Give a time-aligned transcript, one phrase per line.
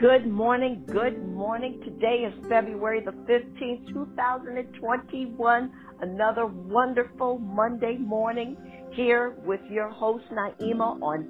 [0.00, 1.80] Good morning, good morning.
[1.82, 5.72] Today is February the 15th, 2021.
[6.00, 8.56] Another wonderful Monday morning
[8.92, 11.26] here with your host Naima on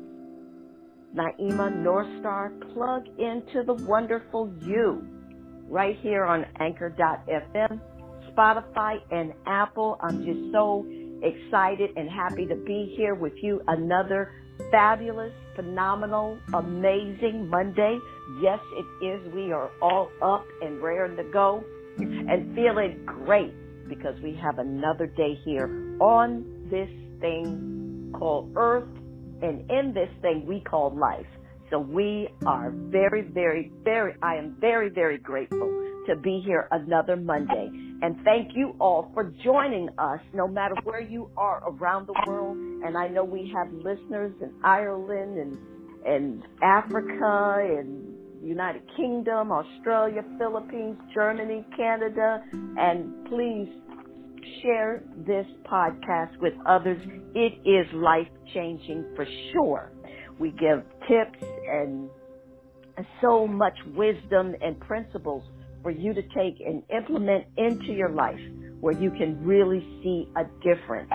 [1.17, 2.51] Naima North Star.
[2.75, 5.03] Plug into the wonderful you
[5.67, 7.81] right here on Anchor.fm,
[8.31, 9.97] Spotify, and Apple.
[10.03, 10.85] I'm just so
[11.23, 14.31] excited and happy to be here with you another
[14.71, 17.99] fabulous, phenomenal, amazing Monday.
[18.41, 19.33] Yes, it is.
[19.33, 21.65] We are all up and raring to go
[21.99, 23.55] and feeling great
[23.89, 28.89] because we have another day here on this thing called Earth
[29.43, 31.27] and in this thing we call life.
[31.71, 37.17] So we are very, very, very, I am very, very grateful to be here another
[37.17, 37.71] Monday.
[38.01, 42.57] And thank you all for joining us, no matter where you are around the world.
[42.57, 45.59] And I know we have listeners in Ireland and,
[46.07, 52.43] and Africa and United Kingdom, Australia, Philippines, Germany, Canada.
[52.77, 53.69] And please
[54.63, 57.01] share this podcast with others.
[57.35, 59.93] It is life changing for sure.
[60.39, 62.09] We give tips and
[63.21, 65.43] so much wisdom and principles
[65.83, 68.41] for you to take and implement into your life
[68.81, 71.13] where you can really see a difference.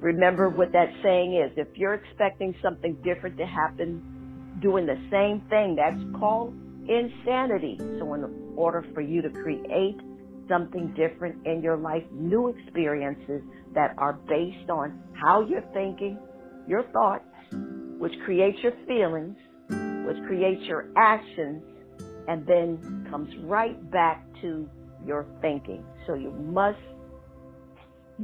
[0.00, 1.52] Remember what that saying is.
[1.56, 4.15] If you're expecting something different to happen,
[4.60, 6.54] doing the same thing, that's called
[6.88, 7.76] insanity.
[7.98, 9.96] So in order for you to create
[10.48, 13.42] something different in your life, new experiences
[13.74, 16.18] that are based on how you're thinking,
[16.68, 17.24] your thoughts,
[17.98, 19.36] which creates your feelings,
[20.06, 21.62] which creates your actions,
[22.28, 24.68] and then comes right back to
[25.04, 25.84] your thinking.
[26.06, 26.78] So you must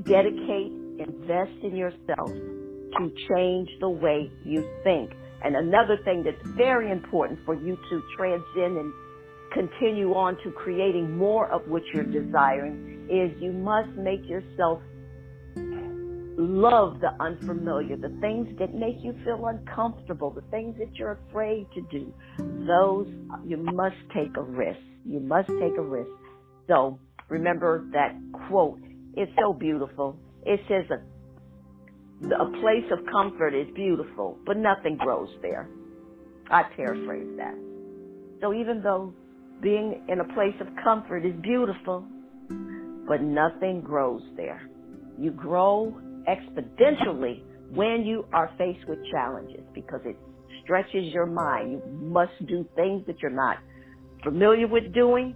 [0.04, 5.10] dedicate, invest in yourself to change the way you think.
[5.44, 8.92] And another thing that's very important for you to transcend and
[9.52, 14.80] continue on to creating more of what you're desiring is you must make yourself
[16.36, 21.66] love the unfamiliar, the things that make you feel uncomfortable, the things that you're afraid
[21.74, 22.12] to do.
[22.66, 23.06] Those,
[23.44, 24.80] you must take a risk.
[25.04, 26.10] You must take a risk.
[26.68, 26.98] So
[27.28, 28.16] remember that
[28.48, 28.80] quote.
[29.14, 30.16] It's so beautiful.
[30.44, 31.02] It says a,
[32.26, 35.68] a place of comfort is beautiful, but nothing grows there.
[36.50, 37.54] I paraphrase that.
[38.40, 39.14] So even though
[39.60, 42.04] being in a place of comfort is beautiful,
[43.08, 44.62] but nothing grows there.
[45.18, 45.94] You grow
[46.28, 50.16] exponentially when you are faced with challenges because it
[50.62, 51.70] stretches your mind.
[51.72, 53.58] You must do things that you're not
[54.22, 55.34] familiar with doing,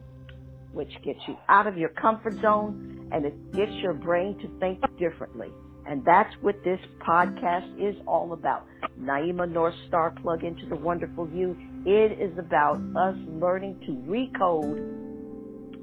[0.73, 4.81] which gets you out of your comfort zone and it gets your brain to think
[4.99, 5.49] differently.
[5.89, 8.67] And that's what this podcast is all about.
[9.01, 11.57] Naima North Star plug into the wonderful you.
[11.85, 14.79] It is about us learning to recode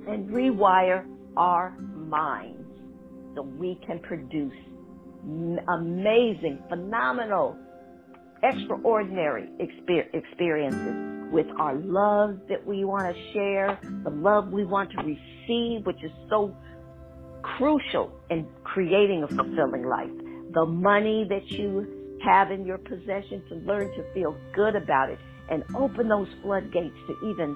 [0.07, 1.05] and rewire
[1.37, 2.59] our minds
[3.35, 4.53] so we can produce
[5.69, 7.57] amazing, phenomenal,
[8.43, 14.97] extraordinary experiences with our love that we want to share, the love we want to
[14.97, 16.55] receive, which is so
[17.43, 20.09] crucial in creating a fulfilling life.
[20.53, 25.19] The money that you have in your possession to learn to feel good about it
[25.49, 27.55] and open those floodgates to even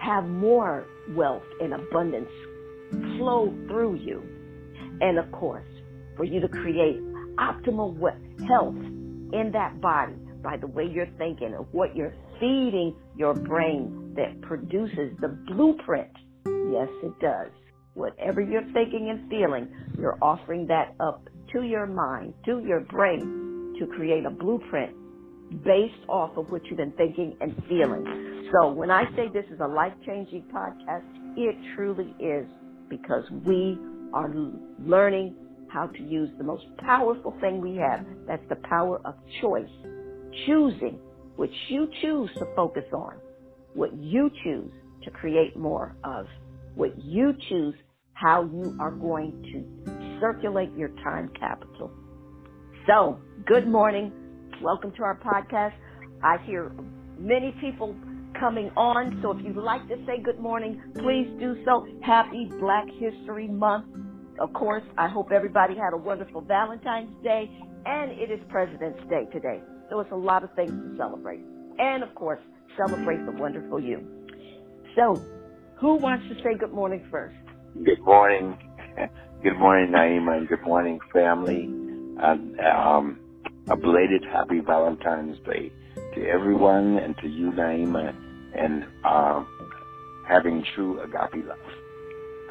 [0.00, 2.30] have more wealth and abundance
[3.16, 4.22] flow through you.
[5.00, 5.66] And of course,
[6.16, 7.00] for you to create
[7.36, 7.96] optimal
[8.46, 14.14] health in that body by the way you're thinking and what you're feeding your brain
[14.16, 16.10] that produces the blueprint.
[16.46, 17.50] Yes, it does.
[17.96, 19.68] Whatever you're thinking and feeling,
[19.98, 24.94] you're offering that up to your mind, to your brain to create a blueprint
[25.64, 28.50] based off of what you've been thinking and feeling.
[28.52, 31.04] So when I say this is a life changing podcast,
[31.38, 32.46] it truly is
[32.90, 33.78] because we
[34.12, 34.30] are
[34.78, 35.34] learning
[35.68, 38.04] how to use the most powerful thing we have.
[38.28, 39.70] That's the power of choice.
[40.46, 40.98] Choosing
[41.36, 43.14] what you choose to focus on,
[43.72, 44.72] what you choose
[45.04, 46.26] to create more of,
[46.74, 47.74] what you choose
[48.16, 51.90] how you are going to circulate your time capital.
[52.86, 54.10] So, good morning.
[54.62, 55.74] Welcome to our podcast.
[56.22, 56.72] I hear
[57.18, 57.94] many people
[58.40, 59.18] coming on.
[59.22, 61.86] So if you'd like to say good morning, please do so.
[62.02, 63.86] Happy Black History Month.
[64.40, 67.50] Of course, I hope everybody had a wonderful Valentine's Day,
[67.84, 69.60] and it is President's Day today.
[69.90, 71.40] So it's a lot of things to celebrate.
[71.78, 72.40] And of course,
[72.78, 74.06] celebrate the wonderful you.
[74.94, 75.22] So,
[75.78, 77.36] who wants to say good morning first?
[77.84, 78.58] Good morning.
[79.42, 81.70] Good morning, Naima, and good morning, family.
[82.18, 83.20] And, um,
[83.70, 85.72] a belated happy Valentine's Day
[86.14, 88.14] to everyone and to you, Naima,
[88.52, 89.44] and uh,
[90.28, 91.58] having true agape love.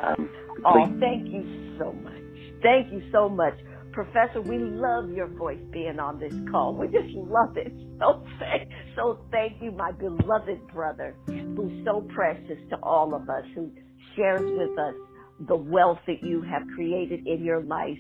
[0.04, 0.30] Um,
[0.66, 1.46] oh, thank you
[1.80, 2.14] so much.
[2.62, 3.56] Thank you so much.
[3.94, 6.76] Professor, we love your voice being on this call.
[6.76, 7.74] We just love it.
[8.00, 11.18] So thank, so thank you, my beloved brother,
[11.56, 13.72] who's so precious to all of us, who
[14.18, 14.96] shares with us
[15.40, 17.98] the wealth that you have created in your life.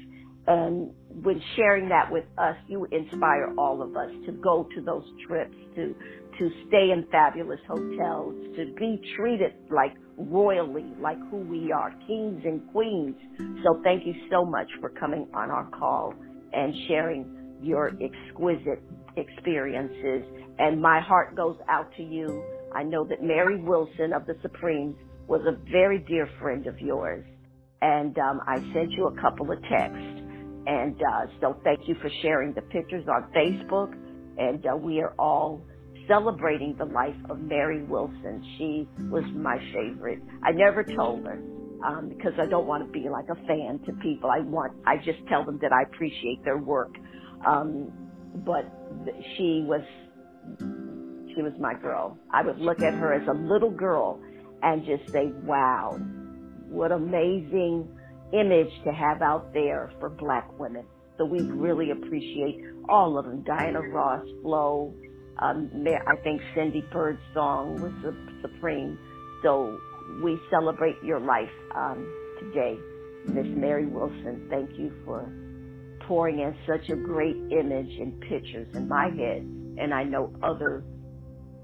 [0.47, 0.91] And
[1.23, 5.55] when sharing that with us, you inspire all of us to go to those trips,
[5.75, 5.95] to
[6.39, 12.41] to stay in fabulous hotels, to be treated like royally, like who we are, kings
[12.43, 13.15] and queens.
[13.63, 16.13] So thank you so much for coming on our call
[16.53, 18.81] and sharing your exquisite
[19.17, 20.23] experiences.
[20.59, 22.43] And my heart goes out to you.
[22.73, 24.95] I know that Mary Wilson of the Supremes
[25.27, 27.25] was a very dear friend of yours.
[27.81, 30.21] And um, I sent you a couple of texts.
[30.67, 33.93] And uh, so thank you for sharing the pictures on Facebook.
[34.37, 35.61] And uh, we are all
[36.07, 38.43] celebrating the life of Mary Wilson.
[38.57, 40.19] She was my favorite.
[40.43, 41.41] I never told her
[41.85, 44.29] um, because I don't want to be like a fan to people.
[44.29, 46.95] I want I just tell them that I appreciate their work.
[47.45, 47.91] Um,
[48.45, 48.65] but
[49.35, 49.81] she was
[51.35, 52.17] she was my girl.
[52.31, 54.21] I would look at her as a little girl
[54.65, 55.97] and just say, "Wow,
[56.69, 57.87] what amazing
[58.33, 60.85] image to have out there for Black women."
[61.17, 64.93] So we really appreciate all of them: Diana Ross, Flo,
[65.39, 67.93] um, I think Cindy Bird's song was
[68.41, 68.97] supreme.
[69.43, 69.77] So
[70.23, 72.05] we celebrate your life um,
[72.39, 72.77] today,
[73.27, 74.47] Miss Mary Wilson.
[74.49, 75.29] Thank you for
[76.07, 79.41] pouring in such a great image and pictures in my head,
[79.77, 80.83] and I know other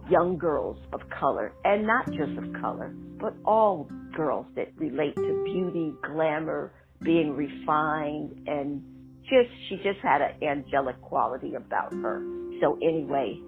[0.10, 5.44] young girls of color, and not just of color, but all girls that relate to
[5.46, 8.84] beauty, glamour, being refined, and
[9.24, 12.22] just she just had an angelic quality about her.
[12.62, 13.40] So anyway,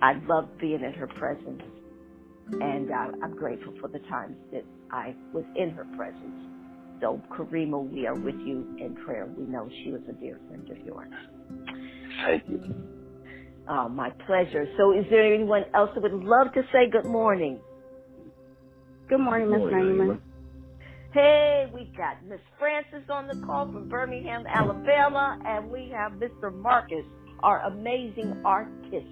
[0.00, 1.62] I love being in her presence.
[2.60, 6.48] And uh, I'm grateful for the times that I was in her presence.
[7.00, 9.26] So, Karima, we are with you in prayer.
[9.26, 11.12] We know she was a dear friend of yours.
[12.24, 12.97] Thank you.
[13.68, 14.66] Oh, my pleasure.
[14.76, 17.60] So, is there anyone else that would love to say good morning?
[19.08, 20.20] Good morning, Miss Naima.
[21.12, 26.54] Hey, we got Miss Francis on the call from Birmingham, Alabama, and we have Mr.
[26.54, 27.04] Marcus,
[27.42, 29.06] our amazing artist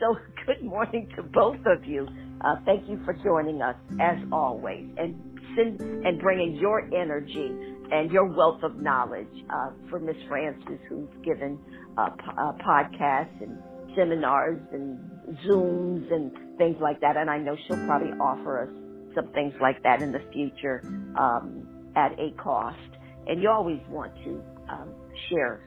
[0.00, 0.16] so
[0.46, 2.06] good morning to both of you.
[2.40, 5.14] Uh, thank you for joining us as always and
[5.56, 7.50] send, and bringing your energy
[7.90, 11.58] and your wealth of knowledge uh, for Miss Francis, who's given
[11.96, 13.58] uh, uh, podcasts and
[13.96, 15.00] seminars and
[15.46, 17.16] Zooms and things like that.
[17.16, 18.70] And I know she'll probably offer us
[19.14, 20.84] some things like that in the future
[21.18, 22.78] um, at a cost.
[23.26, 24.94] And you always want to um,
[25.30, 25.62] share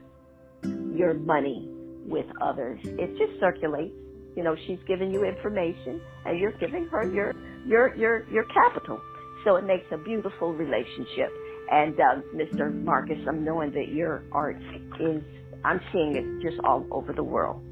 [0.92, 1.70] your money
[2.06, 2.82] with others.
[2.98, 3.96] It just circulates
[4.36, 7.34] you know, she's giving you information and you're giving her your
[7.66, 9.02] your your your capital.
[9.46, 11.32] So it makes a beautiful relationship.
[11.72, 11.96] And
[12.36, 12.74] Mr.
[12.84, 14.58] Marcus, I'm knowing that your art
[15.00, 15.24] is
[15.66, 17.64] I'm seeing it just all over the world.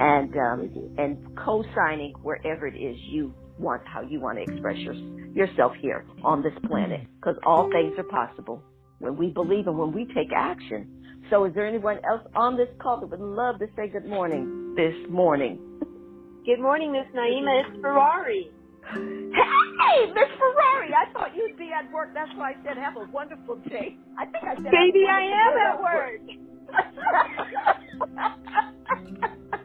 [0.00, 4.94] And um, and co-signing wherever it is you want how you want to express your,
[5.34, 8.62] yourself here on this planet because all things are possible
[9.00, 10.94] when we believe and when we take action.
[11.30, 14.74] So is there anyone else on this call that would love to say good morning
[14.76, 15.58] this morning?
[16.46, 17.64] Good morning, Miss Naima.
[17.64, 18.50] It's Ferrari.
[18.90, 20.94] Hey, Miss Ferrari.
[20.94, 22.14] I thought you'd be at work.
[22.14, 23.96] That's why I said have a wonderful day.
[24.18, 26.20] I think I said Baby, I am at work.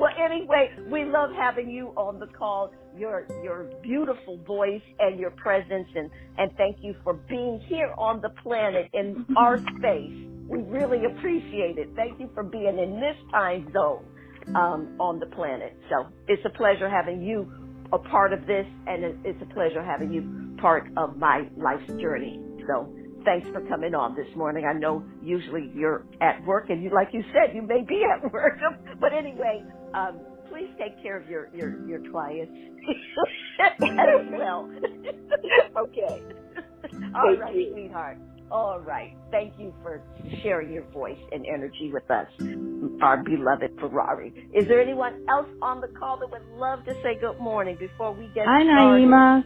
[0.00, 2.72] well, anyway, we love having you on the call.
[2.96, 8.20] Your your beautiful voice and your presence, and and thank you for being here on
[8.20, 10.26] the planet in our space.
[10.48, 11.90] We really appreciate it.
[11.94, 14.04] Thank you for being in this time zone
[14.56, 15.76] um, on the planet.
[15.88, 17.52] So it's a pleasure having you
[17.92, 22.40] a part of this, and it's a pleasure having you part of my life's journey.
[22.66, 22.92] So
[23.24, 24.64] thanks for coming on this morning.
[24.66, 28.32] I know usually you're at work, and you, like you said, you may be at
[28.32, 28.58] work.
[29.00, 32.54] but anyway, um, please take care of your your your clients
[33.98, 34.70] as well.
[35.78, 36.24] okay.
[37.14, 38.18] All right, sweetheart.
[38.50, 39.12] All right.
[39.30, 40.02] Thank you for
[40.42, 42.28] sharing your voice and energy with us,
[43.02, 44.34] our beloved Ferrari.
[44.54, 48.12] Is there anyone else on the call that would love to say good morning before
[48.14, 48.68] we get started?
[48.68, 49.08] Hi, started?
[49.08, 49.44] Naima.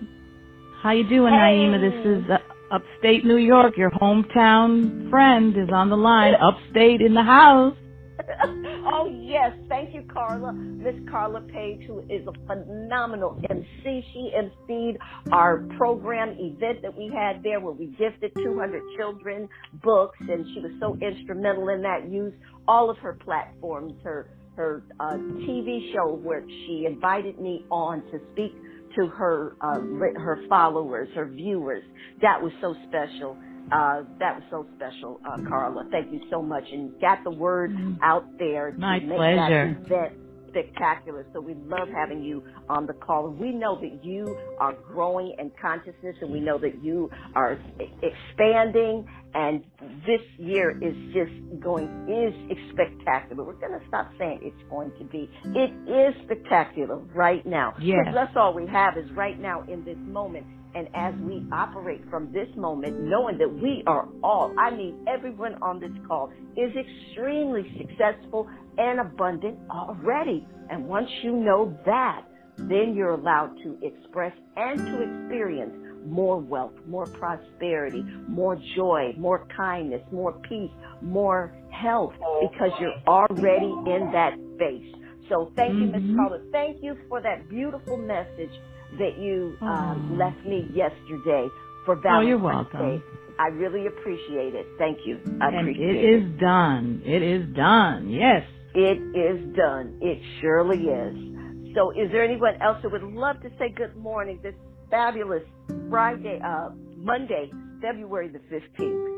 [0.83, 1.67] How you doing, hey.
[1.67, 1.81] Naima?
[1.81, 3.77] This is uh, upstate New York.
[3.77, 6.35] Your hometown friend is on the line.
[6.35, 7.77] upstate in the house.
[8.87, 10.53] oh yes, thank you, Carla.
[10.53, 14.05] Miss Carla Page, who is a phenomenal MC.
[14.13, 14.97] She emceed
[15.33, 19.49] our program event that we had there where we gifted 200 children
[19.83, 22.09] books, and she was so instrumental in that.
[22.09, 22.37] Used
[22.69, 28.21] all of her platforms, her her uh, TV show where she invited me on to
[28.33, 28.55] speak
[28.97, 29.81] to her uh,
[30.19, 31.83] her followers, her viewers.
[32.23, 33.37] That was so special.
[33.73, 35.89] Uh, that was so special, uh, Carla.
[35.91, 37.95] Thank you so much, and got the word mm-hmm.
[38.03, 39.79] out there to My make pleasure.
[39.89, 40.24] that event
[40.55, 41.27] spectacular.
[41.33, 43.29] So we love having you on the call.
[43.29, 47.59] We know that you are growing in consciousness and we know that you are
[48.03, 49.65] expanding and
[50.07, 53.43] this year is just going, is spectacular.
[53.43, 55.29] We're going to stop saying it's going to be.
[55.45, 57.75] It is spectacular right now.
[57.81, 58.07] Yes.
[58.15, 60.47] That's all we have is right now in this moment.
[60.77, 65.55] And as we operate from this moment, knowing that we are all, I mean, everyone
[65.63, 70.49] on this call is extremely successful and abundant already.
[70.71, 72.27] And once you know that,
[72.59, 79.47] then you're allowed to express and to experience more wealth, more prosperity, more joy, more
[79.57, 84.85] kindness, more peace, more health, because you're already in that space.
[85.31, 86.03] So thank you, Ms.
[86.17, 86.39] Carla.
[86.53, 88.53] Thank you for that beautiful message
[88.99, 90.17] that you um, Oh.
[90.19, 91.49] left me yesterday
[91.85, 92.81] for Oh, Valentine's you're welcome.
[92.81, 93.05] Day.
[93.39, 94.69] I really appreciate it.
[94.79, 95.21] Thank you.
[95.41, 97.03] I And appreciate it is done.
[97.05, 98.11] It is done.
[98.11, 98.45] Yes.
[98.75, 99.99] It is done.
[100.03, 101.75] It surely is.
[101.75, 104.55] So is there anyone else that would love to say good morning this
[104.91, 105.43] fabulous
[105.89, 109.15] Friday, uh, Monday, February the 15th?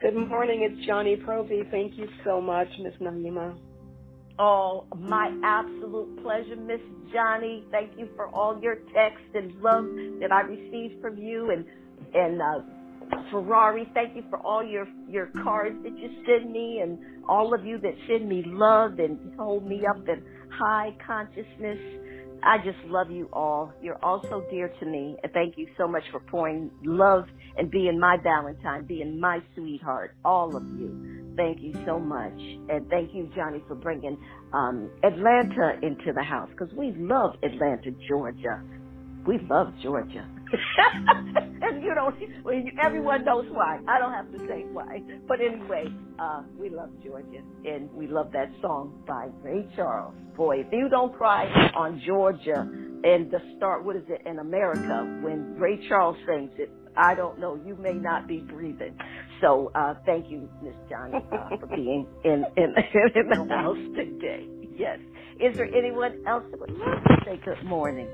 [0.00, 0.62] Good morning.
[0.62, 1.68] It's Johnny Provy.
[1.70, 3.58] Thank you so much, Miss Naima.
[4.38, 6.80] Oh, my absolute pleasure, Miss
[7.12, 7.64] Johnny.
[7.72, 9.86] Thank you for all your texts and love
[10.20, 11.64] that I received from you and
[12.14, 13.90] and uh, Ferrari.
[13.94, 17.78] Thank you for all your your cards that you send me and all of you
[17.78, 21.78] that send me love and hold me up in high consciousness.
[22.42, 23.72] I just love you all.
[23.82, 25.16] You're all so dear to me.
[25.22, 27.24] And thank you so much for pouring love
[27.56, 30.14] and being my Valentine, being my sweetheart.
[30.24, 31.34] All of you.
[31.36, 32.38] Thank you so much.
[32.68, 34.18] And thank you, Johnny, for bringing
[34.52, 38.62] um, Atlanta into the house because we love Atlanta, Georgia.
[39.26, 40.26] We love Georgia.
[41.62, 42.12] and you know,
[42.44, 43.78] well, you, everyone knows why.
[43.88, 45.02] I don't have to say why.
[45.26, 45.86] But anyway,
[46.18, 50.14] uh, we love Georgia, and we love that song by Ray Charles.
[50.36, 52.60] Boy, if you don't cry on Georgia
[53.04, 57.38] and the start, what is it, in America, when Ray Charles sings it, I don't
[57.38, 57.60] know.
[57.64, 58.96] You may not be breathing.
[59.40, 62.74] So uh, thank you, Miss Johnny, uh, for being in, in
[63.14, 64.46] in the house today.
[64.76, 64.98] Yes.
[65.40, 68.08] Is there anyone else that would love to say good morning?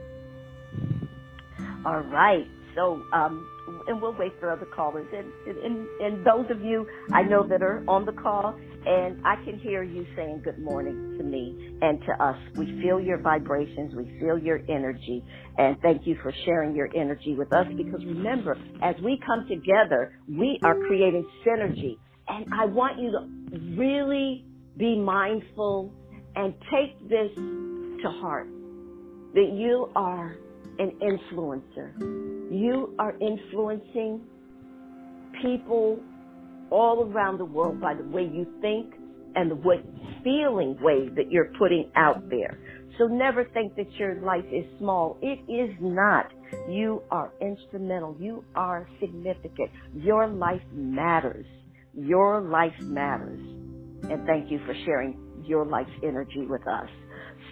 [1.84, 2.46] All right.
[2.74, 3.46] So, um,
[3.86, 5.06] and we'll wait for other callers.
[5.12, 9.36] And, and, and those of you I know that are on the call, and I
[9.44, 12.36] can hear you saying good morning to me and to us.
[12.56, 13.94] We feel your vibrations.
[13.94, 15.24] We feel your energy.
[15.56, 20.18] And thank you for sharing your energy with us because remember, as we come together,
[20.28, 21.96] we are creating synergy.
[22.28, 24.44] And I want you to really
[24.76, 25.92] be mindful
[26.36, 28.48] and take this to heart
[29.34, 30.36] that you are
[30.78, 31.99] an influencer.
[32.52, 34.21] You are influencing
[35.43, 35.99] people
[36.71, 38.95] all around the world by the way you think
[39.37, 39.83] and the way
[40.23, 42.59] feeling way that you're putting out there.
[42.99, 45.19] So never think that your life is small.
[45.21, 46.33] It is not.
[46.69, 48.16] You are instrumental.
[48.19, 49.71] You are significant.
[49.95, 51.47] Your life matters.
[51.93, 53.40] Your life matters.
[54.11, 56.88] And thank you for sharing your life's energy with us.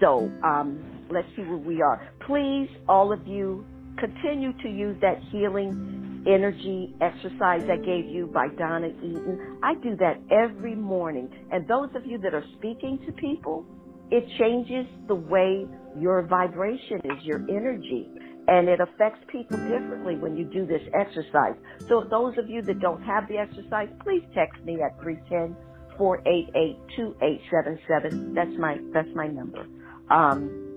[0.01, 2.11] So um, let's see where we are.
[2.27, 3.65] Please, all of you,
[3.99, 9.59] continue to use that healing energy exercise I gave you by Donna Eden.
[9.63, 11.29] I do that every morning.
[11.51, 13.67] And those of you that are speaking to people,
[14.11, 15.67] it changes the way
[15.99, 18.09] your vibration is, your energy.
[18.49, 21.55] And it affects people differently when you do this exercise.
[21.89, 25.57] So those of you that don't have the exercise, please text me at 310
[25.97, 28.35] 488 2877.
[28.35, 29.67] That's my, that's my number.
[30.11, 30.72] Um,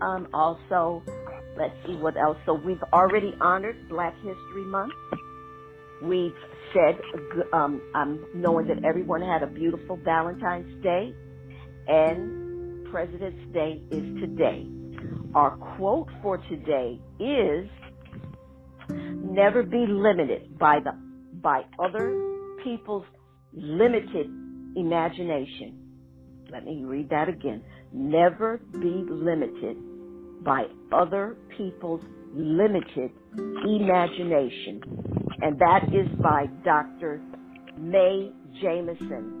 [0.00, 1.02] um, also,
[1.56, 2.38] let's see what else.
[2.46, 4.92] So we've already honored Black History Month.
[6.02, 6.34] We've
[6.72, 7.00] said,
[7.52, 11.12] um, I'm knowing that everyone had a beautiful Valentine's Day,
[11.88, 14.66] and President's Day is today.
[15.34, 17.68] Our quote for today is,
[18.90, 20.92] "Never be limited by the
[21.42, 22.08] by other
[22.62, 23.04] people's
[23.52, 24.30] limited
[24.76, 25.74] imagination."
[26.50, 27.62] Let me read that again.
[27.92, 29.76] Never be limited
[30.42, 32.02] by other people's
[32.34, 34.82] limited imagination.
[35.40, 37.20] And that is by Dr.
[37.78, 39.34] Mae Jemison.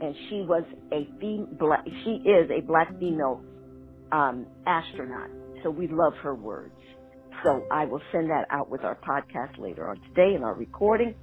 [0.00, 3.42] And she was a fem- black, she is a black female
[4.12, 5.30] um, astronaut.
[5.62, 6.74] So we love her words.
[7.42, 11.14] So I will send that out with our podcast later on today in our recording.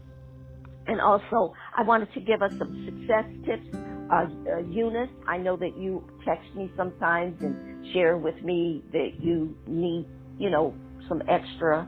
[0.88, 3.78] And also, I wanted to give us some success tips
[4.12, 9.12] Uh, uh, Eunice, I know that you text me sometimes and share with me that
[9.22, 10.06] you need,
[10.38, 10.76] you know,
[11.08, 11.88] some extra,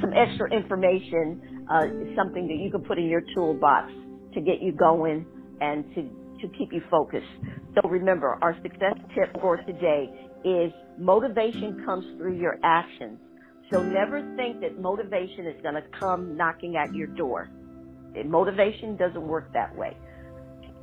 [0.00, 1.82] some extra information, uh,
[2.16, 3.90] something that you can put in your toolbox
[4.34, 5.26] to get you going
[5.60, 6.02] and to,
[6.40, 7.26] to keep you focused.
[7.74, 10.08] So remember, our success tip for today
[10.44, 13.18] is motivation comes through your actions.
[13.72, 17.50] So never think that motivation is going to come knocking at your door.
[18.24, 19.96] Motivation doesn't work that way.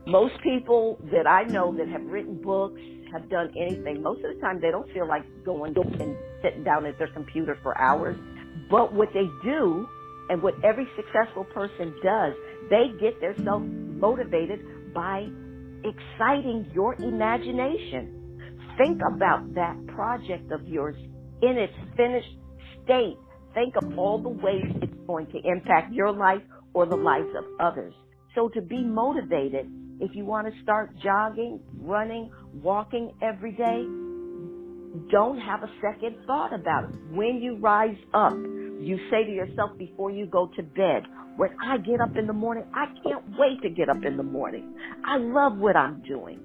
[0.07, 2.79] Most people that I know that have written books,
[3.11, 6.85] have done anything, most of the time they don't feel like going and sitting down
[6.85, 8.17] at their computer for hours.
[8.71, 9.85] But what they do,
[10.29, 12.33] and what every successful person does,
[12.69, 15.27] they get themselves motivated by
[15.83, 18.39] exciting your imagination.
[18.77, 20.95] Think about that project of yours
[21.41, 22.33] in its finished
[22.85, 23.17] state.
[23.53, 26.41] Think of all the ways it's going to impact your life
[26.73, 27.93] or the lives of others.
[28.35, 33.83] So to be motivated, if you want to start jogging, running, walking every day,
[35.11, 36.91] don't have a second thought about it.
[37.11, 41.03] When you rise up, you say to yourself before you go to bed,
[41.37, 44.23] when I get up in the morning, I can't wait to get up in the
[44.23, 44.75] morning.
[45.05, 46.39] I love what I'm doing.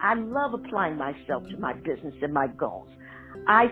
[0.00, 2.88] I love applying myself to my business and my goals.
[3.46, 3.66] I,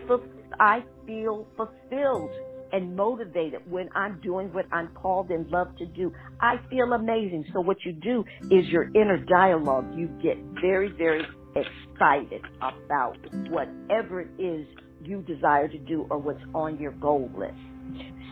[0.60, 2.30] I feel fulfilled
[2.72, 6.12] and motivated when I'm doing what I'm called and love to do.
[6.40, 7.44] I feel amazing.
[7.52, 9.86] So what you do is your inner dialogue.
[9.96, 13.16] You get very, very excited about
[13.50, 14.66] whatever it is
[15.02, 17.54] you desire to do or what's on your goal list.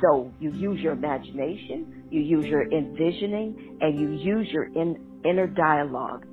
[0.01, 5.49] So you use your imagination, you use your envisioning, and you use your in, inner
[5.49, 6.27] dialogue.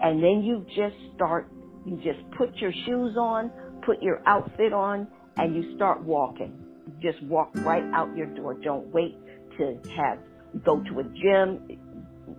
[0.00, 1.50] And then you just start,
[1.84, 3.50] you just put your shoes on,
[3.84, 5.06] put your outfit on,
[5.36, 6.69] and you start walking
[7.02, 8.54] just walk right out your door.
[8.62, 9.20] Don't wait
[9.58, 10.18] to have
[10.64, 11.60] go to a gym.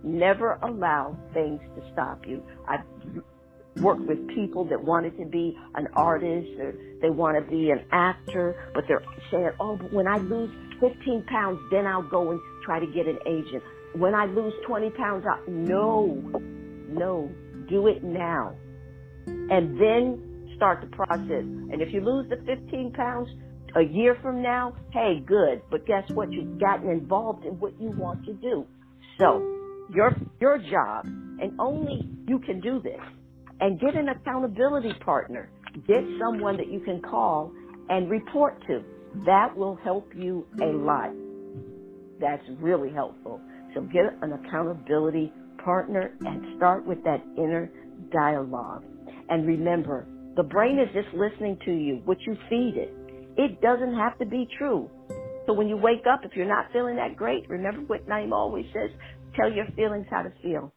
[0.02, 2.44] Never allow things to stop you.
[2.68, 2.80] I've
[3.76, 7.80] worked with people that wanted to be an artist or they want to be an
[7.92, 12.42] actor, but they're saying, "Oh, but when I lose 15 pounds, then I'll go and
[12.62, 13.64] try to get an agent.
[13.92, 16.24] When I lose 20 pounds, I no,
[16.86, 17.36] no,
[17.68, 18.60] do it now,
[19.50, 20.22] and then
[20.56, 21.46] start the process.
[21.70, 23.28] And if you lose the 15 pounds,
[23.76, 25.62] a year from now, hey, good.
[25.70, 26.32] But guess what?
[26.32, 28.66] You've gotten involved in what you want to do.
[29.18, 29.46] So
[29.88, 31.06] your your job,
[31.38, 33.00] and only you can do this.
[33.60, 35.50] And get an accountability partner.
[35.86, 37.52] Get someone that you can call
[37.88, 38.84] and report to.
[39.26, 41.10] That will help you a lot.
[42.20, 43.40] That's really helpful.
[43.74, 45.32] So get an accountability
[45.64, 47.70] partner and start with that inner
[48.12, 48.84] dialogue.
[49.28, 50.06] And remember,
[50.36, 52.94] the brain is just listening to you, what you feed it.
[53.36, 54.90] It doesn't have to be true.
[55.46, 58.66] So when you wake up, if you're not feeling that great, remember what Naima always
[58.72, 58.90] says,
[59.34, 60.72] tell your feelings how to feel.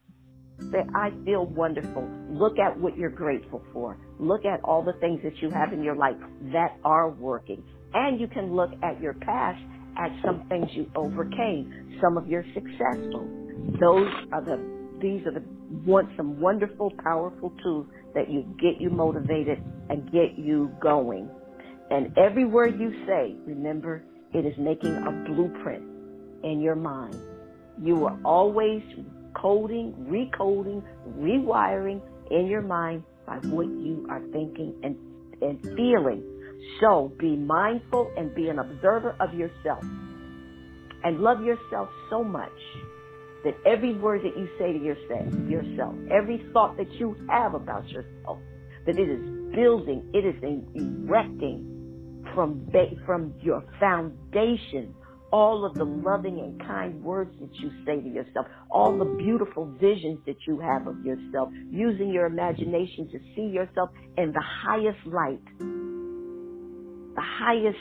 [0.71, 2.09] Say, I feel wonderful.
[2.29, 3.97] Look at what you're grateful for.
[4.19, 6.15] Look at all the things that you have in your life
[6.53, 7.63] that are working.
[7.93, 9.61] And you can look at your past
[9.97, 13.27] at some things you overcame, some of your successful.
[13.79, 14.57] Those are the,
[15.01, 15.43] these are the,
[15.85, 21.29] want some wonderful, powerful tools that you get you motivated and get you going.
[21.89, 25.83] And every word you say, remember, it is making a blueprint
[26.43, 27.17] in your mind.
[27.81, 28.81] You are always
[29.33, 30.83] coding, recoding,
[31.17, 34.95] rewiring in your mind by what you are thinking and,
[35.41, 36.23] and feeling.
[36.81, 39.83] So be mindful and be an observer of yourself.
[41.03, 42.49] And love yourself so much
[43.43, 44.79] that every word that you say to
[45.47, 48.39] yourself, every thought that you have about yourself,
[48.87, 49.21] that it is
[49.53, 51.74] building, it is erecting
[52.35, 52.69] from
[53.05, 54.93] from your foundation
[55.35, 59.65] all of the loving and kind words that you say to yourself, all the beautiful
[59.81, 65.05] visions that you have of yourself, using your imagination to see yourself in the highest
[65.05, 67.77] light, the highest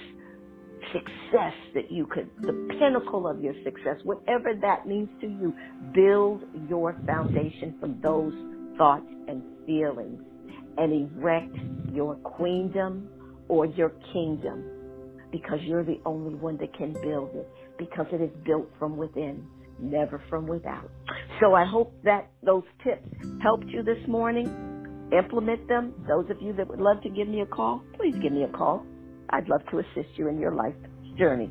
[0.92, 5.54] success that you could, the pinnacle of your success, whatever that means to you,
[5.94, 8.34] build your foundation from those
[8.76, 10.20] thoughts and feelings
[10.76, 11.56] and erect
[11.92, 13.08] your queendom
[13.48, 14.64] or your kingdom
[15.30, 19.44] because you're the only one that can build it because it is built from within,
[19.80, 20.90] never from without.
[21.40, 23.08] So I hope that those tips
[23.42, 24.46] helped you this morning.
[25.12, 25.92] Implement them.
[26.08, 28.48] Those of you that would love to give me a call, please give me a
[28.48, 28.86] call.
[29.30, 30.74] I'd love to assist you in your life
[31.18, 31.50] journey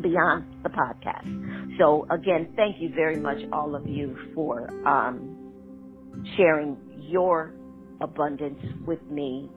[0.00, 1.78] beyond the podcast.
[1.78, 6.76] So again, thank you very much, all of you, for um, sharing
[7.08, 7.54] your
[8.00, 9.50] abundance with me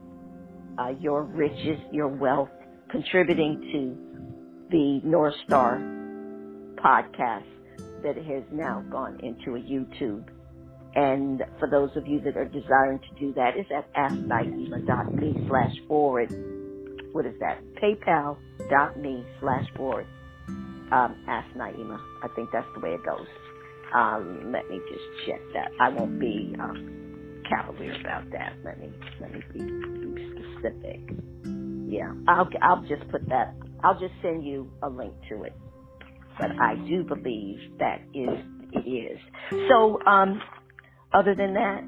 [0.78, 2.50] uh, your riches, your wealth,
[2.90, 5.78] contributing to the North Star
[6.76, 7.44] podcast
[8.02, 10.24] that has now gone into a YouTube
[10.94, 15.74] And for those of you that are desiring to do that, it's at asknaima.me slash
[15.86, 16.32] forward.
[17.12, 17.62] What is that?
[17.82, 20.06] PayPal.me slash forward.
[20.92, 21.98] Um, Ask Naima.
[22.24, 23.26] I think that's the way it goes.
[23.94, 25.70] Um, let me just check that.
[25.80, 28.54] I won't be um, cavalier about that.
[28.64, 31.00] Let me let me be, be specific.
[31.86, 33.56] Yeah, I'll I'll just put that.
[33.82, 35.60] I'll just send you a link to it.
[36.38, 39.20] But I do believe that is it is.
[39.68, 40.42] So um,
[41.12, 41.84] other than that,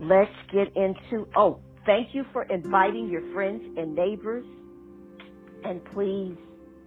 [0.00, 4.46] let's get into, oh, thank you for inviting your friends and neighbors.
[5.64, 6.38] And please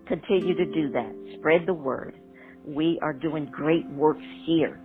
[0.08, 1.16] continue to do that.
[1.40, 2.16] Spread the word.
[2.66, 4.82] We are doing great works here.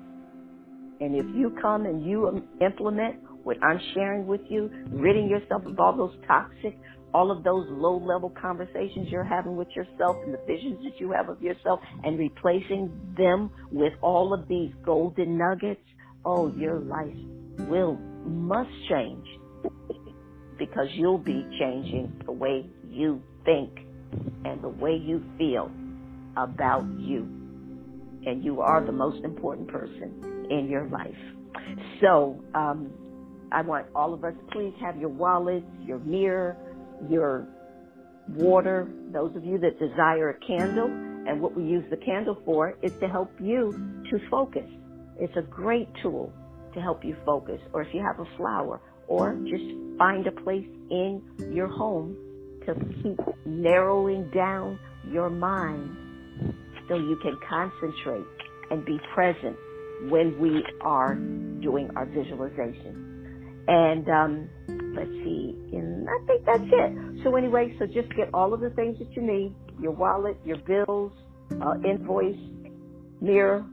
[1.00, 5.78] And if you come and you implement what I'm sharing with you, ridding yourself of
[5.78, 6.76] all those toxic
[7.14, 11.12] all of those low level conversations you're having with yourself and the visions that you
[11.12, 15.80] have of yourself and replacing them with all of these golden nuggets,
[16.24, 17.14] oh, your life
[17.68, 17.94] will,
[18.26, 19.26] must change
[20.58, 23.70] because you'll be changing the way you think
[24.44, 25.70] and the way you feel
[26.36, 27.22] about you.
[28.26, 31.14] And you are the most important person in your life.
[32.00, 32.90] So, um,
[33.54, 36.56] I want all of us, please have your wallets, your mirror,
[37.08, 37.46] your
[38.28, 42.76] water, those of you that desire a candle, and what we use the candle for
[42.82, 43.72] is to help you
[44.10, 44.68] to focus.
[45.20, 46.32] It's a great tool
[46.74, 47.60] to help you focus.
[47.72, 49.64] Or if you have a flower, or just
[49.98, 52.16] find a place in your home
[52.66, 55.96] to keep narrowing down your mind
[56.88, 58.26] so you can concentrate
[58.70, 59.56] and be present
[60.08, 63.13] when we are doing our visualization.
[63.66, 64.48] And um,
[64.94, 67.24] let's see, and I think that's it.
[67.24, 70.58] So anyway, so just get all of the things that you need, your wallet, your
[70.58, 71.12] bills,
[71.62, 72.36] uh, invoice,
[73.20, 73.64] mirror,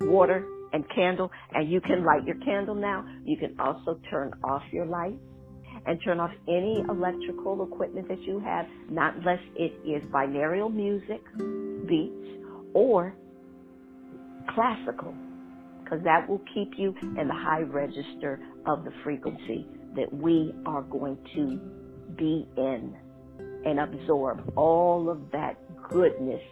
[0.00, 3.06] water, and candle, and you can light your candle now.
[3.24, 5.18] You can also turn off your light
[5.86, 11.20] and turn off any electrical equipment that you have, not unless it is binaural music,
[11.86, 13.14] beats, or
[14.54, 15.14] classical,
[15.82, 20.82] because that will keep you in the high register of the frequency that we are
[20.82, 21.60] going to
[22.16, 22.96] be in
[23.64, 25.56] and absorb all of that
[25.88, 26.42] goodness,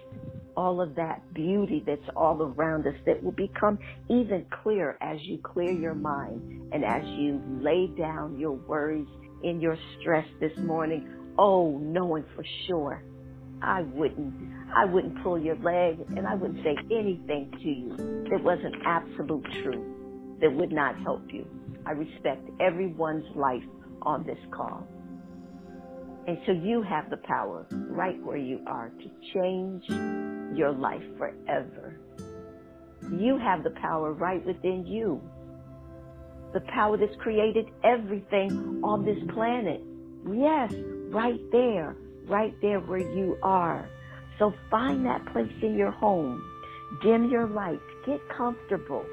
[0.56, 5.38] all of that beauty that's all around us that will become even clearer as you
[5.38, 9.08] clear your mind and as you lay down your worries
[9.42, 11.08] in your stress this morning.
[11.38, 13.02] Oh, knowing for sure
[13.62, 14.34] I wouldn't
[14.74, 19.44] I wouldn't pull your leg and I wouldn't say anything to you that wasn't absolute
[19.62, 19.86] truth
[20.40, 21.46] that would not help you.
[21.86, 23.64] I respect everyone's life
[24.02, 24.86] on this call.
[26.26, 29.84] And so you have the power right where you are to change
[30.56, 31.98] your life forever.
[33.10, 35.20] You have the power right within you.
[36.52, 39.80] The power that's created everything on this planet.
[40.30, 40.72] Yes,
[41.08, 43.88] right there, right there where you are.
[44.38, 46.40] So find that place in your home.
[47.02, 47.82] Dim your lights.
[48.06, 49.04] Get comfortable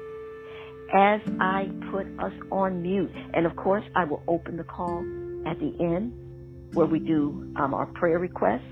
[0.92, 3.10] as I put us on mute.
[3.34, 4.98] And of course, I will open the call
[5.46, 8.64] at the end where we do um, our prayer request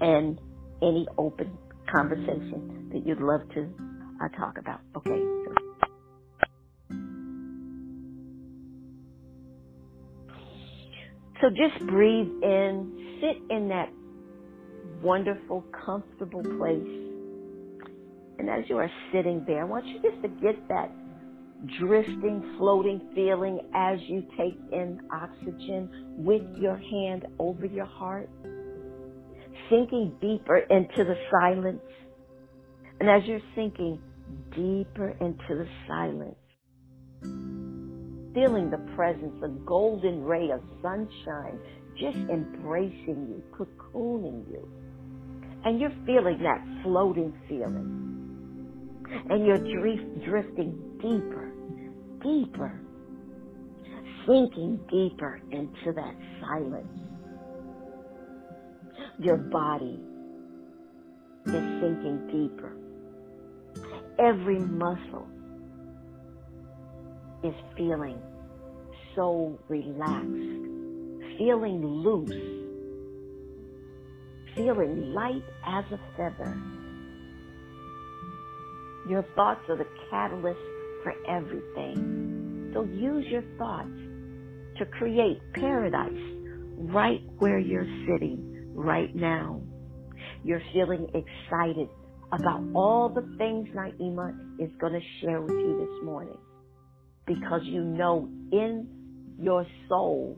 [0.00, 0.38] and
[0.82, 1.56] any open
[1.90, 3.68] conversation that you'd love to
[4.22, 4.80] uh, talk about.
[4.96, 5.22] Okay.
[11.40, 13.90] So just breathe in, sit in that
[15.02, 17.06] wonderful, comfortable place.
[18.38, 20.90] And as you are sitting there, I want you just to get that
[21.78, 28.28] drifting, floating feeling as you take in oxygen with your hand over your heart,
[29.70, 31.80] sinking deeper into the silence.
[33.00, 34.00] And as you're sinking
[34.50, 36.36] deeper into the silence,
[38.34, 41.58] feeling the presence, a golden ray of sunshine
[41.98, 44.68] just embracing you, cocooning you.
[45.64, 48.02] And you're feeling that floating feeling.
[49.30, 49.56] And you're
[50.26, 51.45] drifting deeper
[52.22, 52.80] deeper,
[54.26, 56.86] sinking deeper into that silence.
[59.18, 60.00] Your body
[61.46, 62.76] is sinking deeper.
[64.18, 65.26] Every muscle
[67.44, 68.18] is feeling
[69.14, 72.66] so relaxed, feeling loose,
[74.54, 76.56] feeling light as a feather.
[79.08, 80.60] Your thoughts are the catalyst
[81.06, 82.72] for everything.
[82.74, 83.88] So use your thoughts
[84.78, 86.10] to create paradise
[86.78, 89.62] right where you're sitting right now.
[90.42, 91.88] You're feeling excited
[92.32, 96.38] about all the things Naima is going to share with you this morning
[97.24, 98.88] because you know in
[99.40, 100.36] your soul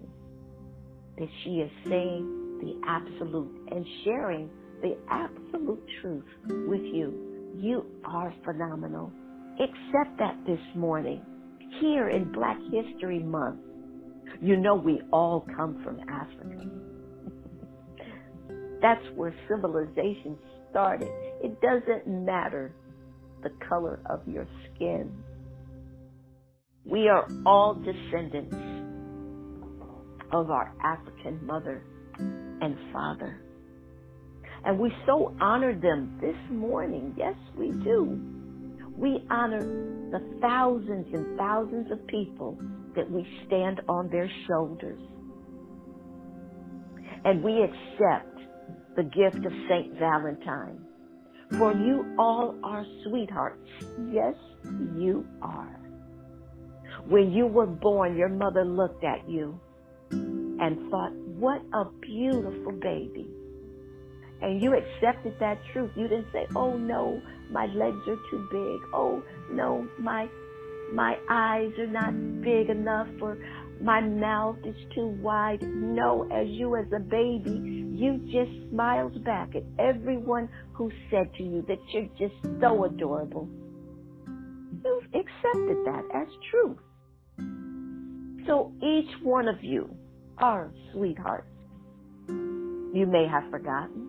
[1.16, 4.50] that she is saying the absolute and sharing
[4.82, 6.24] the absolute truth
[6.68, 7.54] with you.
[7.56, 9.10] You are phenomenal.
[9.60, 11.20] Accept that this morning.
[11.80, 13.60] Here in Black History Month,
[14.40, 16.70] you know we all come from Africa.
[18.82, 20.38] That's where civilization
[20.70, 21.08] started.
[21.42, 22.72] It doesn't matter
[23.42, 25.12] the color of your skin.
[26.84, 28.54] We are all descendants
[30.32, 31.82] of our African mother
[32.18, 33.40] and father.
[34.64, 37.14] And we so honor them this morning.
[37.16, 38.37] Yes, we do.
[38.98, 39.62] We honor
[40.10, 42.58] the thousands and thousands of people
[42.96, 45.00] that we stand on their shoulders.
[47.24, 48.36] And we accept
[48.96, 49.98] the gift of St.
[50.00, 50.84] Valentine.
[51.58, 53.68] For you all are sweethearts.
[54.10, 54.34] Yes,
[54.96, 55.80] you are.
[57.06, 59.60] When you were born, your mother looked at you
[60.10, 63.30] and thought, what a beautiful baby.
[64.42, 65.92] And you accepted that truth.
[65.94, 68.80] You didn't say, oh no, my legs are too big.
[68.92, 70.28] Oh no, my,
[70.92, 73.38] my eyes are not big enough or
[73.80, 75.62] my mouth is too wide.
[75.62, 81.42] No, as you as a baby, you just smiled back at everyone who said to
[81.42, 83.48] you that you're just so adorable.
[84.84, 86.78] You've accepted that as truth.
[88.46, 89.94] So each one of you
[90.38, 91.46] are sweethearts.
[92.28, 94.07] You may have forgotten.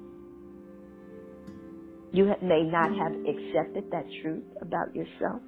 [2.12, 5.42] You may not have accepted that truth about yourself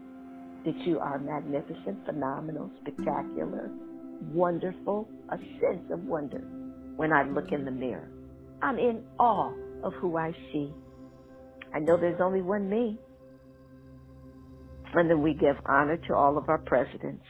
[0.65, 3.71] that you are magnificent, phenomenal, spectacular,
[4.31, 6.39] wonderful, a sense of wonder
[6.97, 8.11] when I look in the mirror.
[8.61, 9.51] I'm in awe
[9.83, 10.71] of who I see.
[11.73, 12.99] I know there's only one me.
[14.93, 17.23] And then we give honor to all of our presidents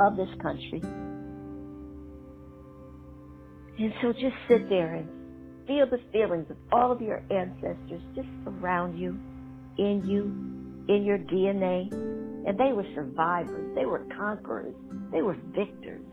[0.00, 0.80] of this country.
[3.78, 5.08] And so just sit there and
[5.66, 9.18] feel the feelings of all of your ancestors just around you,
[9.78, 10.22] in you,
[10.94, 11.92] in your DNA.
[12.46, 13.74] And they were survivors.
[13.74, 14.74] They were conquerors.
[15.12, 16.04] They were victors.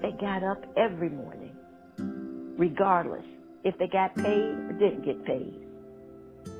[0.00, 1.54] They got up every morning,
[2.56, 3.26] regardless
[3.64, 5.54] if they got paid or didn't get paid,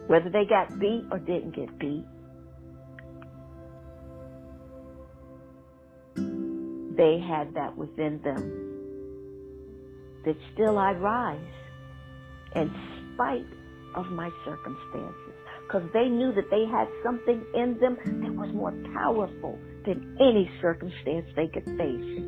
[0.09, 2.05] whether they got beat or didn't get beat.
[6.97, 8.70] They had that within them.
[10.25, 11.41] That still I rise
[12.55, 12.71] in
[13.15, 13.47] spite
[13.95, 15.35] of my circumstances.
[15.67, 20.51] Because they knew that they had something in them that was more powerful than any
[20.61, 22.23] circumstance they could face.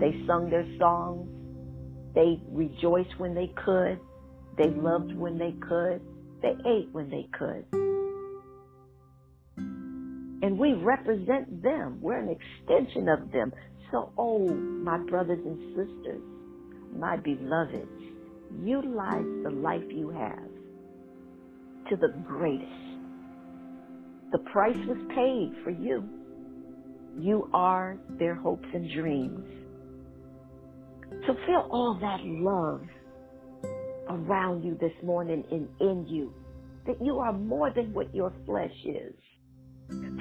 [0.00, 1.28] They sung their songs.
[2.14, 4.00] They rejoiced when they could.
[4.56, 6.00] They loved when they could.
[6.42, 7.64] They ate when they could.
[9.56, 11.98] And we represent them.
[12.00, 13.52] We're an extension of them.
[13.90, 16.22] So, oh, my brothers and sisters,
[16.96, 18.02] my beloveds,
[18.62, 20.48] utilize the life you have
[21.90, 22.70] to the greatest.
[24.32, 26.08] The price was paid for you.
[27.18, 29.46] You are their hopes and dreams.
[31.26, 32.82] So feel all that love
[34.08, 36.34] around you this morning and in you.
[36.86, 39.14] That you are more than what your flesh is.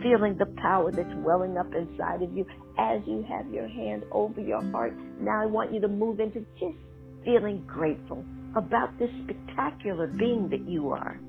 [0.04, 2.46] Feeling the power that's welling up inside of you
[2.78, 4.94] as you have your hand over your heart.
[5.20, 6.78] Now I want you to move into just
[7.24, 11.20] feeling grateful about this spectacular being that you are.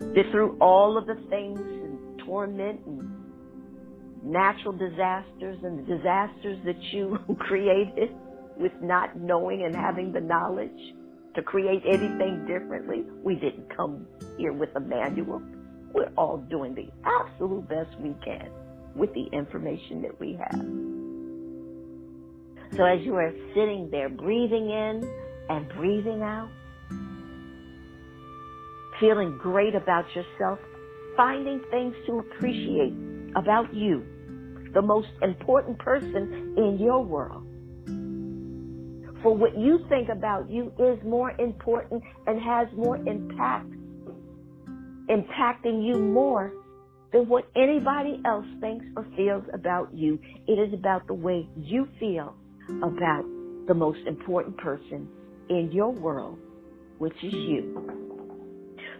[0.00, 3.08] That through all of the things and torment and
[4.24, 8.10] natural disasters and the disasters that you created,
[8.56, 10.70] with not knowing and having the knowledge
[11.34, 13.04] to create anything differently.
[13.22, 15.40] We didn't come here with a manual.
[15.92, 18.50] We're all doing the absolute best we can
[18.94, 20.60] with the information that we have.
[22.76, 25.08] So as you are sitting there breathing in
[25.50, 26.48] and breathing out,
[28.98, 30.58] feeling great about yourself,
[31.16, 32.94] finding things to appreciate
[33.36, 34.04] about you,
[34.72, 37.44] the most important person in your world,
[39.22, 43.66] for what you think about you is more important and has more impact,
[45.10, 46.52] impacting you more
[47.12, 50.18] than what anybody else thinks or feels about you.
[50.46, 52.34] It is about the way you feel
[52.82, 53.24] about
[53.68, 55.08] the most important person
[55.50, 56.38] in your world,
[56.98, 57.98] which is you.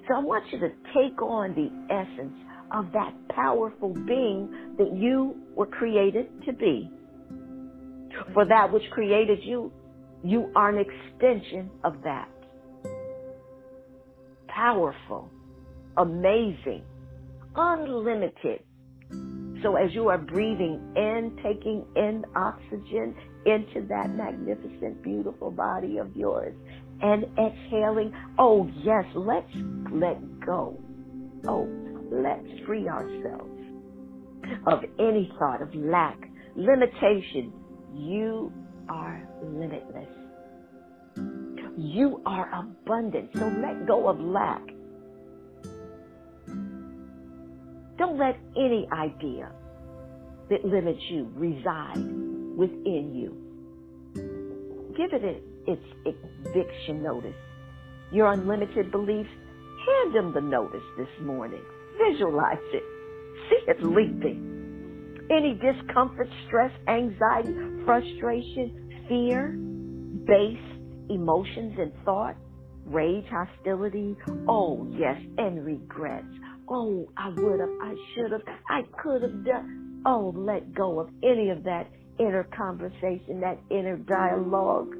[0.09, 2.35] So I want you to take on the essence
[2.73, 6.91] of that powerful being that you were created to be.
[8.35, 9.73] For that which created you
[10.25, 12.29] you are an extension of that.
[14.49, 15.31] powerful,
[15.97, 16.85] amazing,
[17.55, 18.63] unlimited.
[19.63, 23.15] So as you are breathing in, taking in oxygen
[23.47, 26.55] into that magnificent, beautiful body of yours
[27.01, 29.53] and exhaling, oh yes, let's
[29.93, 30.81] let go.
[31.47, 31.69] Oh,
[32.11, 33.51] let's free ourselves
[34.67, 36.19] of any thought of lack,
[36.57, 37.53] limitation.
[37.95, 38.53] You
[38.89, 40.09] are limitless.
[41.77, 43.31] You are abundant.
[43.35, 44.63] So let go of lack.
[48.03, 49.53] Don't let any idea
[50.51, 52.03] that limits you reside
[52.59, 53.31] within you.
[54.97, 57.37] Give it its eviction notice.
[58.11, 59.31] Your unlimited beliefs,
[59.87, 61.63] hand them the notice this morning.
[61.97, 62.83] Visualize it.
[63.49, 65.21] See it leaping.
[65.31, 69.53] Any discomfort, stress, anxiety, frustration, fear,
[70.27, 70.59] base
[71.09, 72.35] emotions and thought,
[72.85, 74.17] rage, hostility,
[74.49, 76.27] oh yes, and regrets.
[76.75, 80.01] Oh, I would have, I should have, I could have done.
[80.07, 81.87] Oh, let go of any of that
[82.19, 84.95] inner conversation, that inner dialogue.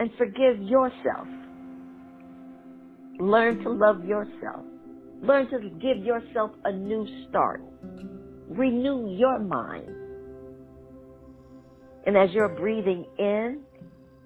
[0.00, 1.28] And forgive yourself.
[3.20, 4.64] Learn to love yourself.
[5.22, 7.62] Learn to give yourself a new start.
[8.48, 9.94] Renew your mind.
[12.06, 13.60] And as you're breathing in,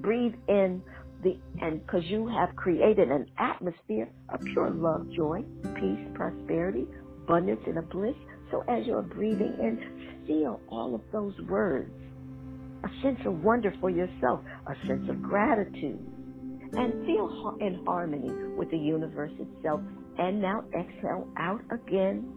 [0.00, 0.82] breathe in
[1.22, 5.42] the, and because you have created an atmosphere of pure love, joy,
[5.74, 6.87] peace, prosperity,
[7.24, 8.14] abundance, and a bliss.
[8.50, 11.92] So as you're breathing in, feel all of those words.
[12.85, 15.98] A sense of wonder for yourself, a sense of gratitude,
[16.72, 19.81] and feel in harmony with the universe itself.
[20.18, 22.33] And now exhale out again.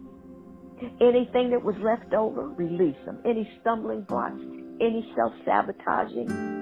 [1.00, 3.18] Anything that was left over, release them.
[3.24, 4.40] Any stumbling blocks,
[4.80, 6.61] any self sabotaging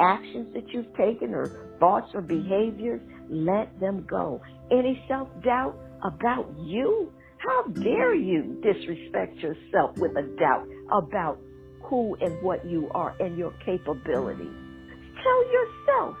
[0.00, 4.40] actions that you've taken or thoughts or behaviors, let them go.
[4.72, 11.42] Any self doubt about you, how dare you disrespect yourself with a doubt about
[11.90, 14.56] who and what you are and your capabilities?
[15.22, 16.16] Tell yourself,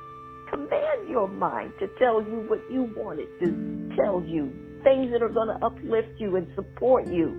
[0.50, 3.54] command your mind to tell you what you want it to
[3.96, 7.38] tell you, things that are going to uplift you and support you.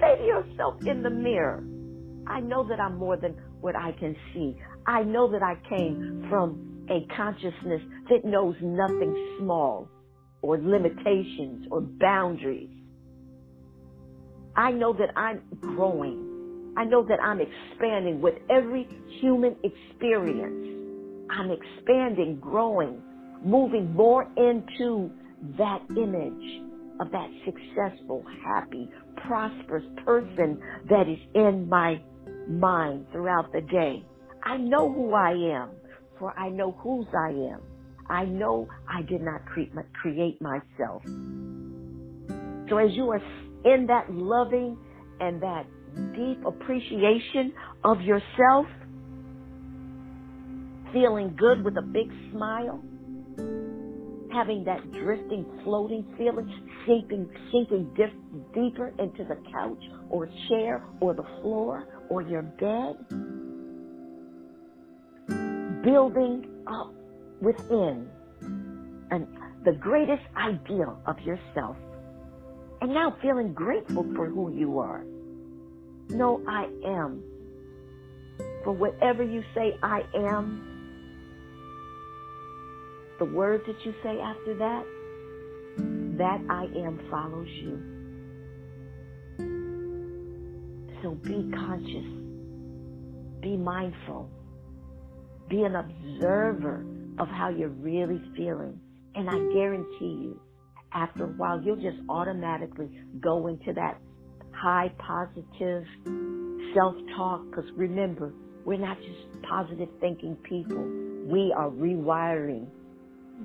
[0.00, 1.66] Say to yourself in the mirror,
[2.26, 4.56] I know that I'm more than what I can see.
[4.86, 9.88] I know that I came from a consciousness that knows nothing small
[10.42, 12.70] or limitations or boundaries.
[14.56, 16.74] I know that I'm growing.
[16.76, 18.88] I know that I'm expanding with every
[19.20, 21.28] human experience.
[21.30, 23.02] I'm expanding, growing,
[23.44, 25.10] moving more into
[25.56, 26.62] that image
[27.00, 28.88] of that successful, happy,
[29.26, 32.00] prosperous person that is in my
[32.48, 34.04] mind throughout the day.
[34.42, 35.70] I know who I am,
[36.18, 37.60] for I know whose I am.
[38.08, 39.42] I know I did not
[39.92, 41.02] create myself.
[42.68, 43.22] So as you are
[43.64, 44.76] in that loving
[45.20, 45.66] and that
[46.14, 47.52] deep appreciation
[47.84, 48.66] of yourself,
[50.92, 52.82] feeling good with a big smile,
[54.32, 56.48] having that drifting, floating feeling,
[56.86, 57.92] sinking, sinking
[58.54, 62.96] deeper into the couch or chair or the floor or your bed,
[65.82, 66.92] building up
[67.40, 68.08] within
[69.10, 69.26] and
[69.64, 71.76] the greatest ideal of yourself.
[72.80, 75.04] And now feeling grateful for who you are.
[76.08, 77.22] No, I am.
[78.64, 80.66] For whatever you say, I am,
[83.18, 84.84] the words that you say after that,
[86.16, 87.78] that I am follows you.
[91.02, 92.06] So be conscious,
[93.40, 94.30] be mindful,
[95.50, 96.84] be an observer
[97.18, 98.80] of how you're really feeling.
[99.14, 100.40] And I guarantee you,
[100.92, 102.88] after a while, you'll just automatically
[103.20, 103.98] go into that
[104.52, 105.84] high positive
[106.74, 107.42] self talk.
[107.50, 108.32] Because remember,
[108.64, 110.82] we're not just positive thinking people,
[111.26, 112.68] we are rewiring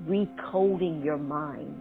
[0.04, 1.74] recoding your mind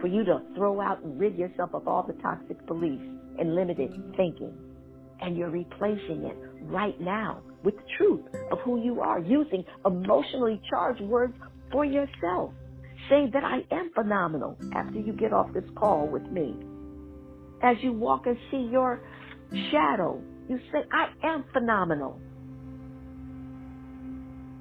[0.00, 3.04] for you to throw out and rid yourself of all the toxic beliefs
[3.38, 4.52] and limited thinking.
[5.20, 10.60] And you're replacing it right now with the truth of who you are, using emotionally
[10.70, 11.34] charged words
[11.72, 12.52] for yourself,
[13.10, 16.56] saying that I am phenomenal after you get off this call with me.
[17.62, 19.02] As you walk and see your
[19.70, 22.20] shadow, you say, I am phenomenal.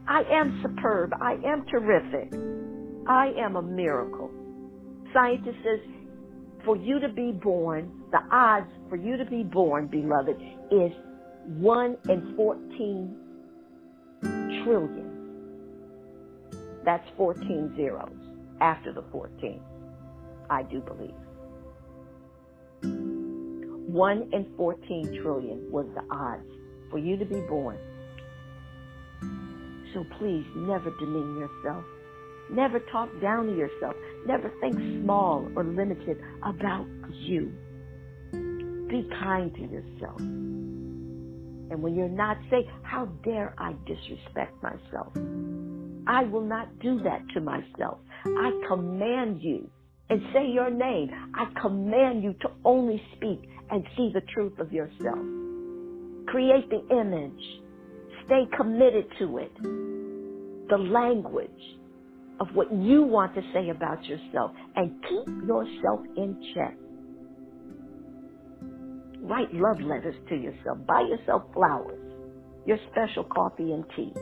[0.08, 1.12] I am superb.
[1.22, 2.34] I am terrific.
[3.08, 4.32] I am a miracle.
[5.14, 5.80] Scientists says
[6.66, 10.38] for you to be born, the odds for you to be born, beloved,
[10.72, 10.92] is
[11.48, 13.16] 1 in 14
[14.64, 15.12] trillion.
[16.86, 18.12] That's 14 zeros
[18.60, 19.62] after the 14.
[20.50, 21.16] I do believe.
[22.84, 26.48] 1 in 14 trillion was the odds
[26.90, 27.78] for you to be born.
[29.94, 31.84] So please never demean yourself.
[32.52, 33.96] Never talk down to yourself.
[34.26, 37.52] Never think small or limited about you.
[38.32, 40.22] Be kind to yourself.
[41.72, 45.14] And when you're not, say, How dare I disrespect myself?
[46.08, 48.00] I will not do that to myself.
[48.26, 49.70] I command you
[50.10, 51.10] and say your name.
[51.34, 55.20] I command you to only speak and see the truth of yourself.
[56.28, 57.42] Create the image.
[58.26, 59.52] Stay committed to it.
[60.70, 61.50] The language
[62.42, 66.76] of what you want to say about yourself and keep yourself in check.
[69.22, 70.80] Write love letters to yourself.
[70.88, 72.00] Buy yourself flowers,
[72.66, 74.14] your special coffee and tea.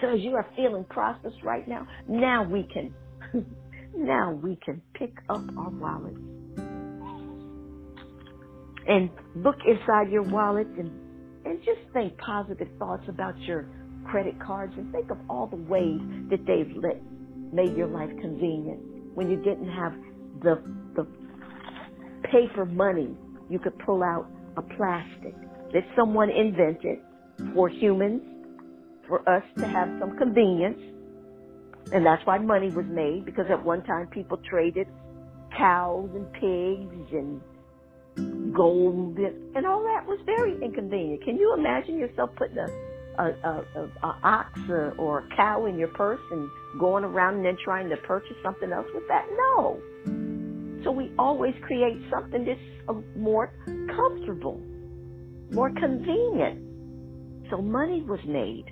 [0.00, 2.94] So as you are feeling prosperous right now, now we can,
[3.96, 6.18] now we can pick up our wallets
[8.86, 10.90] and look inside your wallets and,
[11.46, 13.66] and just think positive thoughts about your
[14.10, 16.00] credit cards and think of all the ways
[16.30, 17.00] that they've let,
[17.52, 18.80] made your life convenient
[19.14, 19.92] when you didn't have
[20.42, 20.60] the,
[20.96, 21.06] the
[22.30, 23.16] paper money
[23.52, 24.26] you could pull out
[24.56, 25.34] a plastic
[25.72, 26.98] that someone invented
[27.54, 28.22] for humans,
[29.06, 30.80] for us to have some convenience.
[31.92, 34.86] And that's why money was made, because at one time people traded
[35.56, 37.40] cows and pigs and
[38.54, 41.24] gold and all that was very inconvenient.
[41.24, 42.66] Can you imagine yourself putting a
[43.18, 46.48] a, a, a, a ox or, or a cow in your purse and
[46.78, 49.26] going around and then trying to purchase something else with that?
[49.36, 49.78] No.
[50.84, 53.52] So we always create something that's uh, more
[53.94, 54.60] comfortable,
[55.52, 57.50] more convenient.
[57.50, 58.66] So money was made.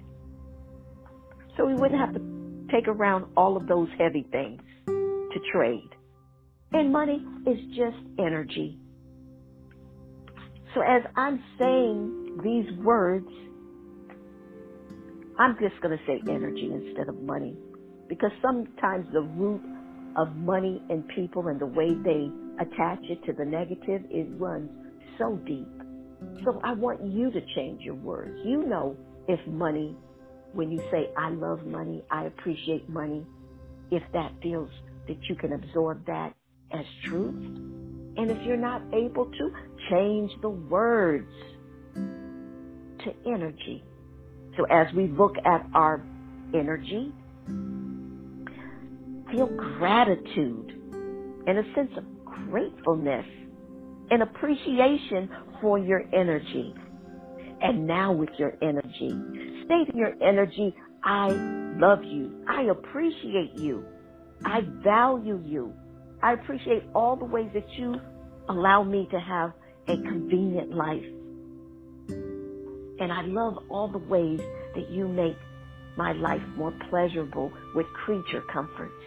[1.56, 5.90] So we wouldn't have to take around all of those heavy things to trade.
[6.72, 8.78] And money is just energy.
[10.74, 13.28] So as I'm saying these words,
[15.38, 17.56] I'm just going to say energy instead of money.
[18.08, 19.62] Because sometimes the root
[20.16, 22.30] of money and people and the way they
[22.62, 24.70] attach it to the negative, it runs
[25.18, 25.68] so deep.
[26.44, 28.38] So I want you to change your words.
[28.44, 28.96] You know
[29.28, 29.96] if money,
[30.52, 33.26] when you say, I love money, I appreciate money,
[33.90, 34.70] if that feels
[35.08, 36.34] that you can absorb that
[36.72, 37.34] as truth.
[38.16, 39.50] And if you're not able to,
[39.90, 41.30] change the words
[41.94, 43.82] to energy.
[44.56, 46.02] So as we look at our
[46.54, 47.12] energy,
[49.30, 50.72] feel gratitude
[51.46, 53.26] and a sense of gratefulness
[54.10, 56.74] and appreciation for your energy.
[57.60, 59.10] And now with your energy,
[59.64, 60.74] state in your energy,
[61.04, 62.44] I love you.
[62.48, 63.84] I appreciate you.
[64.44, 65.74] I value you.
[66.22, 67.96] I appreciate all the ways that you
[68.48, 69.52] allow me to have
[69.88, 71.04] a convenient life.
[72.98, 74.40] And I love all the ways
[74.74, 75.36] that you make
[75.96, 78.99] my life more pleasurable with creature comforts.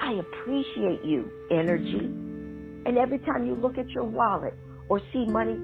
[0.00, 2.06] I appreciate you, energy.
[2.86, 4.54] And every time you look at your wallet
[4.88, 5.58] or see money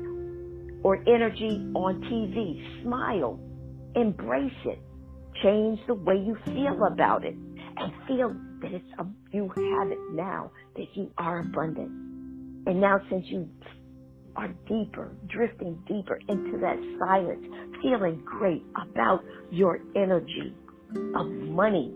[0.82, 3.41] or energy on TV, smile,
[3.95, 4.78] embrace it,
[5.43, 9.99] change the way you feel about it, and feel that it's a, you have it
[10.12, 11.91] now, that you are abundant.
[12.66, 13.49] And now since you
[14.37, 17.45] are deeper, drifting deeper into that silence,
[17.82, 20.55] feeling great about your energy
[21.14, 21.93] of money,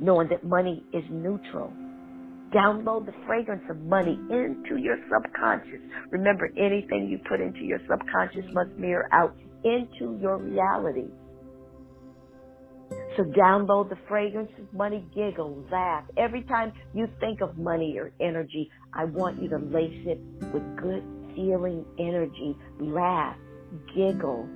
[0.00, 1.72] knowing that money is neutral.
[2.52, 5.80] Download the fragrance of money into your subconscious.
[6.10, 11.10] Remember, anything you put into your subconscious must mirror out into your reality.
[13.16, 16.04] So download the fragrance of money, giggle, laugh.
[16.16, 20.18] Every time you think of money or energy, I want you to lace it
[20.52, 21.04] with good
[21.36, 22.56] feeling energy.
[22.80, 23.36] Laugh,
[23.94, 24.48] giggle.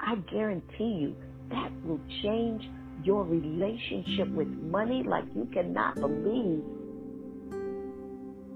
[0.00, 1.16] I guarantee you
[1.50, 2.62] that will change
[3.02, 6.64] your relationship with money like you cannot believe.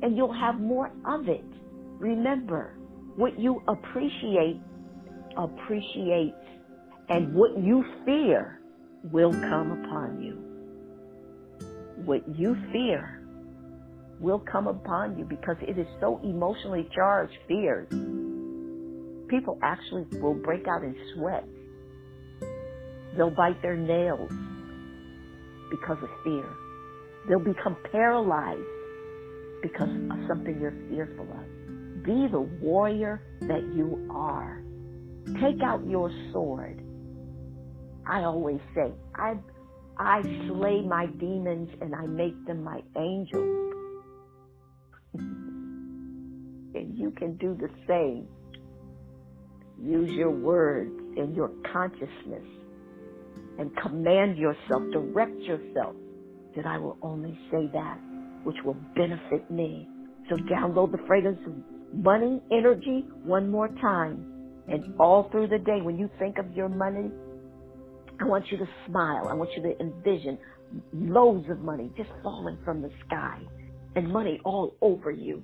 [0.03, 1.45] And you'll have more of it.
[1.99, 2.74] Remember,
[3.16, 4.61] what you appreciate
[5.36, 6.36] appreciates,
[7.09, 8.61] and what you fear
[9.05, 10.34] will come upon you.
[12.05, 13.22] What you fear
[14.20, 17.88] will come upon you because it is so emotionally charged, fears.
[19.28, 21.45] People actually will break out in sweat.
[23.16, 24.30] They'll bite their nails
[25.70, 26.48] because of fear.
[27.28, 28.61] They'll become paralyzed
[29.62, 32.04] because of something you're fearful of.
[32.04, 34.62] Be the warrior that you are.
[35.40, 36.82] Take out your sword
[38.06, 39.34] I always say, I,
[39.98, 43.74] I slay my demons and I make them my angels.
[45.14, 48.26] and you can do the same.
[49.80, 52.44] Use your words and your consciousness
[53.61, 55.94] and command yourself, direct yourself
[56.56, 57.98] that I will only say that
[58.42, 59.86] which will benefit me.
[60.30, 61.52] So download the fragrance of
[61.92, 64.26] money, energy one more time.
[64.66, 67.11] And all through the day, when you think of your money,
[68.18, 69.28] I want you to smile.
[69.28, 70.38] I want you to envision
[70.94, 73.40] loads of money just falling from the sky
[73.94, 75.42] and money all over you.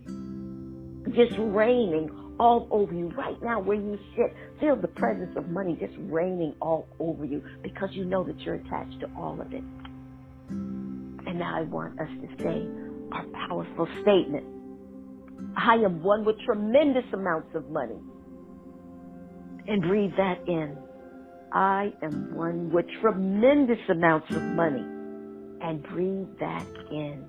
[1.14, 2.08] Just raining
[2.39, 4.34] all over you right now where you sit.
[4.61, 8.57] Feel the presence of money just raining all over you because you know that you're
[8.57, 9.64] attached to all of it.
[10.51, 12.66] And now I want us to say
[13.12, 14.45] our powerful statement.
[15.57, 17.99] I am one with tremendous amounts of money.
[19.66, 20.78] And breathe that in.
[21.53, 24.87] I am one with tremendous amounts of money.
[25.61, 27.24] And breathe that in.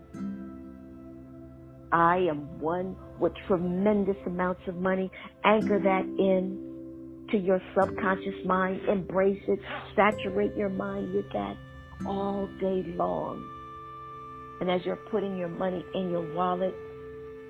[1.91, 5.11] I am one with tremendous amounts of money.
[5.43, 8.81] Anchor that in to your subconscious mind.
[8.89, 9.59] Embrace it.
[9.95, 11.55] Saturate your mind with that
[12.05, 13.43] all day long.
[14.59, 16.73] And as you're putting your money in your wallet,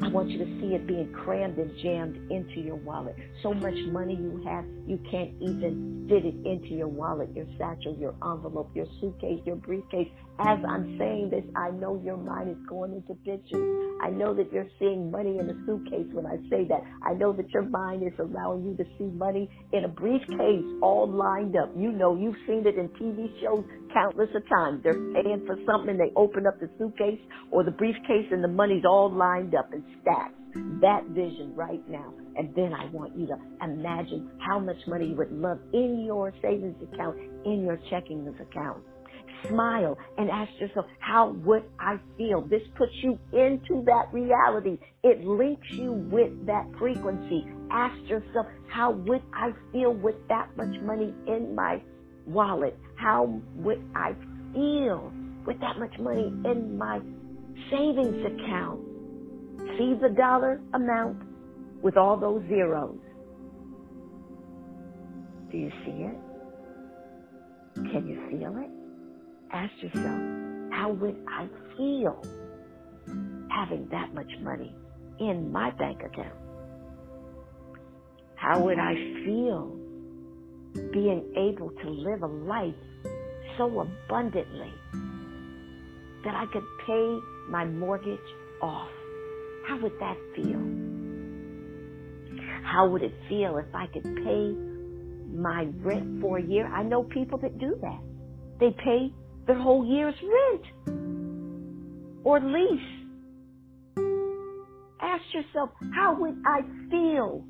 [0.02, 3.16] I want you to see it being crammed and jammed into your wallet.
[3.42, 7.96] So much money you have, you can't even fit it into your wallet, your satchel,
[7.98, 10.10] your envelope, your suitcase, your briefcase.
[10.40, 13.98] As I'm saying this, I know your mind is going into pictures.
[14.04, 16.82] I know that you're seeing money in a suitcase when I say that.
[17.02, 21.10] I know that your mind is allowing you to see money in a briefcase all
[21.10, 21.74] lined up.
[21.76, 24.84] You know, you've seen it in TV shows countless of times.
[24.84, 27.20] They're paying for something they open up the suitcase
[27.52, 30.36] or the briefcase and the money's all lined up and stacked.
[30.82, 32.14] That vision right now.
[32.36, 36.34] And then I want you to imagine how much money you would love in your
[36.42, 38.84] savings account, in your checking account
[39.50, 42.42] smile and ask yourself, how would I feel?
[42.42, 44.78] This puts you into that reality.
[45.04, 47.46] It links you with that frequency.
[47.72, 51.82] Ask yourself, how would I feel with that much money in my
[52.26, 52.78] wallet?
[52.96, 54.16] How would I
[54.54, 55.12] feel
[55.46, 57.00] with that much money in my
[57.72, 58.82] savings account?
[59.78, 61.24] See the dollar amount
[61.82, 62.98] with all those zeros.
[65.52, 66.18] Do you see it?
[67.76, 68.77] Can you feel it?
[69.52, 70.22] Ask yourself,
[70.72, 72.22] how would I feel
[73.50, 74.76] having that much money
[75.20, 76.34] in my bank account?
[78.36, 78.94] How would I
[79.26, 79.76] feel
[80.92, 82.76] being able to live a life
[83.58, 84.74] so abundantly
[86.24, 87.20] that I could pay
[87.50, 88.20] my mortgage
[88.62, 88.90] off?
[89.68, 90.62] How would that feel?
[92.64, 94.54] How would it feel if I could pay
[95.34, 96.68] my rent for a year?
[96.68, 98.00] I know people that do that.
[98.60, 99.12] They pay
[99.48, 100.66] their whole year's rent
[102.24, 102.82] or lease.
[105.02, 107.44] Ask yourself, how would I feel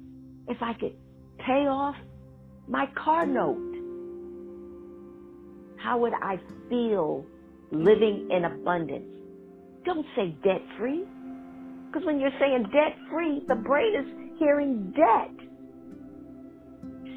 [0.47, 0.95] if I could
[1.39, 1.95] pay off
[2.67, 3.57] my car note?
[5.77, 6.39] How would I
[6.69, 7.25] feel
[7.71, 9.11] living in abundance?
[9.85, 11.03] Don't say debt free.
[11.87, 15.31] Because when you're saying debt free, the brain is hearing debt.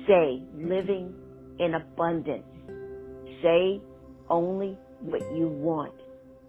[0.07, 1.13] Say living
[1.59, 2.45] in abundance.
[3.43, 3.81] Say
[4.31, 5.95] only what you want.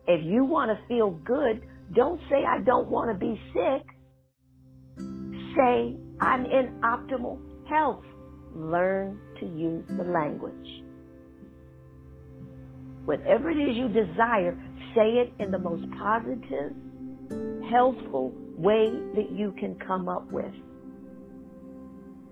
[0.08, 1.62] If you want to feel good,
[1.94, 3.86] don't say, I don't want to be sick.
[5.56, 8.04] Say, I'm in optimal health.
[8.54, 10.84] Learn to use the language.
[13.06, 14.58] Whatever it is you desire,
[14.96, 16.74] say it in the most positive,
[17.70, 20.54] healthful way that you can come up with.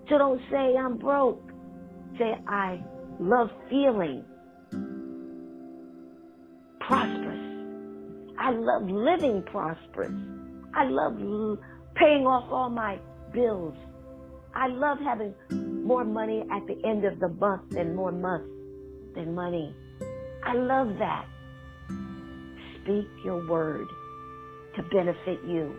[0.08, 1.42] So don't say, I'm broke.
[2.18, 2.82] Say, I
[3.18, 4.24] love feeling
[6.80, 7.38] prosperous.
[8.38, 10.12] I love living prosperous.
[10.74, 11.14] I love
[11.94, 12.98] paying off all my
[13.32, 13.74] bills.
[14.54, 15.34] I love having
[15.84, 18.48] more money at the end of the month than more months
[19.14, 19.74] than money.
[20.44, 21.26] I love that.
[22.82, 23.86] Speak your word
[24.76, 25.74] to benefit you.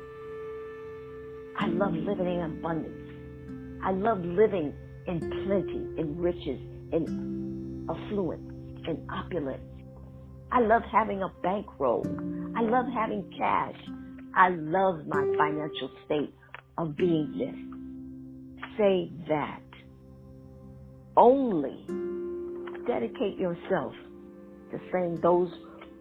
[1.58, 3.82] I love living in abundance.
[3.84, 4.74] I love living
[5.08, 6.60] in plenty, in riches,
[6.92, 8.52] in affluence,
[8.88, 9.62] in opulence.
[10.52, 12.12] I love having a bankroll.
[12.56, 13.78] I love having cash.
[14.36, 16.36] I love my financial state
[16.78, 17.56] of being this.
[18.78, 19.62] Say that.
[21.18, 21.86] Only
[22.88, 23.94] dedicate yourself
[24.72, 25.50] to saying those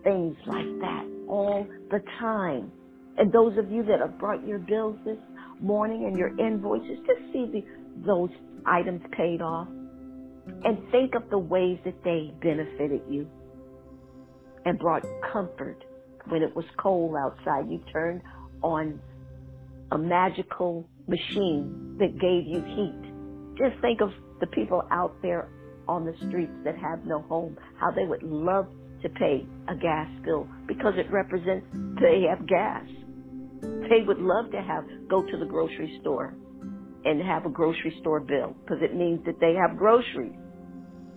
[0.05, 2.73] things like that all the time.
[3.19, 5.19] And those of you that have brought your bills this
[5.61, 7.63] morning and your invoices, just see the,
[8.07, 8.31] those
[8.67, 9.69] items paid off.
[10.65, 13.29] and think of the ways that they benefited you
[14.65, 15.03] and brought
[15.33, 15.85] comfort
[16.29, 17.69] when it was cold outside.
[17.71, 18.23] You turned
[18.63, 19.01] on
[19.93, 23.13] a magical machine that gave you heat.
[23.59, 25.51] Just think of the people out there
[25.89, 28.67] on the streets that have no home, how they would love
[29.03, 31.67] to pay a gas bill because it represents
[32.01, 32.87] they have gas.
[33.63, 36.37] They would love to have go to the grocery store
[37.05, 40.37] and have a grocery store bill because it means that they have groceries.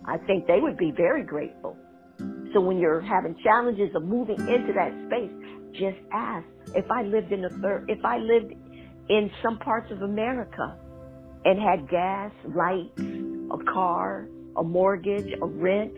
[0.06, 1.78] I think they would be very grateful.
[2.54, 5.32] So when you're having challenges of moving into that space,
[5.72, 6.46] just ask.
[6.74, 8.54] If I lived in a third, if I lived
[9.08, 10.78] in some parts of America
[11.44, 15.92] and had gas, lights, a car, a mortgage, a rent,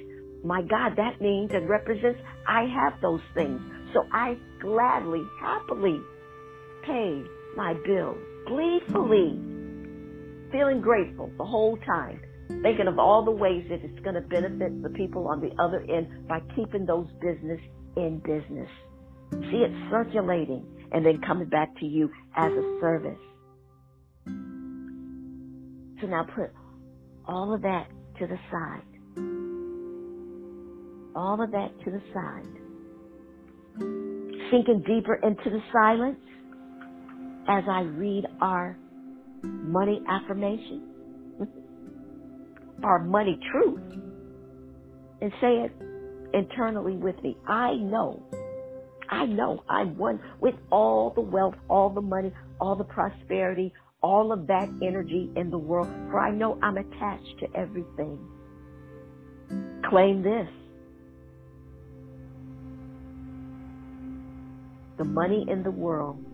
[0.44, 3.60] my God, that means and represents I have those things.
[3.92, 6.00] So I gladly, happily
[6.84, 7.22] pay
[7.56, 9.40] my bills, gleefully,
[10.50, 12.20] feeling grateful the whole time,
[12.62, 15.80] thinking of all the ways that it's going to benefit the people on the other
[15.88, 17.60] end by keeping those business
[17.96, 18.68] in business.
[19.32, 23.18] See it circulating and then coming back to you as a service.
[26.00, 26.50] So now put
[27.26, 27.88] all of that
[28.18, 28.82] to the side.
[31.16, 32.60] All of that to the side.
[34.50, 36.20] Sinking deeper into the silence
[37.48, 38.76] as I read our
[39.42, 40.95] money affirmation,
[42.82, 43.80] our money truth,
[45.20, 45.72] and say it
[46.34, 47.36] internally with me.
[47.46, 48.22] I know,
[49.08, 53.72] I know I'm one with all the wealth, all the money, all the prosperity,
[54.02, 58.18] all of that energy in the world, for I know I'm attached to everything.
[59.88, 60.48] Claim this.
[64.98, 66.24] The money in the world,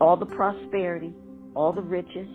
[0.00, 1.12] all the prosperity,
[1.54, 2.28] all the riches,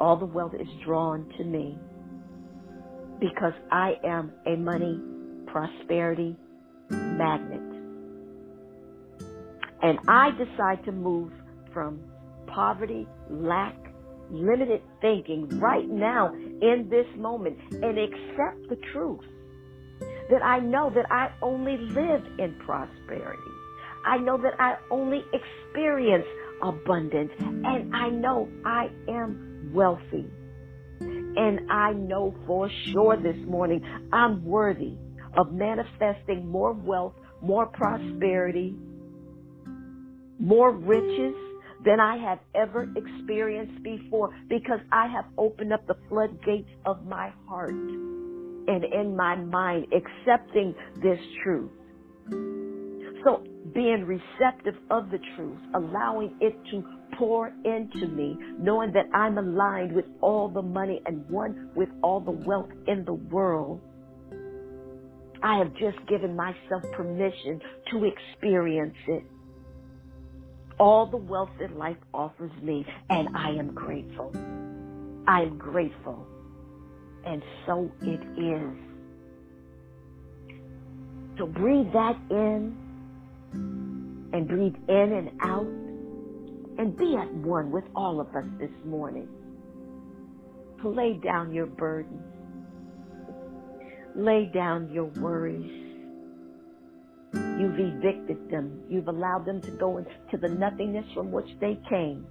[0.00, 1.78] all the wealth is drawn to me
[3.20, 5.00] because I am a money
[5.46, 6.36] prosperity
[6.90, 7.60] magnet.
[9.82, 11.32] And I decide to move
[11.72, 12.00] from
[12.46, 13.76] poverty, lack,
[14.30, 19.20] limited thinking right now in this moment and accept the truth
[20.30, 23.42] that I know that I only live in prosperity.
[24.06, 26.26] I know that I only experience
[26.62, 30.26] abundance and I know I am wealthy.
[31.00, 34.96] And I know for sure this morning I'm worthy
[35.36, 38.76] of manifesting more wealth, more prosperity,
[40.38, 41.34] more riches
[41.84, 47.32] than I have ever experienced before because I have opened up the floodgates of my
[47.46, 51.70] heart and in my mind accepting this truth.
[53.24, 53.44] So
[53.74, 56.82] being receptive of the truth, allowing it to
[57.18, 62.20] pour into me, knowing that I'm aligned with all the money and one with all
[62.20, 63.80] the wealth in the world.
[65.42, 67.60] I have just given myself permission
[67.90, 69.24] to experience it
[70.78, 74.32] all the wealth that life offers me, and I am grateful.
[75.26, 76.26] I am grateful.
[77.24, 78.76] And so it is.
[81.38, 82.76] So breathe that in
[84.32, 85.66] and breathe in and out
[86.78, 89.28] and be at one with all of us this morning.
[90.82, 92.22] Lay down your burdens.
[94.14, 95.84] Lay down your worries.
[97.32, 98.82] You've evicted them.
[98.88, 102.26] You've allowed them to go into the nothingness from which they came.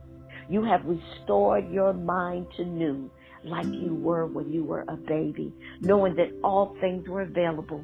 [0.50, 3.10] You have restored your mind to new,
[3.44, 7.84] like you were when you were a baby, knowing that all things were available,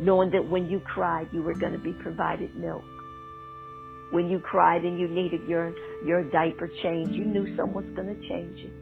[0.00, 2.84] knowing that when you cried, you were going to be provided milk.
[4.12, 8.14] When you cried and you needed your, your diaper change, you knew someone was going
[8.14, 8.72] to change it.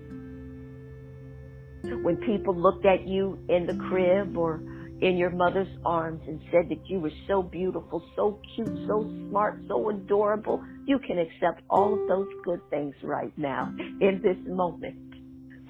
[2.03, 4.61] When people looked at you in the crib or
[5.01, 9.59] in your mother's arms and said that you were so beautiful, so cute, so smart,
[9.68, 14.97] so adorable, you can accept all of those good things right now in this moment.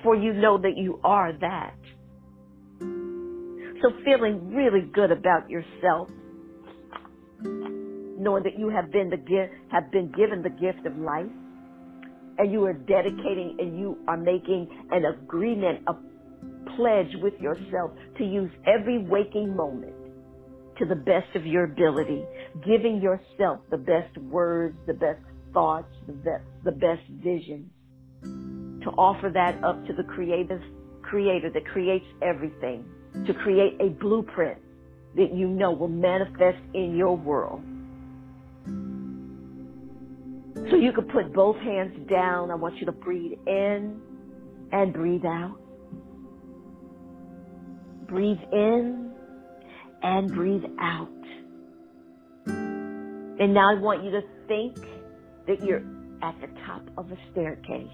[0.03, 1.75] For you know that you are that.
[3.83, 6.09] So feeling really good about yourself,
[8.25, 11.31] knowing that you have been the gift, have been given the gift of life,
[12.39, 15.95] and you are dedicating and you are making an agreement, a
[16.77, 19.95] pledge with yourself to use every waking moment
[20.79, 22.25] to the best of your ability,
[22.66, 25.20] giving yourself the best words, the best
[25.53, 27.70] thoughts, the best, the best visions,
[28.22, 30.61] to offer that up to the creative
[31.03, 32.85] creator that creates everything,
[33.27, 34.59] to create a blueprint
[35.14, 37.62] that you know will manifest in your world.
[40.71, 42.51] So you can put both hands down.
[42.51, 44.01] I want you to breathe in
[44.73, 45.59] and breathe out.
[48.09, 49.12] Breathe in
[50.03, 51.09] and breathe out.
[52.47, 54.77] And now I want you to think
[55.47, 55.83] that you're
[56.23, 57.89] at the top of a staircase.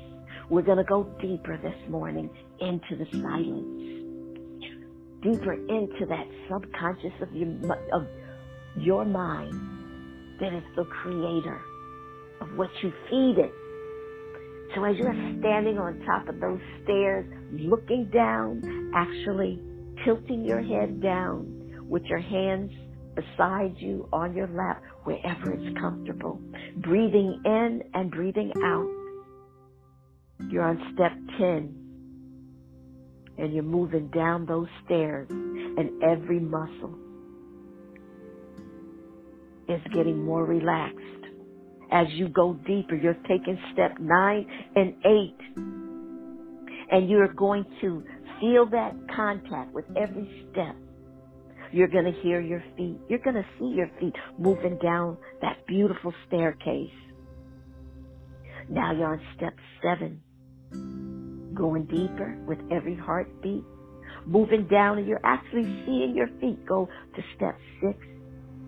[0.48, 4.02] We're going to go deeper this morning into the silence,
[5.22, 7.48] deeper into that subconscious of your,
[7.92, 8.06] of
[8.76, 9.54] your mind
[10.40, 11.60] that is the creator
[12.40, 13.52] of what you feed it.
[14.74, 18.62] So as you're standing on top of those stairs, looking down,
[18.94, 19.60] actually
[20.04, 22.70] tilting your head down with your hands
[23.14, 26.40] beside you on your lap, wherever it's comfortable,
[26.76, 28.88] breathing in and breathing out.
[30.50, 31.76] You're on step 10
[33.38, 36.98] and you're moving down those stairs and every muscle
[39.68, 41.19] is getting more relaxed.
[41.92, 45.38] As you go deeper, you're taking step nine and eight.
[46.90, 48.04] And you're going to
[48.40, 50.76] feel that contact with every step.
[51.72, 53.00] You're going to hear your feet.
[53.08, 56.90] You're going to see your feet moving down that beautiful staircase.
[58.68, 60.22] Now you're on step seven,
[61.54, 63.64] going deeper with every heartbeat,
[64.26, 67.98] moving down, and you're actually seeing your feet go to step six,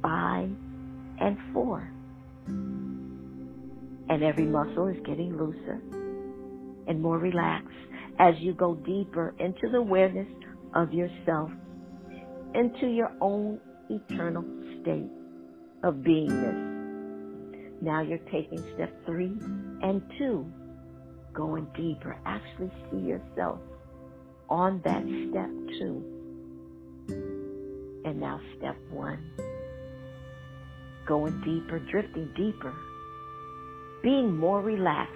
[0.03, 0.51] five,
[1.21, 1.93] and four.
[4.09, 5.81] And every muscle is getting looser
[6.87, 7.69] and more relaxed
[8.19, 10.29] as you go deeper into the awareness
[10.75, 11.51] of yourself,
[12.55, 14.45] into your own eternal
[14.81, 15.11] state
[15.83, 17.81] of beingness.
[17.81, 19.37] Now you're taking step three
[19.83, 20.47] and two,
[21.33, 22.17] going deeper.
[22.27, 23.59] Actually see yourself
[24.49, 26.05] on that step two.
[28.05, 29.19] And now step one
[31.07, 32.73] going deeper, drifting deeper,
[34.03, 35.13] being more relaxed,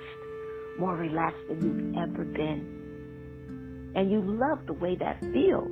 [0.78, 3.92] more relaxed than you've ever been.
[3.94, 5.70] And you love the way that feels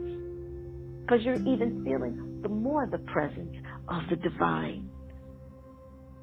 [1.03, 3.55] because you're even feeling the more the presence
[3.89, 4.89] of the divine,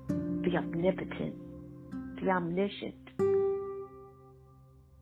[0.08, 1.36] the omnipotent,
[2.22, 2.96] the omniscient.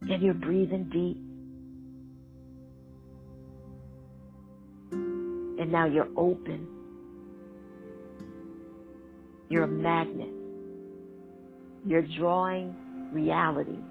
[0.02, 1.18] And you're breathing deep.
[5.60, 6.68] And now you're open
[9.50, 10.39] you're a magnet.
[11.86, 12.76] You're drawing
[13.12, 13.84] realities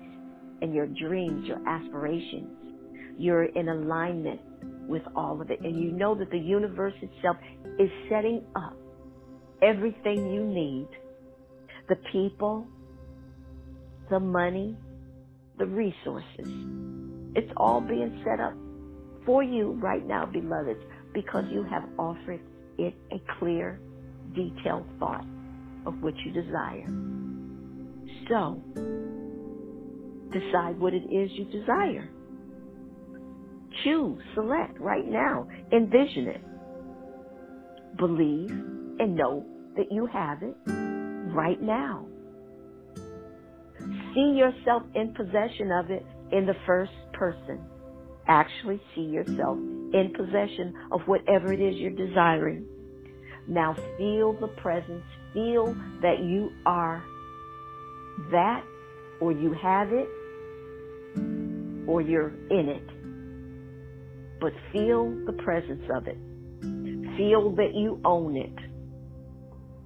[0.62, 2.50] and your dreams, your aspirations.
[3.18, 4.40] You're in alignment
[4.88, 5.60] with all of it.
[5.60, 7.36] And you know that the universe itself
[7.78, 8.76] is setting up
[9.62, 10.88] everything you need
[11.88, 12.66] the people,
[14.10, 14.76] the money,
[15.58, 16.48] the resources.
[17.34, 18.54] It's all being set up
[19.26, 20.82] for you right now, beloveds,
[21.14, 22.40] because you have offered
[22.78, 23.80] it a clear,
[24.34, 25.24] detailed thought
[25.86, 26.88] of what you desire.
[28.28, 28.62] So,
[30.32, 32.08] decide what it is you desire.
[33.84, 36.40] Choose, select right now, envision it.
[37.96, 39.44] Believe and know
[39.76, 40.56] that you have it
[41.32, 42.06] right now.
[44.14, 47.60] See yourself in possession of it in the first person.
[48.26, 52.66] Actually see yourself in possession of whatever it is you're desiring.
[53.46, 57.02] Now feel the presence feel that you are
[58.30, 58.64] that,
[59.20, 60.08] or you have it,
[61.86, 64.40] or you're in it.
[64.40, 66.16] But feel the presence of it.
[67.16, 68.54] Feel that you own it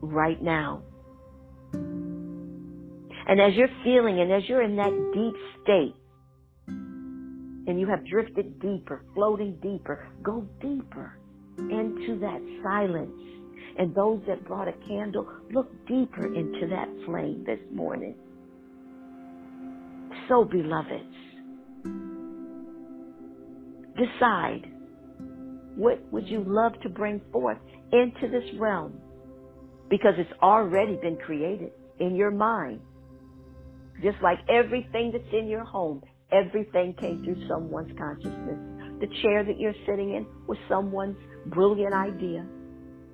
[0.02, 0.82] right now.
[1.72, 5.94] And as you're feeling and as you're in that deep state,
[7.66, 11.16] and you have drifted deeper, floating deeper, go deeper
[11.58, 13.12] into that silence
[13.78, 18.14] and those that brought a candle, look deeper into that flame this morning.
[20.28, 21.04] So, beloveds,
[23.96, 24.70] decide
[25.76, 27.58] what would you love to bring forth
[27.92, 28.94] into this realm
[29.90, 32.80] because it's already been created in your mind.
[34.02, 36.02] Just like everything that's in your home,
[36.32, 38.58] everything came through someone's consciousness.
[39.00, 42.46] The chair that you're sitting in was someone's brilliant idea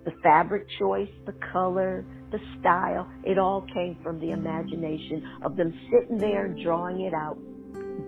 [0.09, 2.02] the fabric choice, the color,
[2.32, 7.36] the style, it all came from the imagination of them sitting there drawing it out,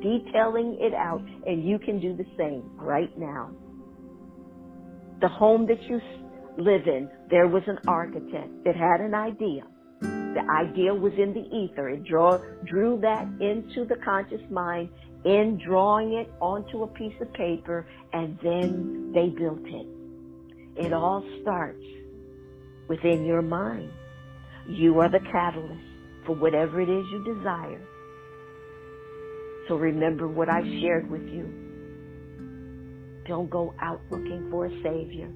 [0.01, 3.51] detailing it out, and you can do the same right now.
[5.21, 6.01] The home that you
[6.57, 9.65] live in, there was an architect that had an idea.
[10.01, 11.91] The idea was in the ether.
[11.91, 14.89] It draw, drew that into the conscious mind
[15.27, 20.00] in drawing it onto a piece of paper, and then they built it.
[20.81, 21.85] It all starts
[22.89, 23.91] within your mind.
[24.67, 25.85] You are the catalyst
[26.25, 27.87] for whatever it is you desire.
[29.69, 31.53] So remember what I shared with you.
[33.29, 35.31] Don't go out looking for a savior.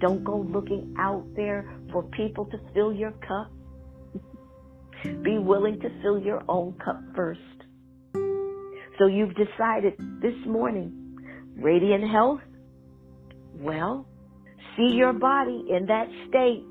[0.00, 3.52] Don't go looking out there for people to fill your cup.
[5.22, 7.40] Be willing to fill your own cup first.
[8.98, 11.16] So you've decided this morning,
[11.56, 12.40] radiant health,
[13.54, 14.06] well,
[14.76, 16.64] see your body in that state.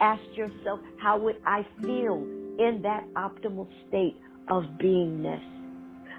[0.00, 2.24] Ask yourself, how would I feel
[2.58, 4.16] in that optimal state
[4.48, 5.42] of beingness?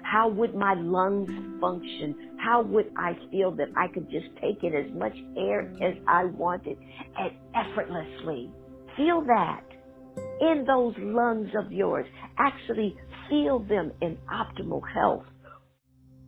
[0.02, 1.30] How would my lungs
[1.60, 2.36] function?
[2.38, 6.24] How would I feel that I could just take in as much air as I
[6.24, 6.76] wanted
[7.18, 8.50] and effortlessly?
[8.96, 9.64] Feel that
[10.40, 12.06] in those lungs of yours.
[12.38, 12.96] Actually
[13.30, 15.24] feel them in optimal health.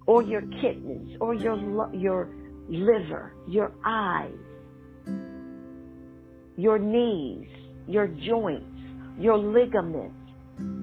[0.06, 1.56] Or your kidneys, or your,
[1.94, 2.28] your
[2.68, 4.38] liver, your eyes,
[6.56, 7.48] your knees,
[7.86, 8.78] your joints,
[9.16, 10.16] your ligaments,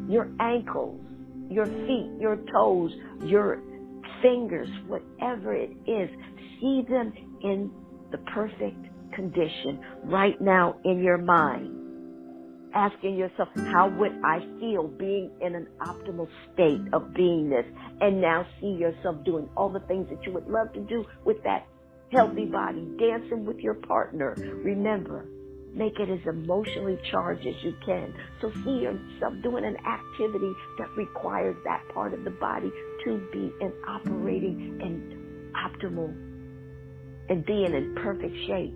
[0.08, 1.02] your ankles,
[1.50, 3.64] your feet, your toes, your
[4.22, 6.10] fingers, whatever it is,
[6.62, 7.72] see them in
[8.12, 11.72] the perfect condition right now in your mind.
[12.74, 17.66] Asking yourself, how would I feel being in an optimal state of beingness?
[18.02, 21.44] And now see yourself doing all the things that you would love to do with
[21.44, 21.68] that
[22.12, 24.36] healthy body, dancing with your partner.
[24.64, 25.28] Remember,
[25.74, 28.14] Make it as emotionally charged as you can.
[28.42, 32.72] So see yourself doing an activity that requires that part of the body
[33.06, 36.14] to be in operating and optimal
[37.30, 38.76] and being in perfect shape.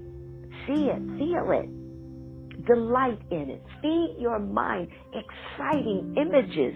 [0.67, 3.63] See it, feel it, delight in it.
[3.82, 6.76] Feed your mind exciting images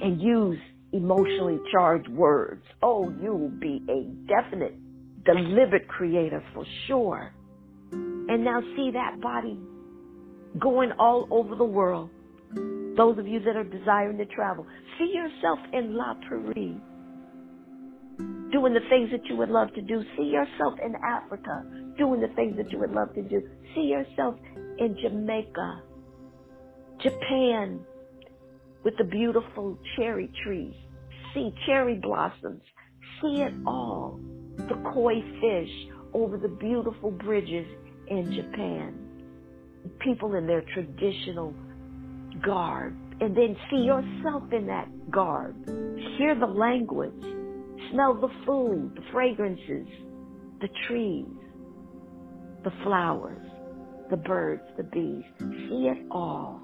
[0.00, 0.58] and use
[0.92, 2.62] emotionally charged words.
[2.82, 4.74] Oh, you will be a definite,
[5.24, 7.32] deliberate creator for sure.
[7.92, 9.58] And now see that body
[10.58, 12.10] going all over the world.
[12.96, 14.66] Those of you that are desiring to travel,
[14.98, 16.76] see yourself in La Prairie,
[18.52, 20.02] doing the things that you would love to do.
[20.16, 21.64] See yourself in Africa,
[21.96, 23.42] doing the things that you would love to do.
[23.74, 24.34] See yourself
[24.78, 25.82] in Jamaica,
[27.00, 27.80] Japan,
[28.84, 30.74] with the beautiful cherry trees.
[31.34, 32.62] See cherry blossoms.
[33.20, 34.18] See it all.
[34.56, 35.70] The koi fish
[36.12, 37.66] over the beautiful bridges
[38.08, 38.94] in Japan.
[40.00, 41.54] People in their traditional
[42.42, 42.96] garb.
[43.20, 45.54] And then see yourself in that garb.
[46.18, 47.12] Hear the language.
[47.92, 49.86] Smell the food, the fragrances,
[50.60, 51.26] the trees,
[52.64, 53.46] the flowers,
[54.10, 55.24] the birds, the bees.
[55.38, 56.59] See it all.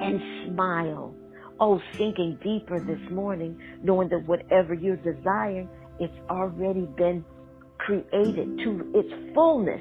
[0.00, 1.14] And smile.
[1.58, 5.68] Oh, sinking deeper this morning, knowing that whatever you're desiring,
[5.98, 7.24] it's already been
[7.78, 9.80] created to its fullness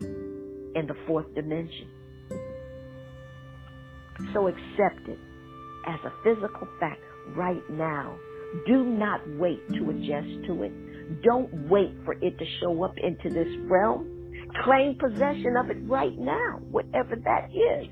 [0.00, 1.88] in the fourth dimension.
[4.32, 5.18] So accept it
[5.86, 7.00] as a physical fact
[7.36, 8.16] right now.
[8.66, 11.22] Do not wait to adjust to it.
[11.22, 14.08] Don't wait for it to show up into this realm.
[14.64, 17.88] Claim possession of it right now, whatever that is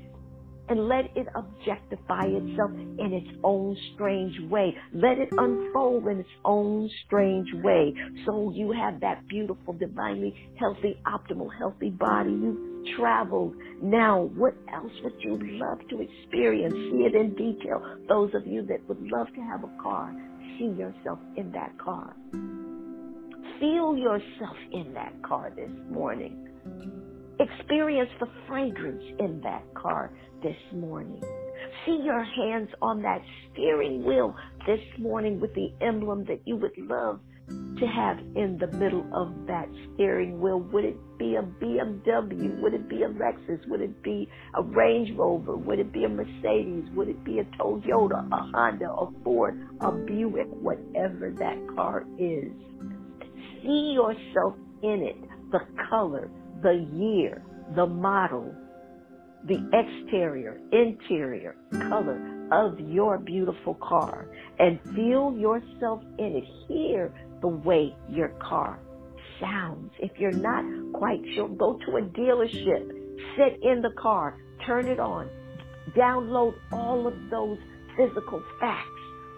[0.71, 4.73] and let it objectify itself in its own strange way.
[4.93, 7.93] Let it unfold in its own strange way.
[8.25, 12.31] So you have that beautiful, divinely healthy, optimal, healthy body.
[12.31, 13.53] You've traveled.
[13.81, 16.73] Now, what else would you love to experience?
[16.73, 17.83] See it in detail.
[18.07, 20.15] Those of you that would love to have a car,
[20.57, 22.15] see yourself in that car.
[23.59, 26.47] Feel yourself in that car this morning.
[27.39, 30.11] Experience the fragrance in that car
[30.41, 31.21] this morning.
[31.85, 33.21] See your hands on that
[33.51, 34.35] steering wheel
[34.65, 37.19] this morning with the emblem that you would love
[37.49, 40.59] to have in the middle of that steering wheel.
[40.59, 42.61] Would it be a BMW?
[42.61, 43.67] Would it be a Lexus?
[43.67, 45.55] Would it be a Range Rover?
[45.57, 46.89] Would it be a Mercedes?
[46.95, 52.51] Would it be a Toyota, a Honda, a Ford, a Buick, whatever that car is?
[53.63, 55.17] See yourself in it,
[55.51, 56.29] the color,
[56.61, 57.43] the year,
[57.75, 58.55] the model,
[59.47, 61.55] the exterior, interior
[61.89, 64.27] color of your beautiful car
[64.59, 66.43] and feel yourself in it.
[66.67, 68.79] Hear the way your car
[69.39, 69.91] sounds.
[69.99, 72.87] If you're not quite sure, go to a dealership,
[73.37, 75.29] sit in the car, turn it on,
[75.97, 77.57] download all of those
[77.97, 78.87] physical facts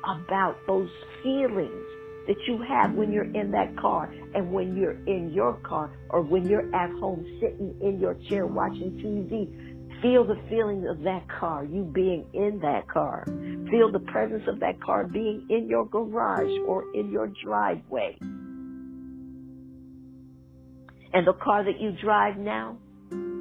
[0.04, 0.90] about those
[1.24, 1.86] feelings
[2.28, 6.22] that you have when you're in that car and when you're in your car or
[6.22, 9.63] when you're at home sitting in your chair watching TV.
[10.04, 13.26] Feel the feeling of that car, you being in that car.
[13.72, 18.18] Feel the presence of that car being in your garage or in your driveway.
[21.14, 22.80] And the car that you drive now,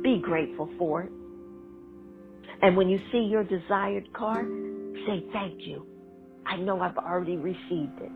[0.03, 1.13] be grateful for it.
[2.63, 4.45] And when you see your desired car,
[5.07, 5.87] say thank you.
[6.47, 8.13] I know I've already received it.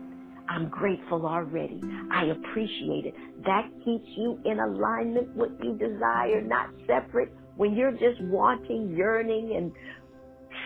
[0.49, 1.81] I'm grateful already.
[2.11, 3.15] I appreciate it.
[3.45, 7.33] That keeps you in alignment with what you desire, not separate.
[7.57, 9.71] When you're just wanting, yearning, and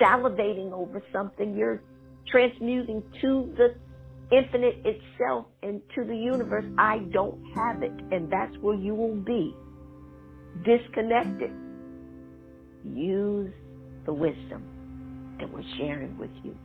[0.01, 1.81] salivating over something, you're
[2.27, 3.75] transmuting to the
[4.35, 6.65] infinite itself and to the universe.
[6.77, 7.91] I don't have it.
[8.11, 9.55] And that's where you will be
[10.65, 11.51] disconnected.
[12.93, 13.51] Use
[14.05, 14.63] the wisdom
[15.39, 16.55] that we're sharing with you.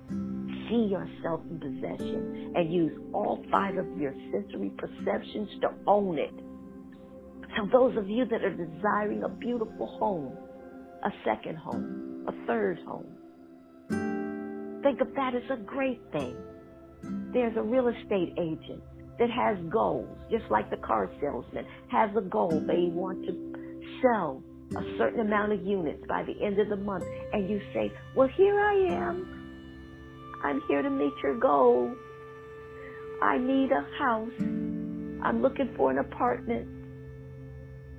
[0.69, 6.33] See yourself in possession and use all five of your sensory perceptions to own it.
[7.57, 10.37] So those of you that are desiring a beautiful home,
[11.05, 13.17] a second home, a third home,
[14.83, 16.37] think of that as a great thing.
[17.33, 18.83] There's a real estate agent
[19.19, 22.63] that has goals, just like the car salesman has a goal.
[22.67, 23.33] They want to
[24.03, 24.43] sell
[24.77, 28.29] a certain amount of units by the end of the month, and you say, Well,
[28.37, 29.29] here I am.
[30.45, 31.95] I'm here to meet your goal.
[33.23, 34.33] I need a house.
[34.41, 36.69] I'm looking for an apartment.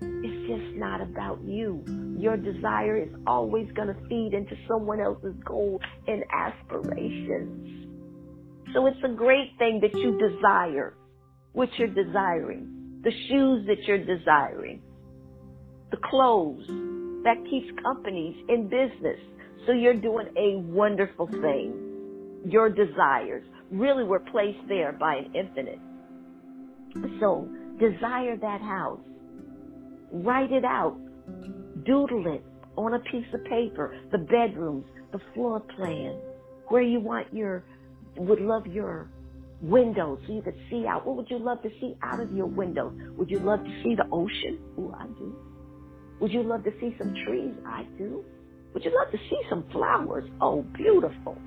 [0.02, 1.84] It's just not about you.
[2.20, 7.88] Your desire is always going to feed into someone else's goal and aspirations.
[8.74, 10.96] So it's a great thing that you desire
[11.54, 14.82] what you're desiring, the shoes that you're desiring,
[15.92, 16.68] the clothes
[17.24, 19.20] that keeps companies in business.
[19.66, 22.44] So you're doing a wonderful thing.
[22.46, 25.80] Your desires really were placed there by an infinite.
[27.20, 29.00] So desire that house.
[30.12, 30.98] Write it out.
[31.86, 32.44] Doodle it
[32.78, 33.96] on a piece of paper.
[34.12, 36.20] The bedrooms, the floor plan,
[36.68, 37.64] where you want your,
[38.18, 39.10] would love your
[39.62, 41.06] windows so you could see out.
[41.06, 42.94] What would you love to see out of your windows?
[43.18, 44.60] Would you love to see the ocean?
[44.78, 45.36] Oh, I do.
[46.20, 47.54] Would you love to see some trees?
[47.66, 48.24] I do.
[48.74, 50.30] Would you love to see some flowers?
[50.42, 51.38] Oh, beautiful.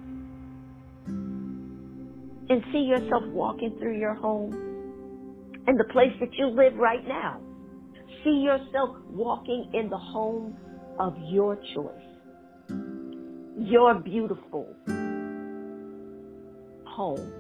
[1.07, 4.55] And see yourself walking through your home
[5.67, 7.41] and the place that you live right now.
[8.25, 10.57] See yourself walking in the home
[10.99, 12.69] of your choice.
[13.59, 14.75] Your beautiful
[16.85, 17.33] home.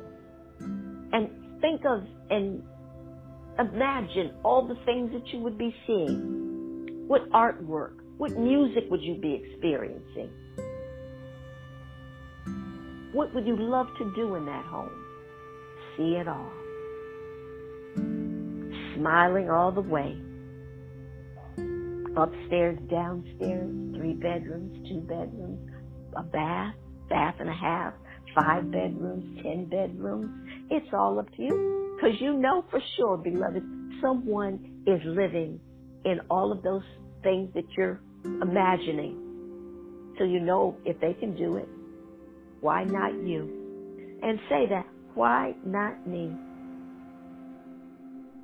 [1.13, 1.29] And
[1.61, 2.63] think of and
[3.59, 6.41] imagine all the things that you would be seeing
[7.11, 7.95] what artwork?
[8.19, 10.31] What music would you be experiencing?
[13.13, 14.93] What would you love to do in that home?
[15.97, 16.53] See it all.
[18.95, 20.17] Smiling all the way.
[22.17, 25.71] Upstairs, downstairs, three bedrooms, two bedrooms,
[26.17, 26.75] a bath,
[27.09, 27.95] bath and a half,
[28.35, 30.31] five bedrooms, ten bedrooms.
[30.71, 31.97] It's all up to you.
[31.97, 33.63] Because you know for sure, beloved,
[34.01, 35.61] someone is living
[36.05, 36.83] in all of those
[37.23, 40.15] things that you're imagining.
[40.19, 41.69] So you know if they can do it,
[42.61, 44.19] why not you?
[44.23, 46.33] And say that, why not me?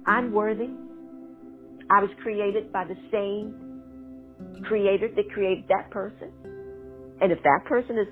[0.07, 0.71] I'm worthy.
[1.91, 6.33] I was created by the same creator that created that person.
[7.21, 8.09] And if that person is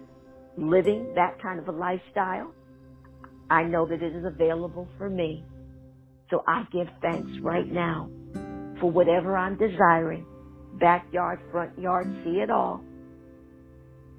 [0.56, 2.52] living that kind of a lifestyle,
[3.50, 5.44] I know that it is available for me.
[6.30, 8.08] So I give thanks right now
[8.80, 10.26] for whatever I'm desiring
[10.78, 12.82] backyard, front yard, see it all.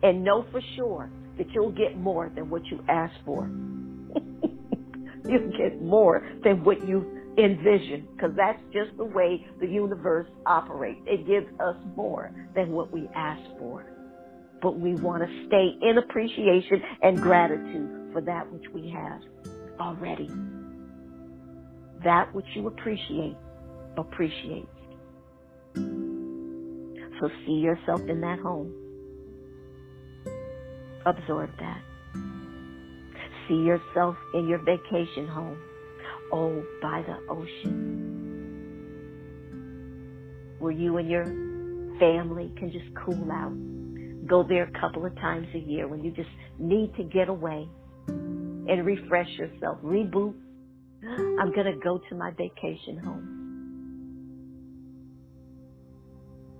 [0.04, 3.46] And know for sure that you'll get more than what you ask for.
[5.28, 11.02] you'll get more than what you envision because that's just the way the universe operates.
[11.06, 13.86] It gives us more than what we ask for.
[14.62, 19.22] But we want to stay in appreciation and gratitude for that which we have
[19.80, 20.30] already.
[22.04, 23.38] That which you appreciate,
[23.98, 24.68] appreciate.
[27.20, 28.74] So see yourself in that home.
[31.06, 31.82] Absorb that.
[33.48, 35.60] See yourself in your vacation home.
[36.32, 38.12] Oh, by the ocean.
[40.60, 41.26] Where you and your
[42.00, 43.56] family can just cool out.
[44.28, 47.68] Go there a couple of times a year when you just need to get away
[48.08, 49.78] and refresh yourself.
[49.84, 50.34] Reboot.
[51.04, 53.46] I'm going to go to my vacation home.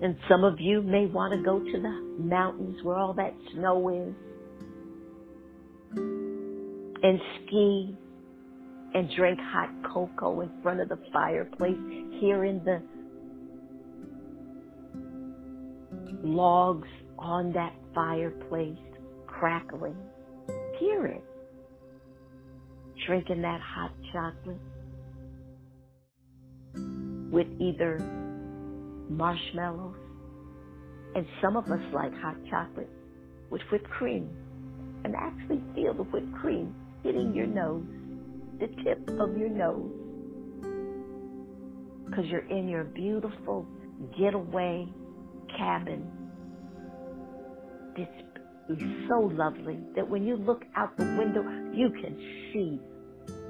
[0.02, 3.90] And some of you may want to go to the mountains where all that snow
[3.90, 4.14] is
[7.02, 7.98] and ski
[8.96, 11.76] and drink hot cocoa in front of the fireplace,
[12.22, 12.82] hearing the
[16.24, 16.88] logs
[17.20, 18.78] on that fireplace
[19.28, 19.98] crackling.
[20.80, 21.24] Hear it.
[23.06, 24.62] Drinking that hot chocolate
[27.32, 28.00] with either
[29.10, 29.96] marshmallows,
[31.16, 32.90] and some of us like hot chocolate
[33.50, 34.30] with whipped cream
[35.04, 36.74] and actually feel the whipped cream
[37.04, 37.84] hitting your nose.
[38.60, 39.92] The tip of your nose
[42.06, 43.66] because you're in your beautiful
[44.18, 44.88] getaway
[45.58, 46.10] cabin.
[47.98, 48.08] This
[48.70, 48.78] is
[49.10, 51.42] so lovely that when you look out the window,
[51.74, 52.18] you can
[52.54, 52.80] see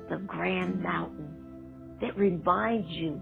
[0.10, 3.22] the grand mountain that reminds you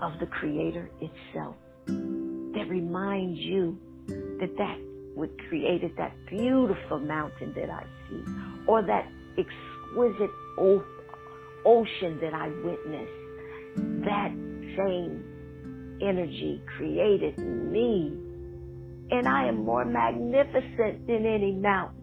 [0.00, 1.56] of the Creator itself,
[1.86, 4.78] that reminds you that that
[5.14, 8.22] what created that beautiful mountain that I see,
[8.66, 9.06] or that
[9.38, 14.30] exquisite ocean that I witnessed, that
[14.76, 18.12] same energy created me.
[19.10, 22.02] And I am more magnificent than any mountain.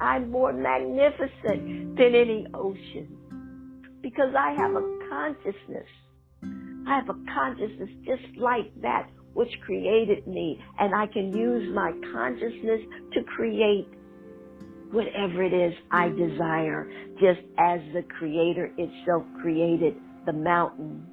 [0.00, 3.18] I'm more magnificent than any ocean
[4.02, 5.86] because I have a consciousness.
[6.86, 11.92] I have a consciousness just like that which created me, and I can use my
[12.12, 12.80] consciousness
[13.14, 13.88] to create
[14.92, 21.06] whatever it is I desire, just as the Creator itself created the mountain,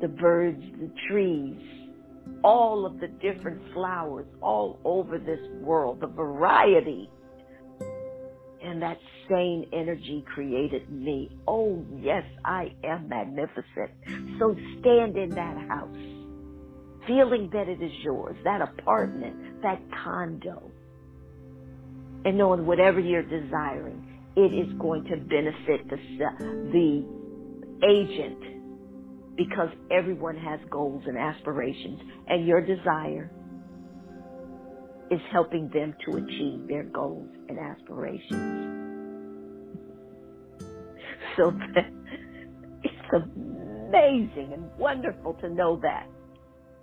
[0.00, 1.56] the birds, the trees,
[2.42, 7.08] all of the different flowers all over this world, the variety
[8.64, 8.98] and that
[9.28, 11.30] same energy created me.
[11.46, 13.90] Oh, yes, I am magnificent.
[14.38, 15.94] So stand in that house,
[17.06, 20.70] feeling that it is yours, that apartment, that condo,
[22.24, 25.96] and knowing whatever you're desiring, it is going to benefit the,
[26.72, 27.04] the
[27.86, 33.30] agent because everyone has goals and aspirations, and your desire
[35.10, 38.84] is helping them to achieve their goals and aspirations.
[41.36, 41.90] So that,
[42.82, 46.08] it's amazing and wonderful to know that.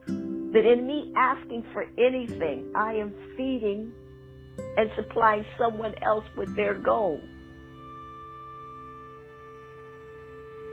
[0.07, 3.93] That in me asking for anything, I am feeding
[4.77, 7.21] and supplying someone else with their goals.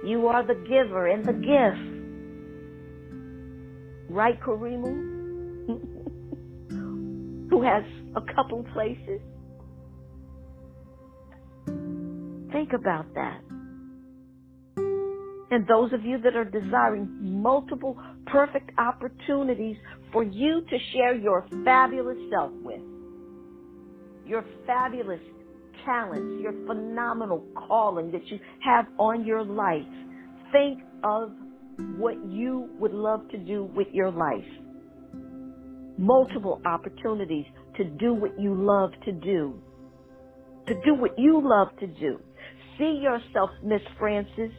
[0.04, 1.96] You are the giver and the gift.
[4.10, 5.16] Right, Karimu?
[7.50, 7.82] who has
[8.14, 9.20] a couple places.
[12.52, 13.40] Think about that.
[15.50, 17.96] And those of you that are desiring multiple
[18.26, 19.76] perfect opportunities
[20.12, 22.80] for you to share your fabulous self with,
[24.28, 25.20] your fabulous
[25.84, 29.82] talents, your phenomenal calling that you have on your life,
[30.52, 31.32] think of
[31.96, 34.44] what you would love to do with your life
[35.98, 37.44] multiple opportunities
[37.76, 39.60] to do what you love to do.
[40.68, 42.20] To do what you love to do.
[42.78, 44.52] See yourself, Miss Francis,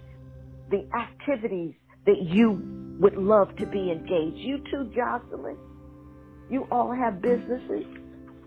[0.69, 1.73] the activities
[2.05, 4.37] that you would love to be engaged.
[4.37, 5.57] You too, Jocelyn.
[6.49, 7.85] You all have businesses.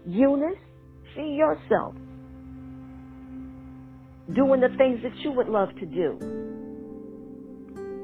[0.07, 0.59] Eunice,
[1.15, 1.95] see yourself
[4.35, 6.19] doing the things that you would love to do.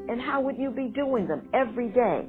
[0.09, 2.27] And how would you be doing them every day?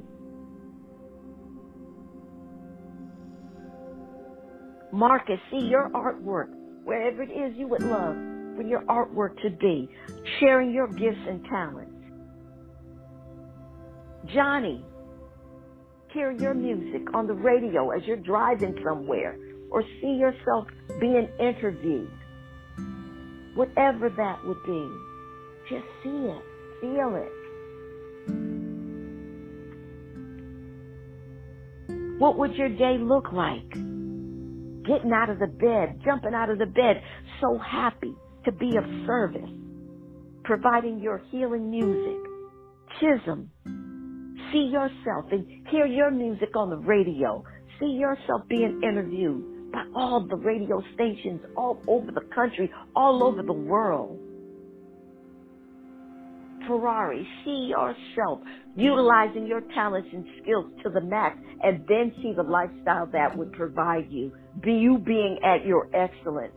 [4.91, 6.49] Marcus, see your artwork
[6.83, 8.15] wherever it is you would love
[8.55, 9.89] for your artwork to be,
[10.39, 11.93] sharing your gifts and talents.
[14.33, 14.83] Johnny,
[16.11, 19.37] hear your music on the radio as you're driving somewhere
[19.71, 20.67] or see yourself
[20.99, 22.11] being interviewed.
[23.55, 24.89] Whatever that would be,
[25.69, 26.43] just see it,
[26.81, 27.31] feel it.
[32.19, 33.73] What would your day look like?
[34.89, 37.01] getting out of the bed, jumping out of the bed,
[37.39, 38.13] so happy
[38.45, 39.49] to be of service,
[40.43, 42.17] providing your healing music.
[42.99, 43.51] Chisholm,
[44.51, 47.43] see yourself and hear your music on the radio.
[47.79, 53.43] See yourself being interviewed by all the radio stations all over the country, all over
[53.43, 54.19] the world.
[56.67, 58.39] Ferrari, see yourself
[58.75, 63.51] utilizing your talents and skills to the max and then see the lifestyle that would
[63.53, 64.31] provide you.
[64.61, 66.53] Be you being at your excellence.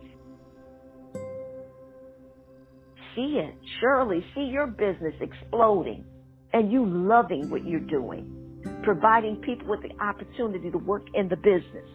[3.14, 3.54] See it.
[3.80, 6.04] Surely see your business exploding
[6.52, 8.38] and you loving what you're doing.
[8.84, 11.88] Providing people with the opportunity to work in the business.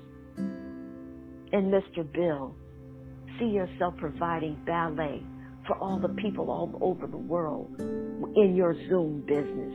[1.51, 2.11] And Mr.
[2.11, 2.55] Bill,
[3.39, 5.23] see yourself providing ballet
[5.67, 7.75] for all the people all over the world
[8.35, 9.73] in your Zoom business,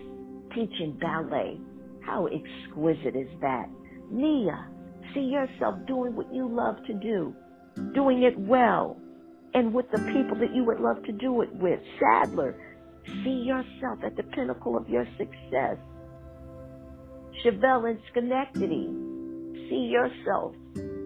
[0.55, 1.59] teaching ballet.
[2.05, 3.67] How exquisite is that?
[4.11, 4.69] Nia,
[5.15, 7.35] see yourself doing what you love to do,
[7.95, 8.99] doing it well,
[9.55, 11.81] and with the people that you would love to do it with.
[12.01, 12.57] Sadler,
[13.25, 15.79] see yourself at the pinnacle of your success.
[17.45, 18.89] Chevelle in Schenectady,
[19.69, 20.55] see yourself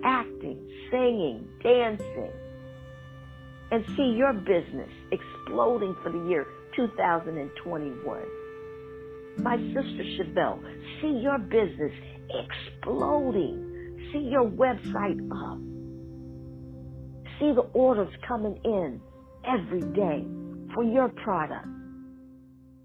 [0.07, 0.57] acting,
[0.91, 2.31] singing, dancing,
[3.73, 6.47] and see your business exploding for the year
[6.77, 8.23] 2021.
[9.39, 10.63] My sister Chevelle,
[11.01, 11.93] see your business
[12.31, 13.73] exploding.
[14.13, 15.59] See your website up.
[17.39, 19.01] See the orders coming in
[19.45, 20.25] every day
[20.75, 21.67] for your product.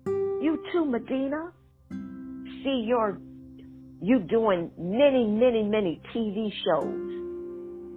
[0.07, 1.51] You too, Medina.
[2.63, 3.19] See your
[4.01, 7.10] you doing many, many, many TV shows,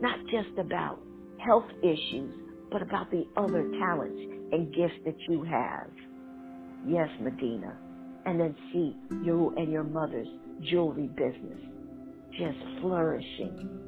[0.01, 1.01] not just about
[1.45, 2.35] health issues,
[2.71, 4.21] but about the other talents
[4.53, 5.91] and gifts that you have.
[6.87, 7.79] Yes, Medina.
[8.27, 10.29] And then see you and your mother's
[10.71, 11.61] jewelry business
[12.33, 13.81] just flourishing.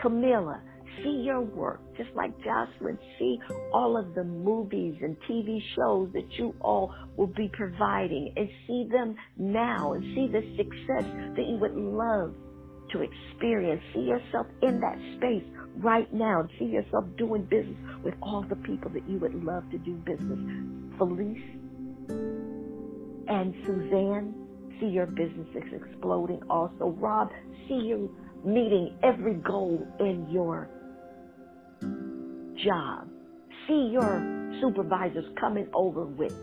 [0.00, 0.62] Camilla,
[1.02, 3.38] see your work, just like Jocelyn, see
[3.72, 8.88] all of the movies and TV shows that you all will be providing and see
[8.90, 12.34] them now and see the success that you would love
[12.94, 13.82] to experience.
[13.92, 15.44] See yourself in that space
[15.76, 19.78] right now see yourself doing business with all the people that you would love to
[19.78, 20.38] do business.
[20.98, 21.42] Felice
[23.26, 24.34] and Suzanne,
[24.80, 26.90] see your business exploding also.
[26.98, 27.30] Rob,
[27.68, 28.14] see you
[28.44, 30.68] meeting every goal in your
[32.62, 33.08] job.
[33.66, 36.34] See your supervisors coming over with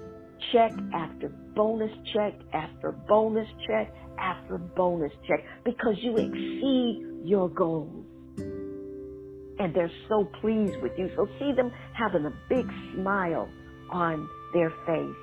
[0.51, 8.05] check after bonus check after bonus check after bonus check because you exceed your goals.
[8.37, 11.09] And they're so pleased with you.
[11.15, 12.65] So see them having a big
[12.95, 13.49] smile
[13.91, 15.15] on their face.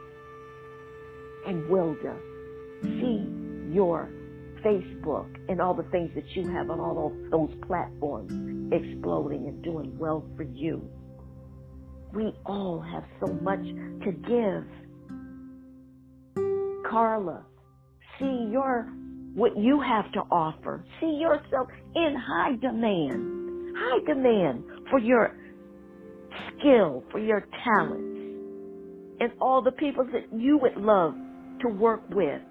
[1.47, 2.15] And Wilda,
[2.83, 3.27] see
[3.73, 4.11] your
[4.65, 8.33] Facebook and all the things that you have on all those platforms
[8.73, 10.89] exploding and doing well for you.
[12.13, 14.65] We all have so much to give.
[16.89, 17.45] Carla,
[18.19, 18.89] see your
[19.35, 20.85] what you have to offer.
[21.01, 23.77] See yourself in high demand.
[23.77, 25.37] High demand for your
[26.59, 28.41] skill, for your talents,
[29.21, 31.15] and all the people that you would love
[31.63, 32.43] to work with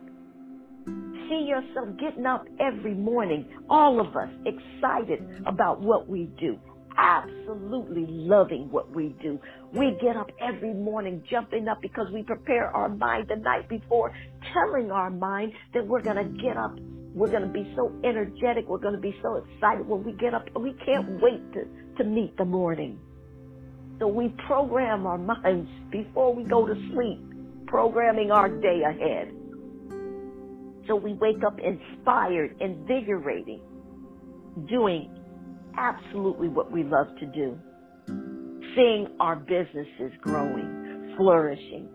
[1.30, 6.58] see yourself getting up every morning, all of us excited about what we do,
[6.98, 9.40] absolutely loving what we do.
[9.74, 14.14] We get up every morning jumping up because we prepare our mind the night before,
[14.54, 16.78] telling our mind that we're going to get up.
[17.14, 18.68] We're going to be so energetic.
[18.68, 20.46] We're going to be so excited when we get up.
[20.60, 21.66] We can't wait to,
[21.98, 23.00] to meet the morning.
[24.00, 27.20] So we program our minds before we go to sleep,
[27.68, 29.34] programming our day ahead.
[30.88, 33.62] So we wake up inspired, invigorating,
[34.70, 35.17] doing
[35.78, 37.58] absolutely what we love to do.
[38.76, 41.90] Seeing our businesses growing, flourishing.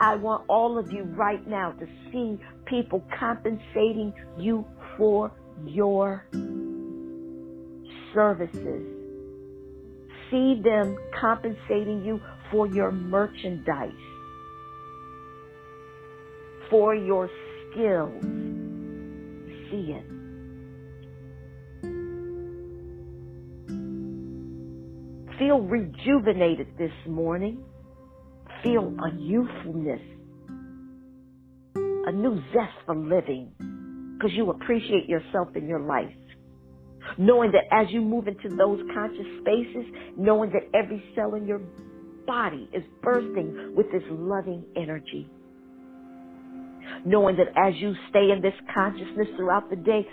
[0.00, 5.32] I want all of you right now to see people compensating you for
[5.66, 6.26] your
[8.12, 8.82] services.
[10.30, 12.20] See them compensating you
[12.50, 13.92] for your merchandise,
[16.70, 17.30] for your
[17.70, 18.22] skills.
[19.70, 20.13] See it.
[25.38, 27.64] Feel rejuvenated this morning.
[28.62, 30.00] Feel a youthfulness,
[31.76, 33.50] a new zest for living,
[34.16, 36.14] because you appreciate yourself in your life.
[37.18, 39.84] Knowing that as you move into those conscious spaces,
[40.16, 41.60] knowing that every cell in your
[42.26, 45.28] body is bursting with this loving energy
[47.04, 50.06] knowing that as you stay in this consciousness throughout the day,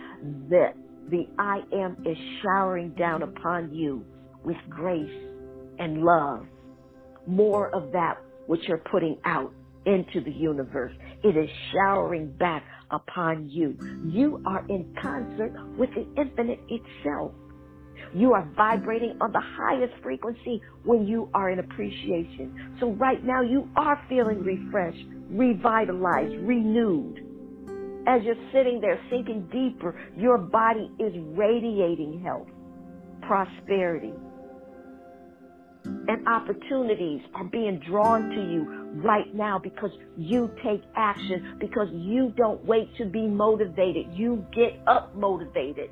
[0.49, 0.73] that
[1.09, 4.05] the I am is showering down upon you
[4.43, 5.09] with grace
[5.79, 6.45] and love.
[7.27, 9.53] More of that which you're putting out
[9.85, 10.93] into the universe.
[11.23, 13.77] It is showering back upon you.
[14.05, 17.33] You are in concert with the infinite itself.
[18.13, 22.77] You are vibrating on the highest frequency when you are in appreciation.
[22.79, 27.21] So right now you are feeling refreshed, revitalized, renewed.
[28.07, 32.47] As you're sitting there sinking deeper, your body is radiating health,
[33.21, 34.13] prosperity,
[35.83, 42.33] and opportunities are being drawn to you right now because you take action, because you
[42.35, 44.07] don't wait to be motivated.
[44.13, 45.89] You get up motivated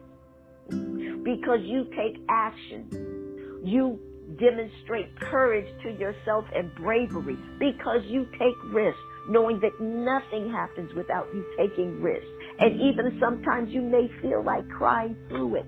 [0.69, 3.61] because you take action.
[3.63, 3.99] You
[4.39, 11.27] demonstrate courage to yourself and bravery because you take risks, knowing that nothing happens without
[11.33, 12.27] you taking risks.
[12.59, 15.65] And even sometimes you may feel like crying through it.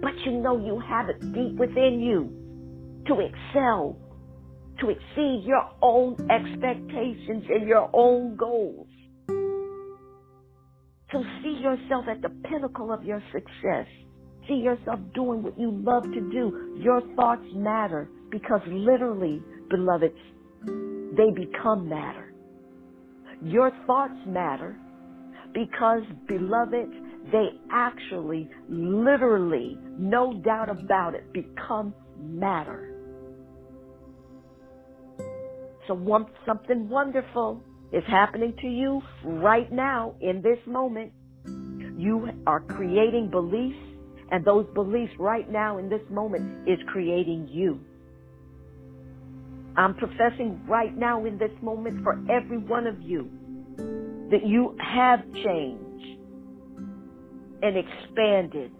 [0.00, 2.43] But you know you have it deep within you
[3.06, 3.96] to excel,
[4.80, 8.88] to exceed your own expectations and your own goals.
[11.12, 13.86] to see yourself at the pinnacle of your success.
[14.48, 16.76] See yourself doing what you love to do.
[16.80, 20.18] Your thoughts matter Because literally, beloveds,
[21.16, 22.34] they become matter.
[23.42, 24.76] Your thoughts matter
[25.54, 26.90] because, beloved,
[27.32, 32.93] they actually, literally, no doubt about it, become matter.
[35.86, 37.62] So one, something wonderful
[37.92, 41.12] is happening to you right now in this moment.
[41.96, 43.78] You are creating beliefs,
[44.30, 47.80] and those beliefs right now in this moment is creating you.
[49.76, 53.30] I'm professing right now in this moment for every one of you
[54.30, 56.20] that you have changed
[57.62, 58.72] and expanded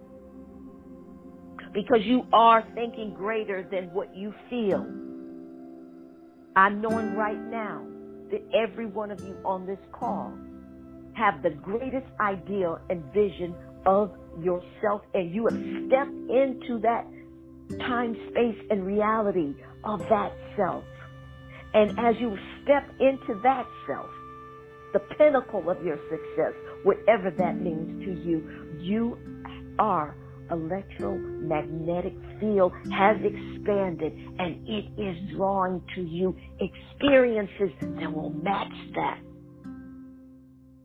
[1.72, 5.03] because you are thinking greater than what you feel.
[6.56, 7.84] I'm knowing right now
[8.30, 10.32] that every one of you on this call
[11.14, 13.54] have the greatest ideal and vision
[13.86, 17.06] of yourself and you have stepped into that
[17.80, 19.54] time, space, and reality
[19.84, 20.84] of that self.
[21.72, 24.10] And as you step into that self,
[24.92, 26.52] the pinnacle of your success,
[26.84, 29.18] whatever that means to you, you
[29.78, 30.14] are
[30.50, 39.20] electromagnetic field has expanded and it is drawing to you experiences that will match that.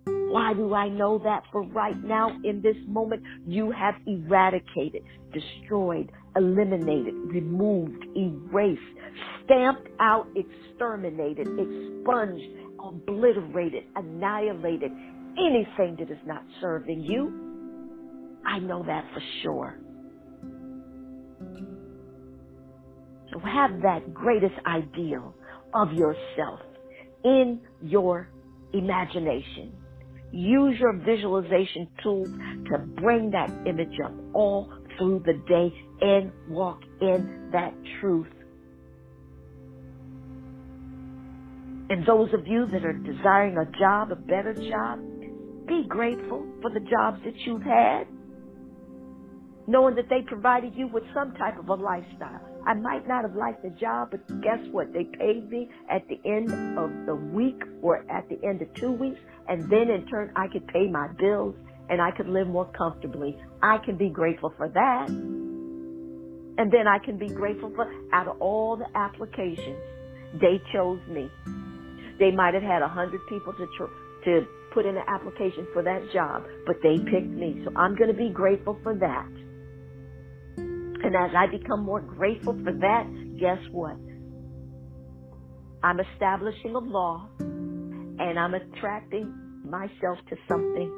[0.06, 1.44] Why do I know that?
[1.52, 5.02] For right now, in this moment, you have eradicated,
[5.34, 8.82] destroyed, eliminated, removed, erased,
[9.44, 12.46] stamped out, exterminated, expunged,
[12.80, 14.92] obliterated, annihilated
[15.38, 17.49] anything that is not serving you.
[18.46, 19.80] I know that for sure.
[23.34, 25.36] So have that greatest ideal
[25.74, 26.62] of yourself
[27.24, 28.32] in your
[28.74, 29.74] imagination.
[30.32, 32.30] Use your visualization tools
[32.72, 38.28] to bring that image up all through the day and walk in that truth.
[41.90, 45.00] And those of you that are desiring a job, a better job,
[45.68, 48.08] be grateful for the jobs that you've had,
[49.70, 52.42] knowing that they provided you with some type of a lifestyle.
[52.66, 54.92] I might not have liked the job, but guess what?
[54.94, 58.92] They paid me at the end of the week or at the end of two
[58.92, 61.56] weeks, and then in turn I could pay my bills
[61.88, 63.38] and I could live more comfortably.
[63.62, 65.08] I can be grateful for that.
[65.10, 69.80] And then I can be grateful for out of all the applications,
[70.42, 71.30] they chose me.
[72.20, 73.94] They might have had a hundred people to tr-
[74.26, 77.62] to put in an application for that job, but they picked me.
[77.64, 79.30] So I'm going to be grateful for that.
[81.10, 83.04] And as I become more grateful for that,
[83.40, 83.96] guess what?
[85.82, 89.34] I'm establishing a law and I'm attracting
[89.66, 90.94] myself to something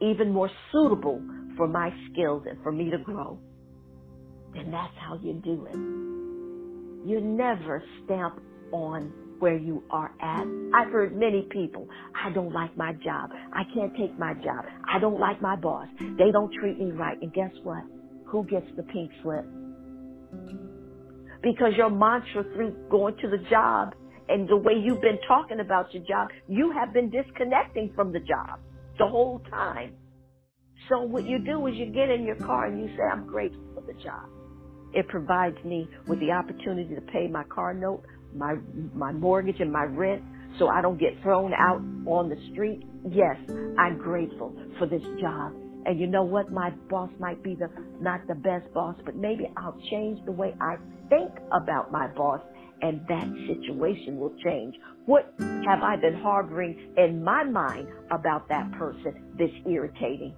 [0.00, 1.20] even more suitable
[1.56, 3.40] for my skills and for me to grow.
[4.54, 7.08] And that's how you do it.
[7.08, 8.40] You never stamp
[8.70, 10.46] on where you are at.
[10.72, 13.30] I've heard many people, I don't like my job.
[13.52, 14.66] I can't take my job.
[14.88, 15.88] I don't like my boss.
[16.16, 17.18] They don't treat me right.
[17.20, 17.82] And guess what?
[18.30, 19.46] Who gets the pink slip?
[21.42, 23.94] Because your mantra through going to the job
[24.28, 28.20] and the way you've been talking about your job, you have been disconnecting from the
[28.20, 28.60] job
[28.98, 29.96] the whole time.
[30.88, 33.64] So what you do is you get in your car and you say, I'm grateful
[33.74, 34.30] for the job.
[34.92, 38.56] It provides me with the opportunity to pay my car note, my
[38.94, 40.24] my mortgage and my rent
[40.58, 42.80] so I don't get thrown out on the street.
[43.04, 43.36] Yes,
[43.78, 45.54] I'm grateful for this job.
[45.86, 46.52] And you know what?
[46.52, 47.68] My boss might be the
[48.00, 50.76] not the best boss, but maybe I'll change the way I
[51.08, 52.40] think about my boss
[52.82, 54.74] and that situation will change.
[55.06, 60.34] What have I been harboring in my mind about that person that's irritating?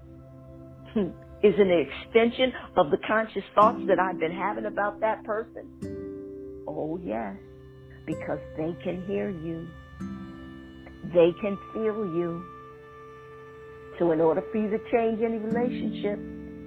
[0.94, 1.10] Hmm.
[1.42, 6.64] Is an extension of the conscious thoughts that I've been having about that person?
[6.68, 7.36] Oh, yes,
[8.06, 9.66] because they can hear you.
[11.14, 12.44] They can feel you.
[14.01, 16.18] So in order for you to change any relationship,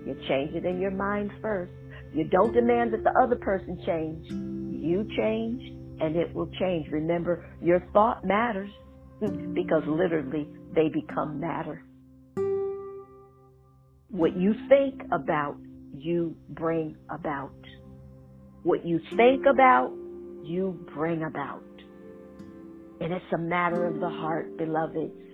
[0.05, 1.73] you change it in your mind first.
[2.13, 4.27] You don't demand that the other person change.
[4.29, 5.63] You change
[5.99, 6.89] and it will change.
[6.91, 8.69] Remember, your thought matters
[9.53, 11.83] because literally they become matter.
[14.09, 15.57] What you think about,
[15.97, 17.55] you bring about.
[18.61, 19.91] What you think about,
[20.43, 21.63] you bring about.
[23.01, 25.32] And it's a matter of the heart, beloveds.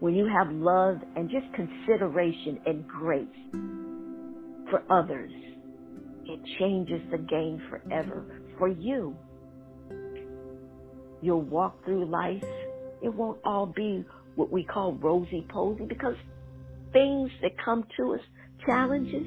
[0.00, 3.26] When you have love and just consideration and grace
[4.70, 5.32] for others,
[6.24, 9.16] it changes the game forever for you.
[11.20, 12.44] You'll walk through life.
[13.02, 14.04] It won't all be
[14.36, 16.14] what we call rosy posy because
[16.92, 18.20] things that come to us,
[18.64, 19.26] challenges,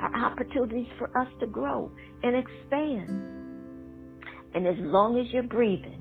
[0.00, 1.90] are opportunities for us to grow
[2.24, 3.10] and expand.
[4.54, 5.95] And as long as you're breathing,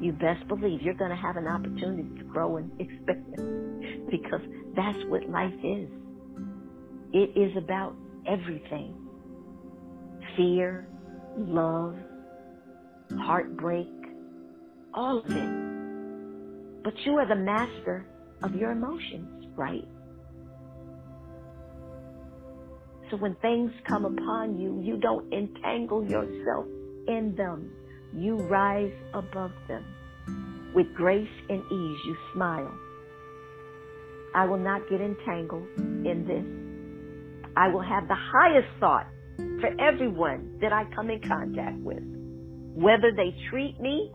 [0.00, 4.40] you best believe you're going to have an opportunity to grow and expand because
[4.76, 5.88] that's what life is.
[7.12, 7.94] It is about
[8.26, 8.94] everything
[10.36, 10.86] fear,
[11.36, 11.96] love,
[13.18, 13.88] heartbreak,
[14.92, 16.82] all of it.
[16.82, 18.06] But you are the master
[18.42, 19.84] of your emotions, right?
[23.10, 26.66] So when things come upon you, you don't entangle yourself
[27.06, 27.70] in them.
[28.14, 29.84] You rise above them.
[30.74, 32.72] With grace and ease, you smile.
[34.34, 36.44] I will not get entangled in this.
[37.56, 39.06] I will have the highest thought
[39.60, 42.02] for everyone that I come in contact with,
[42.74, 44.12] whether they treat me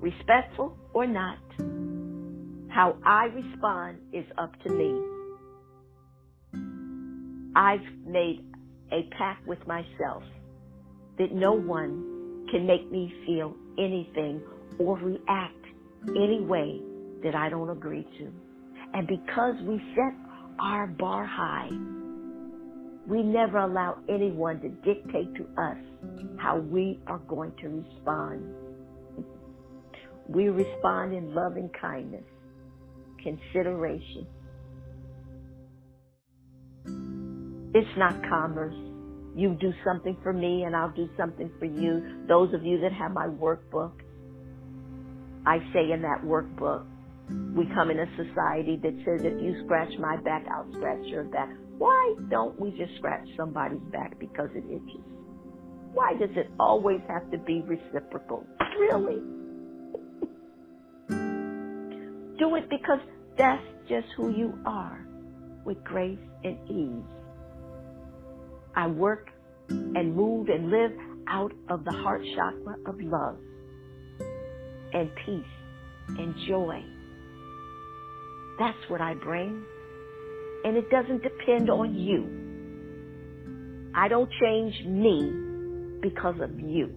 [0.00, 1.38] respectful or not.
[2.68, 5.00] How I respond is up to me.
[7.54, 8.44] I've made
[8.90, 10.22] a pact with myself
[11.18, 12.11] that no one
[12.50, 14.42] can make me feel anything
[14.78, 15.64] or react
[16.08, 16.80] any way
[17.22, 18.32] that I don't agree to.
[18.94, 20.14] And because we set
[20.60, 21.70] our bar high,
[23.06, 25.76] we never allow anyone to dictate to us
[26.38, 28.54] how we are going to respond.
[30.28, 32.24] We respond in love and kindness,
[33.22, 34.26] consideration.
[37.74, 38.91] It's not commerce.
[39.34, 42.24] You do something for me and I'll do something for you.
[42.28, 43.92] Those of you that have my workbook,
[45.46, 46.86] I say in that workbook,
[47.56, 51.24] we come in a society that says if you scratch my back, I'll scratch your
[51.24, 51.48] back.
[51.78, 55.04] Why don't we just scratch somebody's back because it itches?
[55.92, 58.46] Why does it always have to be reciprocal?
[58.78, 59.22] Really?
[62.38, 63.00] Do it because
[63.38, 65.06] that's just who you are
[65.64, 67.21] with grace and ease.
[68.74, 69.28] I work
[69.68, 70.92] and move and live
[71.28, 73.38] out of the heart chakra of love
[74.92, 76.82] and peace and joy.
[78.58, 79.64] That's what I bring.
[80.64, 83.90] And it doesn't depend on you.
[83.94, 85.32] I don't change me
[86.00, 86.94] because of you.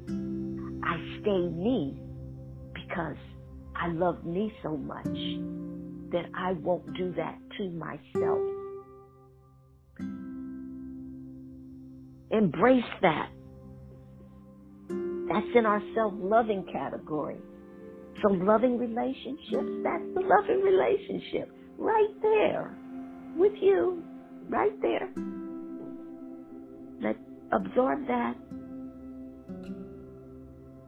[0.83, 1.99] I stay me
[2.73, 3.17] because
[3.75, 5.05] I love me so much
[6.11, 8.64] that I won't do that to myself.
[12.35, 13.29] Embrace that.
[14.89, 17.37] That's in our self-loving category.
[18.21, 22.75] So loving relationships, that's the loving relationship right there
[23.37, 24.03] with you,
[24.49, 25.09] right there.
[27.01, 27.17] Let
[27.51, 28.35] absorb that.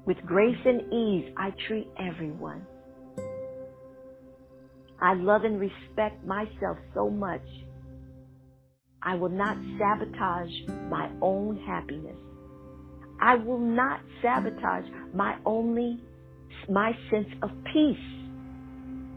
[0.06, 2.66] With grace and ease, I treat everyone.
[5.02, 7.42] I love and respect myself so much.
[9.02, 10.52] I will not sabotage
[10.90, 12.18] my own happiness.
[13.20, 16.00] I will not sabotage my only
[16.70, 17.98] my sense of peace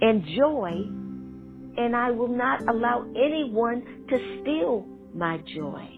[0.00, 0.70] and joy,
[1.76, 5.88] and I will not allow anyone to steal my joy.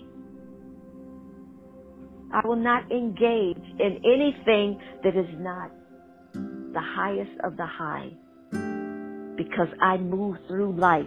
[2.33, 5.71] I will not engage in anything that is not
[6.33, 8.11] the highest of the high
[9.37, 11.07] because I move through life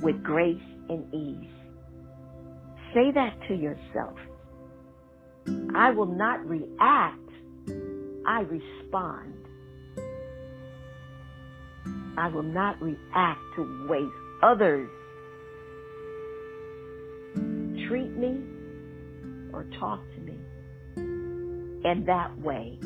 [0.00, 1.55] with grace and ease.
[2.96, 4.16] Say that to yourself.
[5.74, 7.28] I will not react,
[8.26, 9.34] I respond.
[12.16, 14.08] I will not react to ways
[14.42, 14.88] others
[17.86, 18.40] treat me
[19.52, 20.38] or talk to me.
[21.84, 22.78] And that way,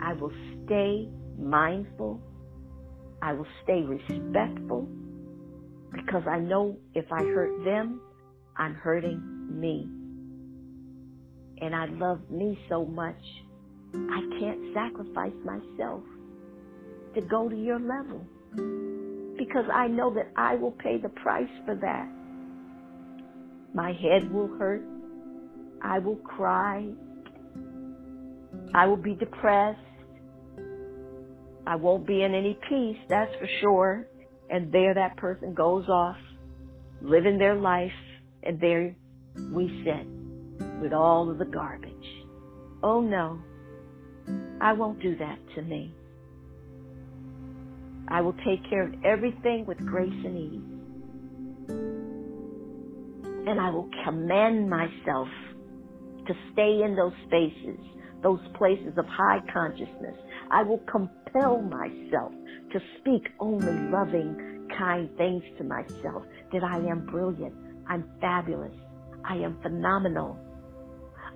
[0.00, 0.32] I will
[0.64, 2.20] stay mindful.
[3.20, 4.86] I will stay respectful
[5.92, 8.00] because I know if I hurt them,
[8.58, 9.20] I'm hurting
[9.60, 9.88] me.
[11.60, 13.20] And I love me so much,
[13.94, 16.02] I can't sacrifice myself
[17.14, 18.26] to go to your level
[19.38, 22.08] because I know that I will pay the price for that.
[23.74, 24.82] My head will hurt.
[25.82, 26.88] I will cry.
[28.74, 29.80] I will be depressed.
[31.66, 34.06] I won't be in any peace, that's for sure.
[34.48, 36.16] And there that person goes off,
[37.02, 37.90] living their life,
[38.46, 38.94] and there
[39.52, 40.06] we sit
[40.80, 41.92] with all of the garbage.
[42.82, 43.40] Oh no,
[44.60, 45.94] I won't do that to me.
[48.08, 50.60] I will take care of everything with grace and ease.
[53.48, 55.28] And I will command myself
[56.26, 57.78] to stay in those spaces,
[58.22, 60.16] those places of high consciousness.
[60.50, 62.32] I will compel myself
[62.72, 67.54] to speak only loving, kind things to myself that I am brilliant,
[67.88, 68.74] I'm fabulous,
[69.24, 70.38] I am phenomenal.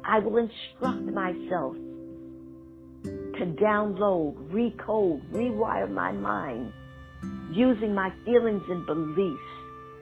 [0.05, 1.77] I will instruct myself
[3.05, 6.73] to download, recode, rewire my mind
[7.53, 9.41] using my feelings and beliefs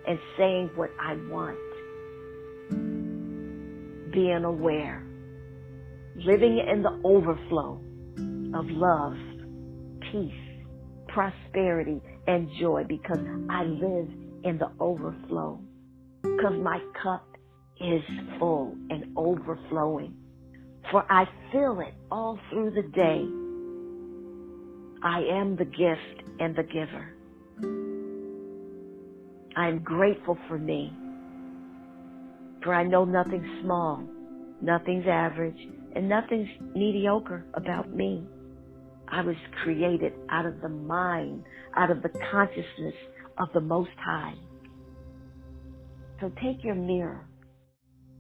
[0.07, 1.59] and saying what I want.
[4.13, 5.05] Being aware,
[6.17, 7.81] living in the overflow
[8.55, 9.17] of love,
[10.11, 10.33] peace,
[11.09, 13.21] prosperity, and joy because
[13.51, 14.09] I live
[14.45, 15.61] in the overflow.
[16.37, 17.27] Because my cup
[17.81, 18.03] is
[18.39, 20.15] full and overflowing.
[20.91, 23.27] For I feel it all through the day.
[25.03, 27.15] I am the gift and the giver.
[29.57, 30.93] I am grateful for me.
[32.63, 34.03] For I know nothing's small,
[34.61, 35.59] nothing's average,
[35.95, 38.25] and nothing's mediocre about me.
[39.09, 41.45] I was created out of the mind,
[41.77, 42.95] out of the consciousness
[43.39, 44.35] of the Most High.
[46.21, 47.27] So take your mirror.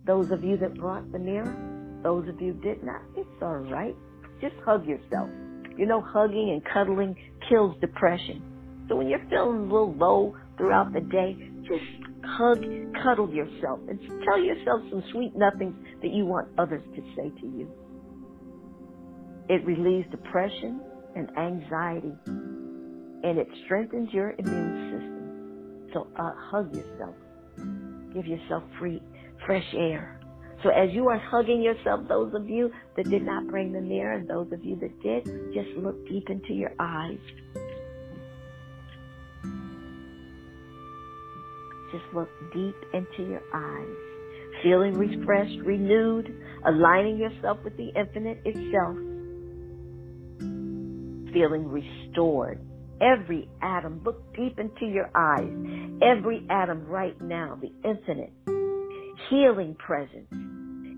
[0.07, 3.97] Those of you that brought the mirror, those of you did not, it's all right.
[4.41, 5.29] Just hug yourself.
[5.77, 7.17] You know, hugging and cuddling
[7.49, 8.87] kills depression.
[8.89, 11.85] So when you're feeling a little low throughout the day, just
[12.25, 12.65] hug,
[13.03, 17.47] cuddle yourself, and tell yourself some sweet nothings that you want others to say to
[17.47, 17.71] you.
[19.49, 20.81] It relieves depression
[21.17, 25.91] and anxiety, and it strengthens your immune system.
[25.93, 27.15] So uh, hug yourself.
[28.19, 29.01] Give yourself free,
[29.47, 30.19] fresh air.
[30.65, 34.15] So as you are hugging yourself, those of you that did not bring the mirror
[34.15, 35.25] and those of you that did,
[35.55, 37.21] just look deep into your eyes.
[41.93, 43.97] Just look deep into your eyes.
[44.65, 46.35] Feeling refreshed, renewed,
[46.67, 48.97] aligning yourself with the infinite itself.
[51.33, 52.59] Feeling restored.
[53.01, 55.53] Every atom, look deep into your eyes.
[56.03, 58.33] Every atom right now, the infinite
[59.31, 60.29] healing presence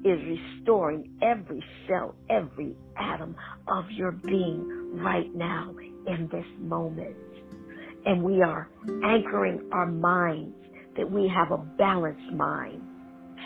[0.04, 3.36] is restoring every cell, every atom
[3.68, 5.74] of your being right now
[6.06, 7.16] in this moment.
[8.06, 8.68] And we are
[9.04, 10.56] anchoring our minds
[10.96, 12.82] that we have a balanced mind,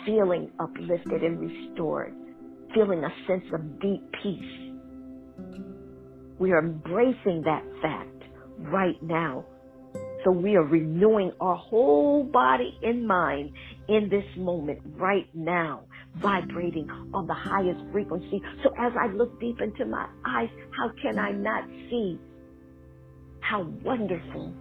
[0.05, 2.13] feeling uplifted and restored,
[2.73, 4.71] feeling a sense of deep peace.
[6.39, 8.14] We are embracing that fact
[8.59, 9.45] right now.
[10.23, 13.51] So we are renewing our whole body and mind
[13.87, 15.83] in this moment right now,
[16.15, 18.41] vibrating on the highest frequency.
[18.63, 22.19] So as I look deep into my eyes, how can I not see
[23.41, 24.53] how wonderful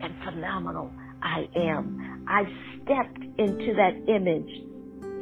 [0.00, 0.92] and phenomenal
[1.22, 2.24] I am.
[2.28, 2.44] I
[2.76, 4.50] stepped into that image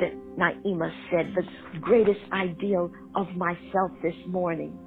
[0.01, 4.78] that Naimah said, the greatest ideal of myself this morning.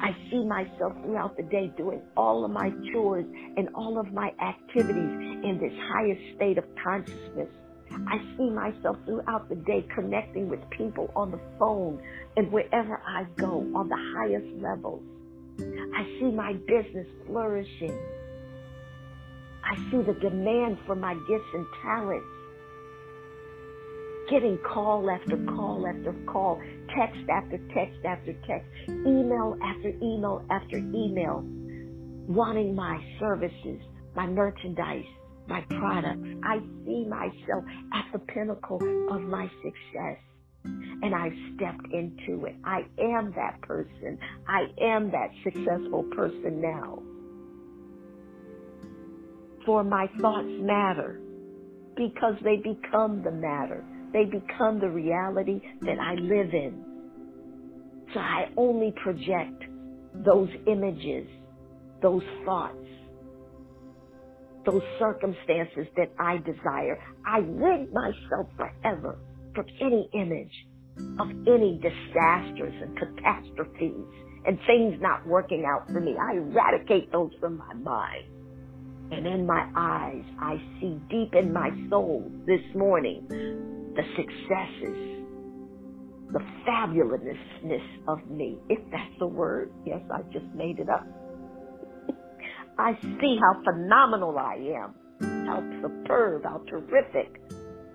[0.00, 3.26] I see myself throughout the day doing all of my chores
[3.56, 7.48] and all of my activities in this highest state of consciousness.
[7.90, 12.00] I see myself throughout the day connecting with people on the phone
[12.36, 15.02] and wherever I go on the highest levels.
[15.60, 17.98] I see my business flourishing.
[19.64, 22.26] I see the demand for my gifts and talents.
[24.30, 26.60] Getting call after call after call,
[26.96, 31.44] text after text after text, email after email after email,
[32.28, 33.80] wanting my services,
[34.14, 35.04] my merchandise,
[35.46, 36.26] my products.
[36.44, 40.18] I see myself at the pinnacle of my success
[41.02, 42.56] and I've stepped into it.
[42.64, 44.18] I am that person.
[44.46, 47.02] I am that successful person now
[49.64, 51.20] for my thoughts matter
[51.96, 53.84] because they become the matter.
[54.12, 56.84] They become the reality that I live in.
[58.14, 59.64] So I only project
[60.14, 61.28] those images,
[62.02, 62.76] those thoughts,
[64.66, 66.98] those circumstances that I desire.
[67.26, 69.18] I rid myself forever
[69.54, 70.52] from any image
[71.18, 74.06] of any disasters and catastrophes
[74.46, 76.16] and things not working out for me.
[76.20, 78.24] I eradicate those from my mind.
[79.10, 83.22] And in my eyes, I see deep in my soul this morning
[83.98, 85.26] the successes,
[86.30, 89.72] the fabulousness of me, if that's a word.
[89.84, 91.04] Yes, I just made it up.
[92.78, 94.94] I see how phenomenal I am,
[95.48, 97.42] how superb, how terrific,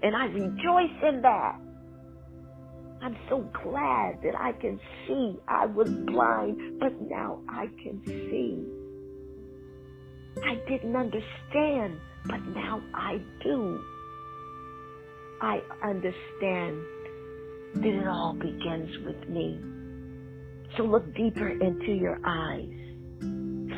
[0.04, 1.56] and I rejoice in that.
[3.02, 5.38] I'm so glad that I can see.
[5.48, 8.68] I was blind, but now I can see.
[10.44, 13.80] I didn't understand, but now I do.
[15.42, 16.78] I understand
[17.76, 19.60] that it all begins with me.
[20.78, 22.70] So look deeper into your eyes,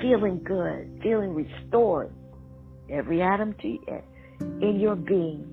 [0.01, 2.13] feeling good, feeling restored.
[2.89, 3.77] Every atom to,
[4.61, 5.47] in your being,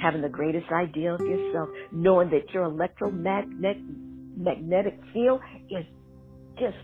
[0.00, 3.82] having the greatest idea of yourself, knowing that your electromagnetic
[4.36, 5.40] magnetic field
[5.70, 5.84] is
[6.58, 6.76] just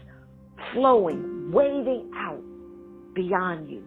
[0.73, 2.43] flowing, waving out
[3.15, 3.83] beyond you.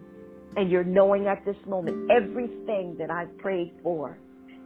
[0.56, 4.18] And you're knowing at this moment everything that I've prayed for,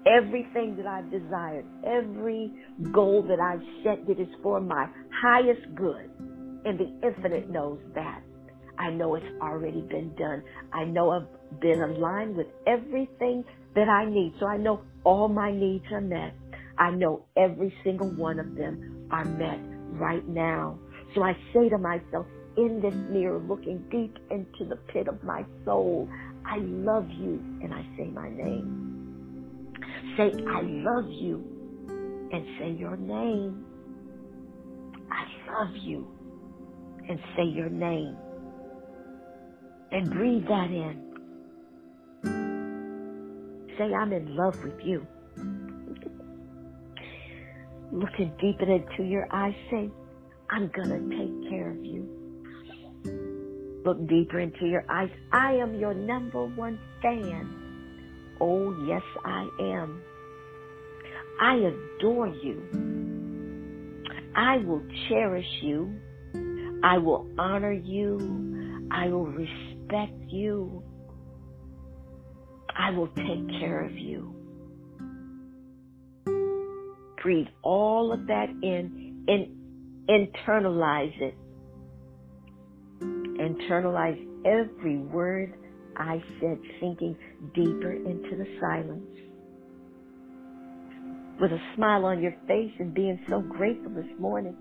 [0.09, 2.51] everything that I've desired, every
[2.93, 4.89] goal that I've set that is for my
[5.22, 6.10] highest good.
[6.64, 8.22] And the infinite knows that.
[8.78, 10.43] I know it's already been done.
[10.72, 13.44] I know I've been aligned with everything
[13.74, 14.35] that I need.
[14.39, 16.35] So I know all my needs are met.
[16.78, 19.59] I know every single one of them are met
[19.98, 20.78] right now.
[21.14, 22.26] So I say to myself,
[22.56, 26.09] in this mirror, looking deep into the pit of my soul,
[26.44, 28.97] I love you, and I say my name.
[30.18, 31.44] Say, I love you,
[32.32, 33.64] and say your name.
[35.12, 36.08] I love you,
[37.08, 38.16] and say your name.
[39.92, 41.04] And breathe that in.
[43.78, 45.06] Say, I'm in love with you.
[47.92, 49.88] Looking deep into your eyes, say,
[50.50, 52.08] I'm going to take care of you.
[53.84, 55.10] Look deeper into your eyes.
[55.32, 57.67] I am your number one fan.
[58.40, 60.02] Oh, yes, I am.
[61.40, 62.62] I adore you.
[64.35, 66.01] I will cherish you.
[66.82, 68.86] I will honor you.
[68.90, 70.82] I will respect you.
[72.77, 74.35] I will take care of you.
[77.23, 79.48] Breathe all of that in and
[80.09, 81.35] internalize it.
[83.01, 85.55] Internalize every word
[85.98, 87.16] I said, sinking
[87.54, 89.06] deeper into the silence.
[91.40, 94.56] With a smile on your face and being so grateful this morning.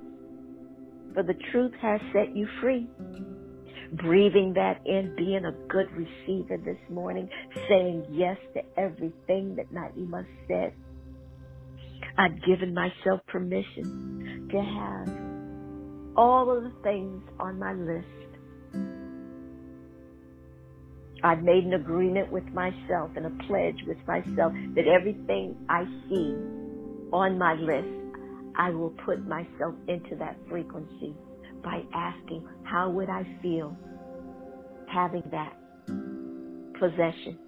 [1.14, 2.88] For the truth has set you free.
[3.94, 7.30] Breathing that in, being a good receiver this morning,
[7.70, 10.74] saying yes to everything that Naimah said.
[12.18, 18.27] I've given myself permission to have all of the things on my list.
[21.24, 26.36] I've made an agreement with myself and a pledge with myself that everything I see
[27.12, 27.88] on my list,
[28.56, 31.16] I will put myself into that frequency
[31.64, 33.76] by asking, how would I feel
[34.88, 35.54] having that
[36.80, 37.40] possession?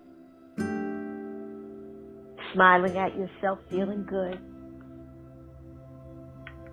[2.54, 4.40] Smiling at yourself, feeling good,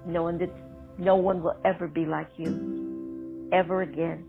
[0.06, 0.50] knowing that
[0.98, 4.24] no one will ever be like you, ever again.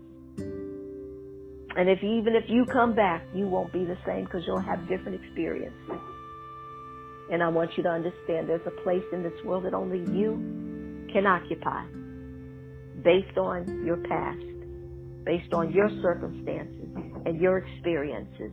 [1.78, 4.88] And if even if you come back, you won't be the same because you'll have
[4.88, 6.00] different experiences.
[7.30, 11.06] And I want you to understand there's a place in this world that only you
[11.12, 11.84] can occupy
[13.04, 14.42] based on your past,
[15.24, 16.88] based on your circumstances
[17.26, 18.50] and your experiences.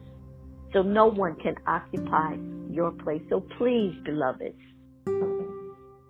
[0.71, 2.35] So no one can occupy
[2.69, 3.23] your place.
[3.29, 4.53] So please, beloveds,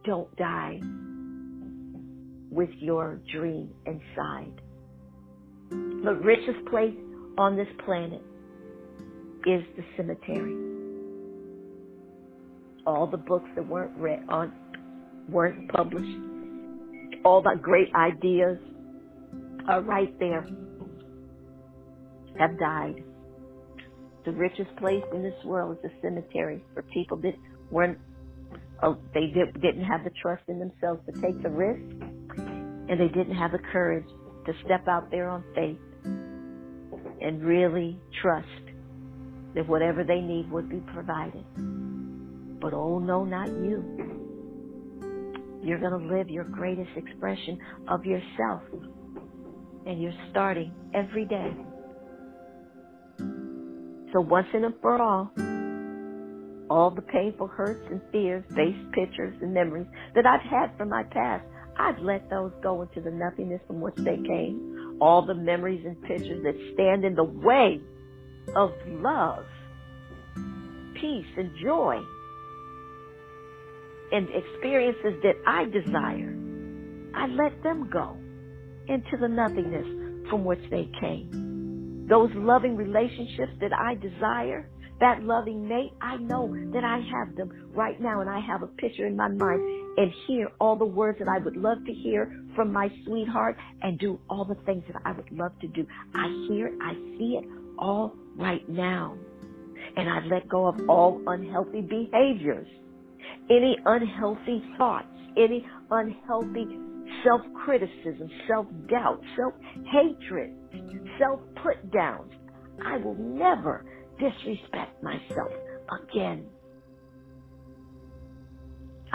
[0.04, 0.82] don't die
[2.50, 4.62] with your dream inside.
[5.70, 6.94] The richest place
[7.38, 8.22] on this planet
[9.46, 10.56] is the cemetery.
[12.86, 14.54] All the books that weren't read on
[15.30, 16.18] weren't published.
[17.24, 18.58] All the great ideas
[19.68, 20.48] are right there.
[22.40, 23.04] Have died.
[24.26, 27.36] The richest place in this world is the cemetery for people that
[27.72, 27.98] weren't,
[28.84, 31.82] oh, they didn't have the trust in themselves to take the risk
[32.88, 34.08] and they didn't have the courage
[34.46, 35.78] to step out there on faith
[37.22, 38.48] and really trust
[39.56, 41.46] that whatever they need would be provided.
[42.62, 43.84] But oh no, not you.
[45.64, 48.62] You're going to live your greatest expression of yourself.
[49.86, 51.52] And you're starting every day.
[54.14, 55.32] So once and for all,
[56.70, 61.04] all the painful hurts and fears, base pictures and memories that I've had from my
[61.04, 61.46] past,
[61.78, 64.75] I've let those go into the nothingness from which they came.
[65.02, 67.82] All the memories and pictures that stand in the way
[68.56, 69.46] of love,
[70.96, 72.00] peace, and joy,
[74.12, 76.36] and experiences that I desire,
[77.14, 78.18] I let them go
[78.88, 82.06] into the nothingness from which they came.
[82.10, 84.70] Those loving relationships that I desire,
[85.00, 88.68] that loving mate, I know that I have them right now and I have a
[88.68, 92.32] picture in my mind and hear all the words that I would love to hear
[92.56, 95.86] from my sweetheart and do all the things that I would love to do.
[96.14, 97.46] I hear it, I see it
[97.78, 99.18] all right now.
[99.98, 102.68] And I let go of all unhealthy behaviors,
[103.50, 105.08] any unhealthy thoughts,
[105.38, 106.68] any unhealthy
[107.24, 109.54] self criticism, self doubt, self
[109.92, 110.54] hatred,
[111.20, 112.32] self put downs.
[112.84, 113.86] I will never
[114.20, 115.52] disrespect myself
[116.04, 116.48] again.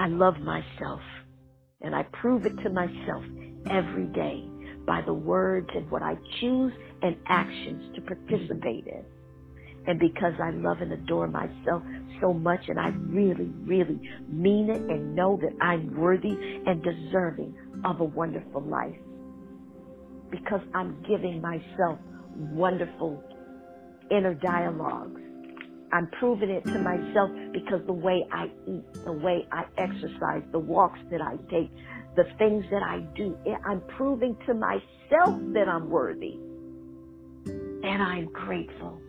[0.00, 1.02] I love myself
[1.82, 3.24] and I prove it to myself
[3.70, 4.48] every day.
[4.86, 6.72] by the words and what I choose
[7.02, 9.04] and actions to participate in.
[9.86, 11.82] And because I love and adore myself
[12.20, 16.36] so much and I really, really mean it and know that I'm worthy
[16.66, 18.96] and deserving of a wonderful life.
[20.30, 22.00] Because I'm giving myself
[22.34, 23.24] wonderful
[24.10, 25.20] inner dialogues.
[25.92, 30.58] I'm proving it to myself because the way I eat, the way I exercise, the
[30.58, 31.70] walks that I take,
[32.16, 36.38] the things that I do, I'm proving to myself that I'm worthy.
[37.82, 39.00] And I'm grateful.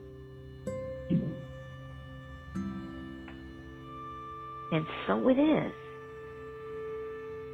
[4.71, 5.73] And so it is.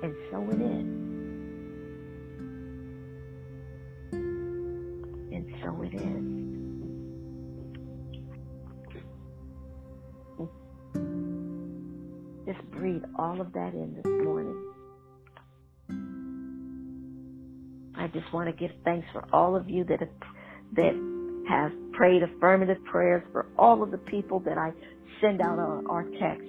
[0.03, 0.87] And so it is.
[5.31, 6.36] And so it is.
[12.47, 14.55] Just breathe all of that in this morning.
[17.93, 20.09] I just want to give thanks for all of you that have,
[20.77, 24.71] that have prayed affirmative prayers for all of the people that I
[25.19, 26.47] send out our, our texts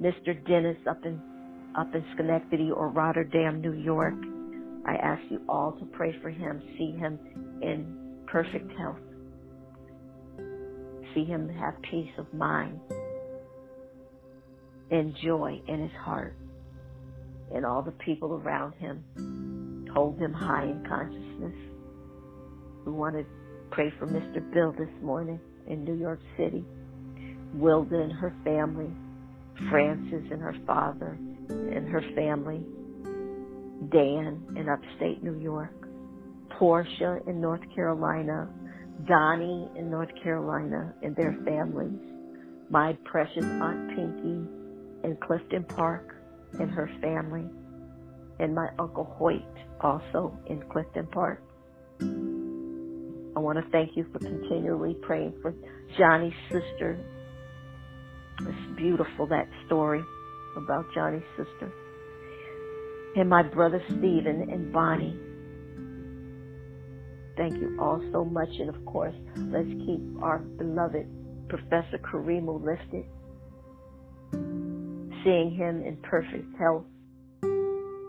[0.00, 0.46] Mr.
[0.46, 1.20] Dennis up in
[1.76, 4.14] up in Schenectady or Rotterdam, New York.
[4.86, 7.18] I ask you all to pray for him, see him
[7.62, 7.96] in
[8.26, 8.98] perfect health.
[11.14, 12.78] See him have peace of mind
[14.92, 16.36] and joy in his heart.
[17.52, 21.54] And all the people around him hold him high in consciousness.
[22.86, 23.24] We want to
[23.70, 24.40] pray for Mr.
[24.52, 26.64] Bill this morning in New York City.
[27.54, 28.90] Wilda and her family,
[29.70, 32.64] Frances and her father and her family,
[33.90, 35.74] Dan in upstate New York,
[36.58, 38.48] Portia in North Carolina,
[39.06, 41.98] Donnie in North Carolina and their families,
[42.70, 44.48] my precious Aunt Pinky
[45.04, 46.14] in Clifton Park
[46.58, 47.44] and her family,
[48.38, 49.42] and my Uncle Hoyt
[49.80, 51.42] also in Clifton Park.
[52.00, 55.54] I want to thank you for continually praying for
[55.96, 56.98] Johnny's sister,
[58.40, 60.02] it's beautiful, that story
[60.56, 61.72] about Johnny's sister.
[63.16, 65.18] And my brother Stephen and Bonnie.
[67.36, 68.48] Thank you all so much.
[68.58, 71.06] And of course, let's keep our beloved
[71.48, 73.04] Professor Karimu lifted.
[75.24, 76.84] Seeing him in perfect health,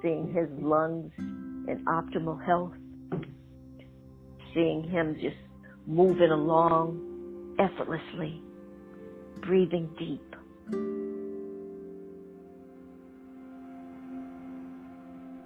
[0.02, 2.73] seeing his lungs in optimal health,
[4.53, 5.35] seeing him just
[5.85, 8.41] moving along effortlessly
[9.41, 10.35] breathing deep.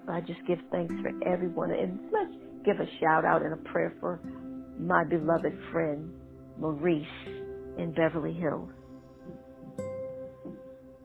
[0.09, 1.71] I just give thanks for everyone.
[1.71, 2.33] And let's
[2.65, 4.19] give a shout out and a prayer for
[4.79, 6.11] my beloved friend,
[6.59, 7.05] Maurice
[7.77, 8.71] in Beverly Hills.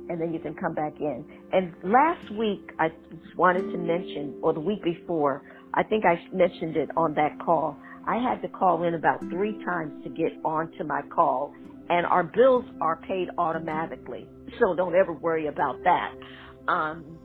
[0.08, 1.24] and then you can come back in.
[1.52, 2.88] And last week, I
[3.36, 5.42] wanted to mention, or the week before,
[5.74, 7.76] I think I mentioned it on that call.
[8.08, 11.52] I had to call in about three times to get onto my call,
[11.90, 14.26] and our bills are paid automatically.
[14.58, 16.14] So don't ever worry about that.
[16.68, 17.18] Um,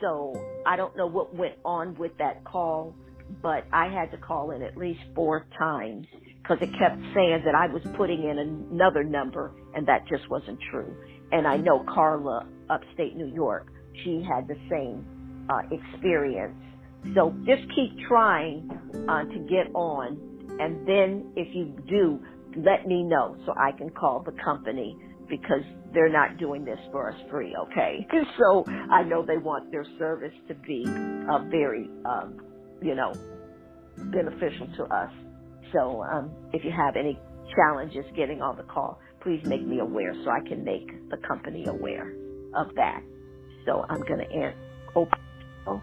[0.00, 0.32] so
[0.66, 2.96] I don't know what went on with that call,
[3.42, 6.06] but I had to call in at least four times
[6.42, 10.58] because it kept saying that I was putting in another number and that just wasn't
[10.70, 10.94] true.
[11.32, 13.68] And I know Carla, upstate New York,
[14.04, 15.04] she had the same
[15.48, 16.56] uh, experience.
[17.14, 18.68] So just keep trying
[19.08, 20.18] uh, to get on.
[20.60, 22.20] And then if you do,
[22.56, 24.96] let me know so I can call the company
[25.28, 25.62] because
[25.94, 28.06] they're not doing this for us free, okay?
[28.38, 32.38] so I know they want their service to be uh, very, um,
[32.82, 33.18] you know,
[34.12, 35.12] beneficial to us.
[35.72, 37.22] So um, if you have any
[37.56, 41.66] challenges getting on the call, please make me aware so I can make the company
[41.68, 42.16] aware
[42.54, 43.02] of that.
[43.66, 44.54] So I'm going to
[44.96, 45.18] open.
[45.66, 45.82] Oh.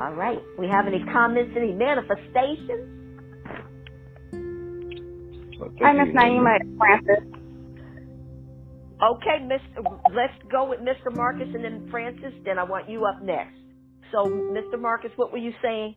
[0.00, 0.48] All right.
[0.58, 2.88] We have any comments, any manifestations?
[5.80, 7.24] Hi, Miss Naimah Francis.
[9.02, 9.60] Okay, Miss.
[10.12, 11.14] Let's go with Mr.
[11.14, 12.32] Marcus and then Francis.
[12.44, 13.56] Then I want you up next.
[14.10, 14.80] So, Mr.
[14.80, 15.94] Marcus, what were you saying?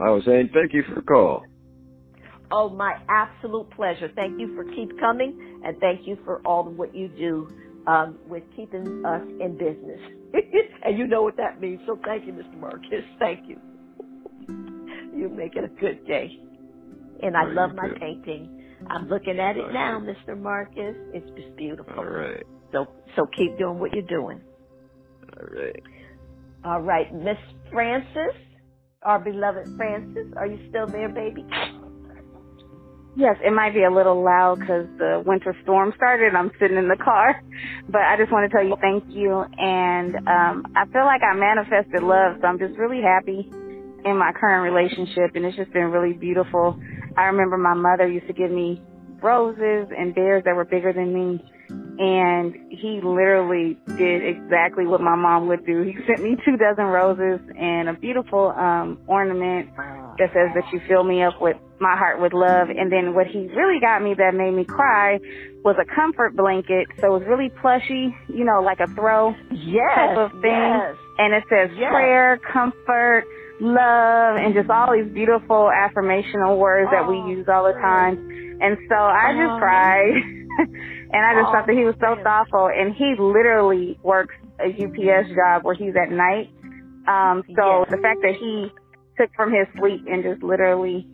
[0.00, 1.44] I was saying thank you for the call.
[2.50, 4.10] Oh, my absolute pleasure.
[4.14, 7.48] Thank you for keep coming, and thank you for all of what you do
[7.86, 10.00] um, with keeping us in business.
[10.84, 11.80] and you know what that means.
[11.86, 12.58] So thank you, Mr.
[12.58, 13.04] Marcus.
[13.18, 13.58] Thank you.
[15.14, 16.38] you make it a good day.
[17.22, 18.59] And I love my painting.
[18.88, 20.40] I'm looking at it now, Mr.
[20.40, 20.96] Marcus.
[21.12, 21.92] It's just beautiful.
[21.96, 22.44] All right.
[22.72, 22.86] So
[23.16, 24.40] so keep doing what you're doing.
[25.38, 25.82] All right.
[26.64, 27.38] All right, Miss
[27.72, 28.36] Francis,
[29.02, 31.44] our beloved Francis, are you still there, baby?
[33.16, 36.28] Yes, it might be a little loud because the winter storm started.
[36.28, 37.42] And I'm sitting in the car,
[37.88, 39.44] but I just want to tell you thank you.
[39.58, 43.50] And um, I feel like I manifested love, so I'm just really happy
[44.04, 46.78] in my current relationship, and it's just been really beautiful.
[47.16, 48.82] I remember my mother used to give me
[49.22, 51.44] roses and bears that were bigger than me.
[51.70, 55.82] And he literally did exactly what my mom would do.
[55.82, 60.80] He sent me two dozen roses and a beautiful um ornament that says that you
[60.88, 62.68] fill me up with my heart with love.
[62.70, 65.18] And then what he really got me that made me cry
[65.64, 66.88] was a comfort blanket.
[67.00, 70.50] So it was really plushy, you know, like a throw yes, type of thing.
[70.50, 70.96] Yes.
[71.18, 71.90] And it says yes.
[71.90, 73.24] prayer, comfort,
[73.60, 78.16] love, and just all these beautiful affirmational words oh, that we use all the time.
[78.60, 79.58] And so I just oh.
[79.58, 80.14] cried.
[81.12, 82.68] and I just oh, thought that he was so thoughtful.
[82.68, 86.50] And he literally works a UPS job where he's at night.
[87.08, 87.90] Um, so Yes.
[87.90, 88.70] the fact that he
[89.18, 91.06] took from his sleep and just literally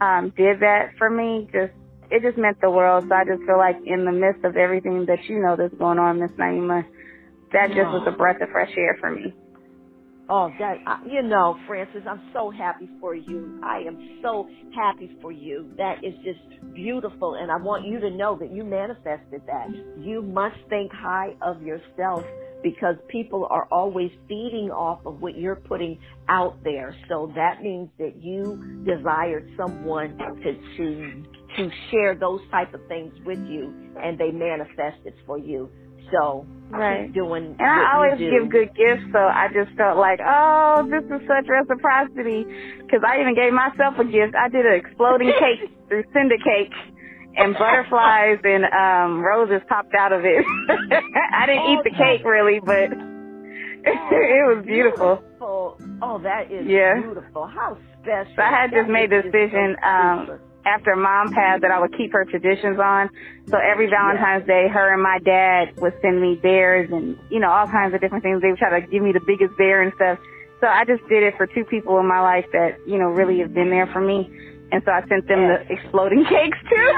[0.00, 1.72] um, did that for me, just
[2.10, 3.04] it just meant the world.
[3.08, 5.98] So I just feel like in the midst of everything that you know that's going
[5.98, 6.84] on, Miss Naimah,
[7.52, 9.34] that just was a breath of fresh air for me.
[10.28, 13.60] Oh, that I- you know, Francis, I'm so happy for you.
[13.62, 15.70] I am so happy for you.
[15.76, 16.40] That is just
[16.74, 19.70] beautiful, and I want you to know that you manifested that.
[19.98, 22.24] You must think high of yourself
[22.62, 25.98] because people are always feeding off of what you're putting
[26.28, 26.94] out there.
[27.08, 31.22] So that means that you desired someone to to
[31.56, 33.72] to share those type of things with you,
[34.02, 35.70] and they manifested for you.
[36.12, 37.12] So Right.
[37.12, 37.54] doing.
[37.58, 41.46] And I always give good gifts, so I just felt like, oh, this is such
[41.48, 42.44] reciprocity.
[42.82, 44.34] Because I even gave myself a gift.
[44.34, 46.72] I did an exploding cake through Cinder Cake,
[47.36, 50.44] and butterflies and um roses popped out of it.
[51.32, 52.90] I didn't eat the cake really, but
[53.86, 55.22] it was beautiful.
[55.22, 55.78] beautiful.
[56.02, 57.00] Oh, that is Yeah.
[57.00, 57.46] beautiful.
[57.46, 58.32] How special.
[58.36, 60.40] So I had just made the is just so decision um.
[60.66, 63.10] After mom passed that I would keep her traditions on.
[63.50, 67.50] So every Valentine's Day, her and my dad would send me bears and, you know,
[67.50, 68.42] all kinds of different things.
[68.42, 70.18] They would try to give me the biggest bear and stuff.
[70.60, 73.38] So I just did it for two people in my life that, you know, really
[73.40, 74.28] have been there for me.
[74.72, 75.60] And so I sent them Yes.
[75.68, 76.92] the exploding cakes too.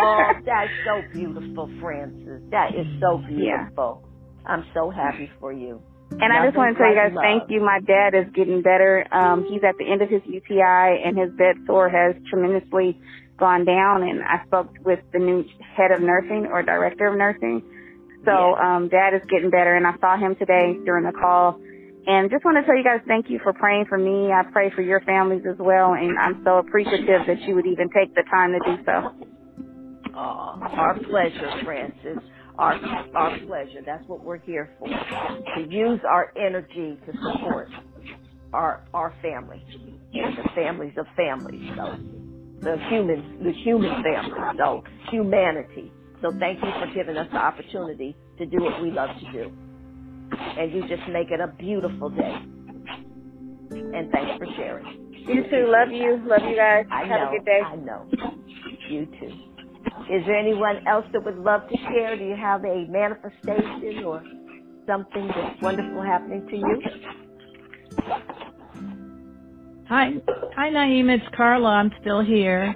[0.00, 2.42] Oh, that's so beautiful, Francis.
[2.52, 3.68] That is so Yeah.
[3.68, 4.04] beautiful.
[4.46, 5.82] I'm so happy for you.
[6.10, 7.60] And I just want to tell you guys, thank you.
[7.60, 9.06] My dad is getting better.
[9.12, 12.98] Um, he's at the end of his UTI, and his bed sore has tremendously
[13.36, 14.02] gone down.
[14.02, 15.44] And I spoke with the new
[15.76, 17.62] head of nursing or director of nursing.
[18.24, 21.60] So um, dad is getting better, and I saw him today during the call.
[22.06, 24.32] And just want to tell you guys, thank you for praying for me.
[24.32, 27.90] I pray for your families as well, and I'm so appreciative that you would even
[27.90, 28.96] take the time to do so.
[30.16, 32.18] Oh, our pleasure, Francis.
[32.58, 32.82] Our
[33.14, 33.82] our pleasure.
[33.86, 34.98] That's what we're here for.
[35.56, 37.72] To use our energy to support
[38.52, 39.64] our our family
[40.18, 41.62] and the families of families.
[41.76, 41.98] So
[42.62, 44.48] the human the human family.
[44.58, 45.94] So humanity.
[46.22, 49.52] So thank you for giving us the opportunity to do what we love to do.
[50.38, 52.42] And you just make it a beautiful day.
[53.92, 54.86] And thanks for sharing.
[55.26, 55.66] You too.
[55.68, 56.20] Love you.
[56.26, 56.86] Love you guys.
[56.90, 57.24] I Have know.
[57.24, 57.62] a good day.
[57.62, 58.08] I know.
[58.86, 59.38] You too.
[60.08, 62.16] Is there anyone else that would love to share?
[62.16, 64.24] Do you have a manifestation or
[64.86, 66.82] something that's wonderful happening to you?
[69.88, 70.12] Hi,
[70.56, 71.10] hi, Naeem.
[71.10, 71.70] It's Carla.
[71.70, 72.74] I'm still here.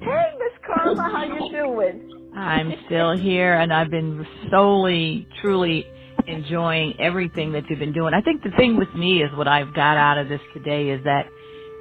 [0.00, 2.02] Hey, Miss Carla, how you doing?
[2.36, 5.86] I'm still here, and I've been solely, truly
[6.26, 8.14] enjoying everything that you've been doing.
[8.14, 11.04] I think the thing with me is what I've got out of this today is
[11.04, 11.26] that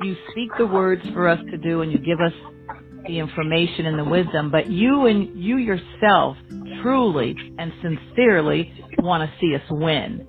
[0.01, 2.33] you speak the words for us to do, and you give us
[3.07, 6.37] the information and the wisdom, but you and you yourself
[6.81, 10.27] truly and sincerely want to see us win.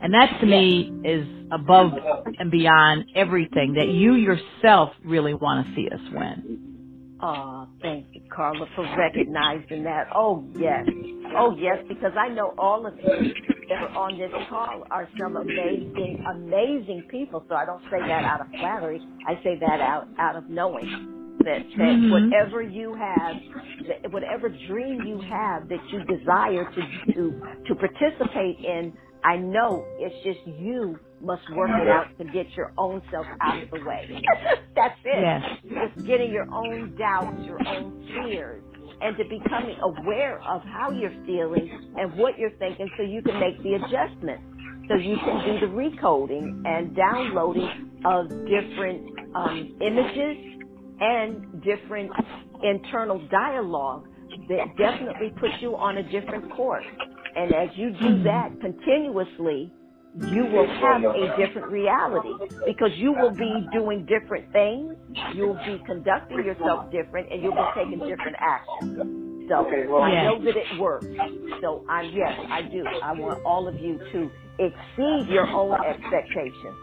[0.00, 1.92] And that to me is above
[2.38, 7.18] and beyond everything that you yourself really want to see us win.
[7.22, 10.08] Oh, thank you, Carla, for recognizing that.
[10.14, 10.86] Oh, yes.
[11.34, 13.32] Oh, yes, because I know all of you
[13.70, 17.42] that are on this call are some amazing, amazing people.
[17.48, 19.00] So I don't say that out of flattery.
[19.26, 21.13] I say that out, out of knowing
[21.44, 22.10] that, that Mhm.
[22.10, 23.38] whatever you have,
[23.88, 26.82] that whatever dream you have that you desire to,
[27.14, 28.94] to, to participate in,
[29.24, 33.62] I know it's just you must work it out to get your own self out
[33.62, 34.10] of the way.
[34.76, 35.28] That's it.
[35.28, 35.42] Yes.
[35.78, 38.64] Just getting your own doubts, your own fears,
[39.00, 43.38] and to becoming aware of how you're feeling and what you're thinking so you can
[43.38, 44.44] make the adjustments.
[44.88, 47.74] So you can do the recoding and downloading
[48.04, 49.04] of different
[49.34, 50.38] um, images
[51.00, 52.14] and different
[52.62, 54.06] internal dialogue
[54.48, 56.88] that definitely puts you on a different course.
[57.34, 58.24] And as you do mm-hmm.
[58.24, 59.74] that continuously,
[60.14, 64.96] you will have a different reality because you will be doing different things.
[65.32, 68.92] You'll be conducting yourself different and you'll be taking different actions.
[69.48, 70.22] So I Yeah.
[70.22, 71.16] know that it works.
[71.60, 72.94] So I'm, yes, I do.
[73.00, 76.78] I want all of you to exceed your own expectations.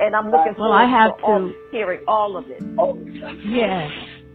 [0.00, 2.62] And I'm looking Well, forward I have to all- hearing all of it.
[3.46, 3.90] Yes.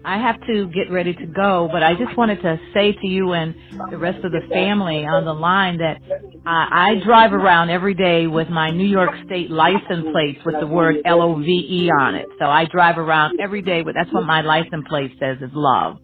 [0.06, 3.34] I have to get ready to go, but I just wanted to say to you
[3.34, 3.54] and
[3.92, 5.98] the rest of the family on the line that
[6.46, 10.68] I, I drive around every day with my New York State license plates with the
[10.68, 12.28] word L-O-V-E on it.
[12.40, 15.98] So I drive around every day with, that's what my license plate says is love.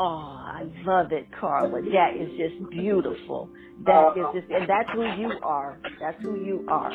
[0.00, 1.82] Oh, I love it, Carla.
[1.82, 3.50] That is just beautiful.
[3.84, 5.78] That is just, and that's who you are.
[6.00, 6.92] That's who you are.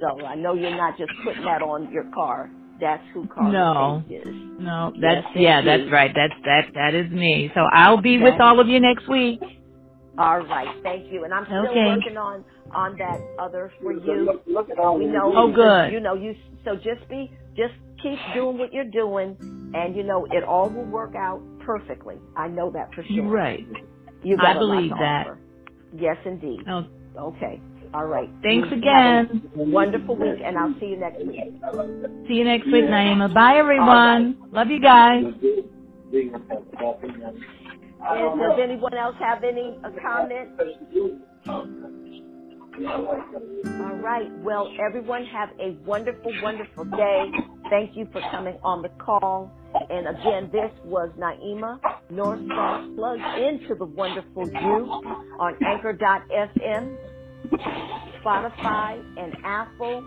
[0.00, 2.50] So I know you're not just putting that on your car.
[2.80, 4.04] That's who Carla No.
[4.10, 4.24] Is.
[4.60, 6.12] No, that's, Yes, yeah, that's right.
[6.14, 7.50] That's, that, that is me.
[7.54, 9.40] So I'll be with That- all of you next week.
[10.18, 11.24] All right, thank you.
[11.24, 11.86] And I'm still Okay.
[11.86, 12.44] working on
[12.74, 14.40] on that other for you.
[14.46, 15.32] look We know.
[15.34, 15.92] Oh, good.
[15.92, 16.34] You know, you
[16.64, 19.36] so just be just keep doing what you're doing,
[19.74, 22.16] and you know it all will work out perfectly.
[22.36, 23.12] I know that for sure.
[23.16, 23.66] You're right.
[24.22, 25.26] You got I believe that.
[25.26, 25.38] offer.
[25.96, 26.60] Yes, indeed.
[26.68, 26.86] Oh,
[27.18, 27.60] Okay.
[27.92, 28.28] All right.
[28.42, 29.48] thanks again.
[29.54, 31.38] Wonderful week, and I'll see you next week.
[32.26, 33.32] See you next week, Naimah.
[33.32, 34.36] Bye, everyone.
[34.50, 35.22] Love you guys.
[38.06, 40.50] And does anyone else have any comment?
[42.76, 44.28] All right.
[44.42, 47.32] Well, everyone have a wonderful, wonderful day.
[47.70, 49.52] Thank you for coming on the call.
[49.90, 51.80] And again, this was Naimah
[52.10, 54.90] North Star plugged into the wonderful you
[55.38, 56.98] on anchor.fm,
[58.24, 60.04] Spotify, and Apple.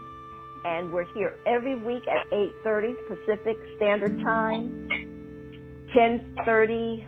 [0.65, 4.69] And we're here every week at 8.30 Pacific Standard Time,
[5.95, 7.07] 10.30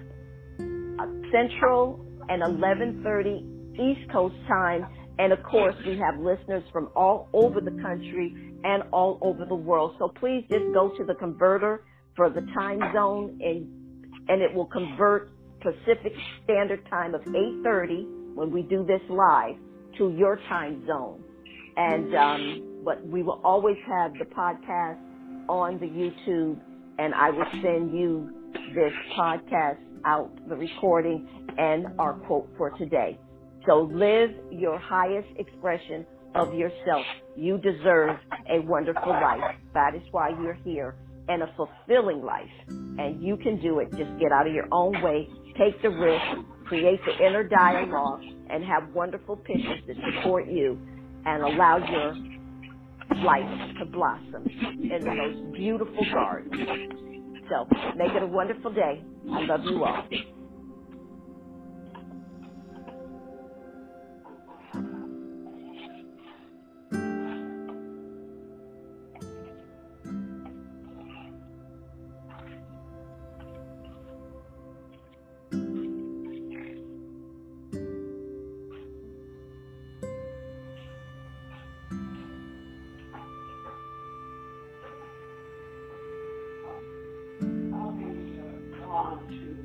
[1.00, 3.46] uh, Central, and 11.30
[3.80, 4.86] East Coast Time.
[5.20, 8.34] And of course, we have listeners from all over the country
[8.64, 9.96] and all over the world.
[10.00, 11.84] So please just go to the converter
[12.16, 13.68] for the time zone and,
[14.30, 15.30] and it will convert
[15.60, 16.14] Pacific
[16.46, 19.56] Standard Time of 8.30 when we do this live
[19.98, 21.22] to your time zone.
[21.76, 25.00] And, um, but we will always have the podcast
[25.50, 26.58] on the YouTube
[26.98, 28.30] and I will send you
[28.74, 31.28] this podcast out, the recording
[31.58, 33.20] and our quote for today.
[33.68, 36.06] So live your highest expression
[36.36, 37.08] of yourself.
[37.36, 38.18] You deserve
[38.50, 39.46] a wonderful life.
[39.74, 40.96] That is why you're here
[41.30, 42.52] and a fulfilling life.
[42.98, 43.90] And you can do it.
[43.98, 46.26] Just get out of your own way, take the risk,
[46.66, 50.80] create the inner dialogue, and have wonderful pictures that support you
[51.26, 52.18] and allow your
[53.24, 53.50] life
[53.80, 54.52] to blossom
[54.90, 56.54] in the most beautiful garden.
[57.50, 59.06] So make it a wonderful day.
[59.32, 60.04] I love you all.
[89.30, 89.60] In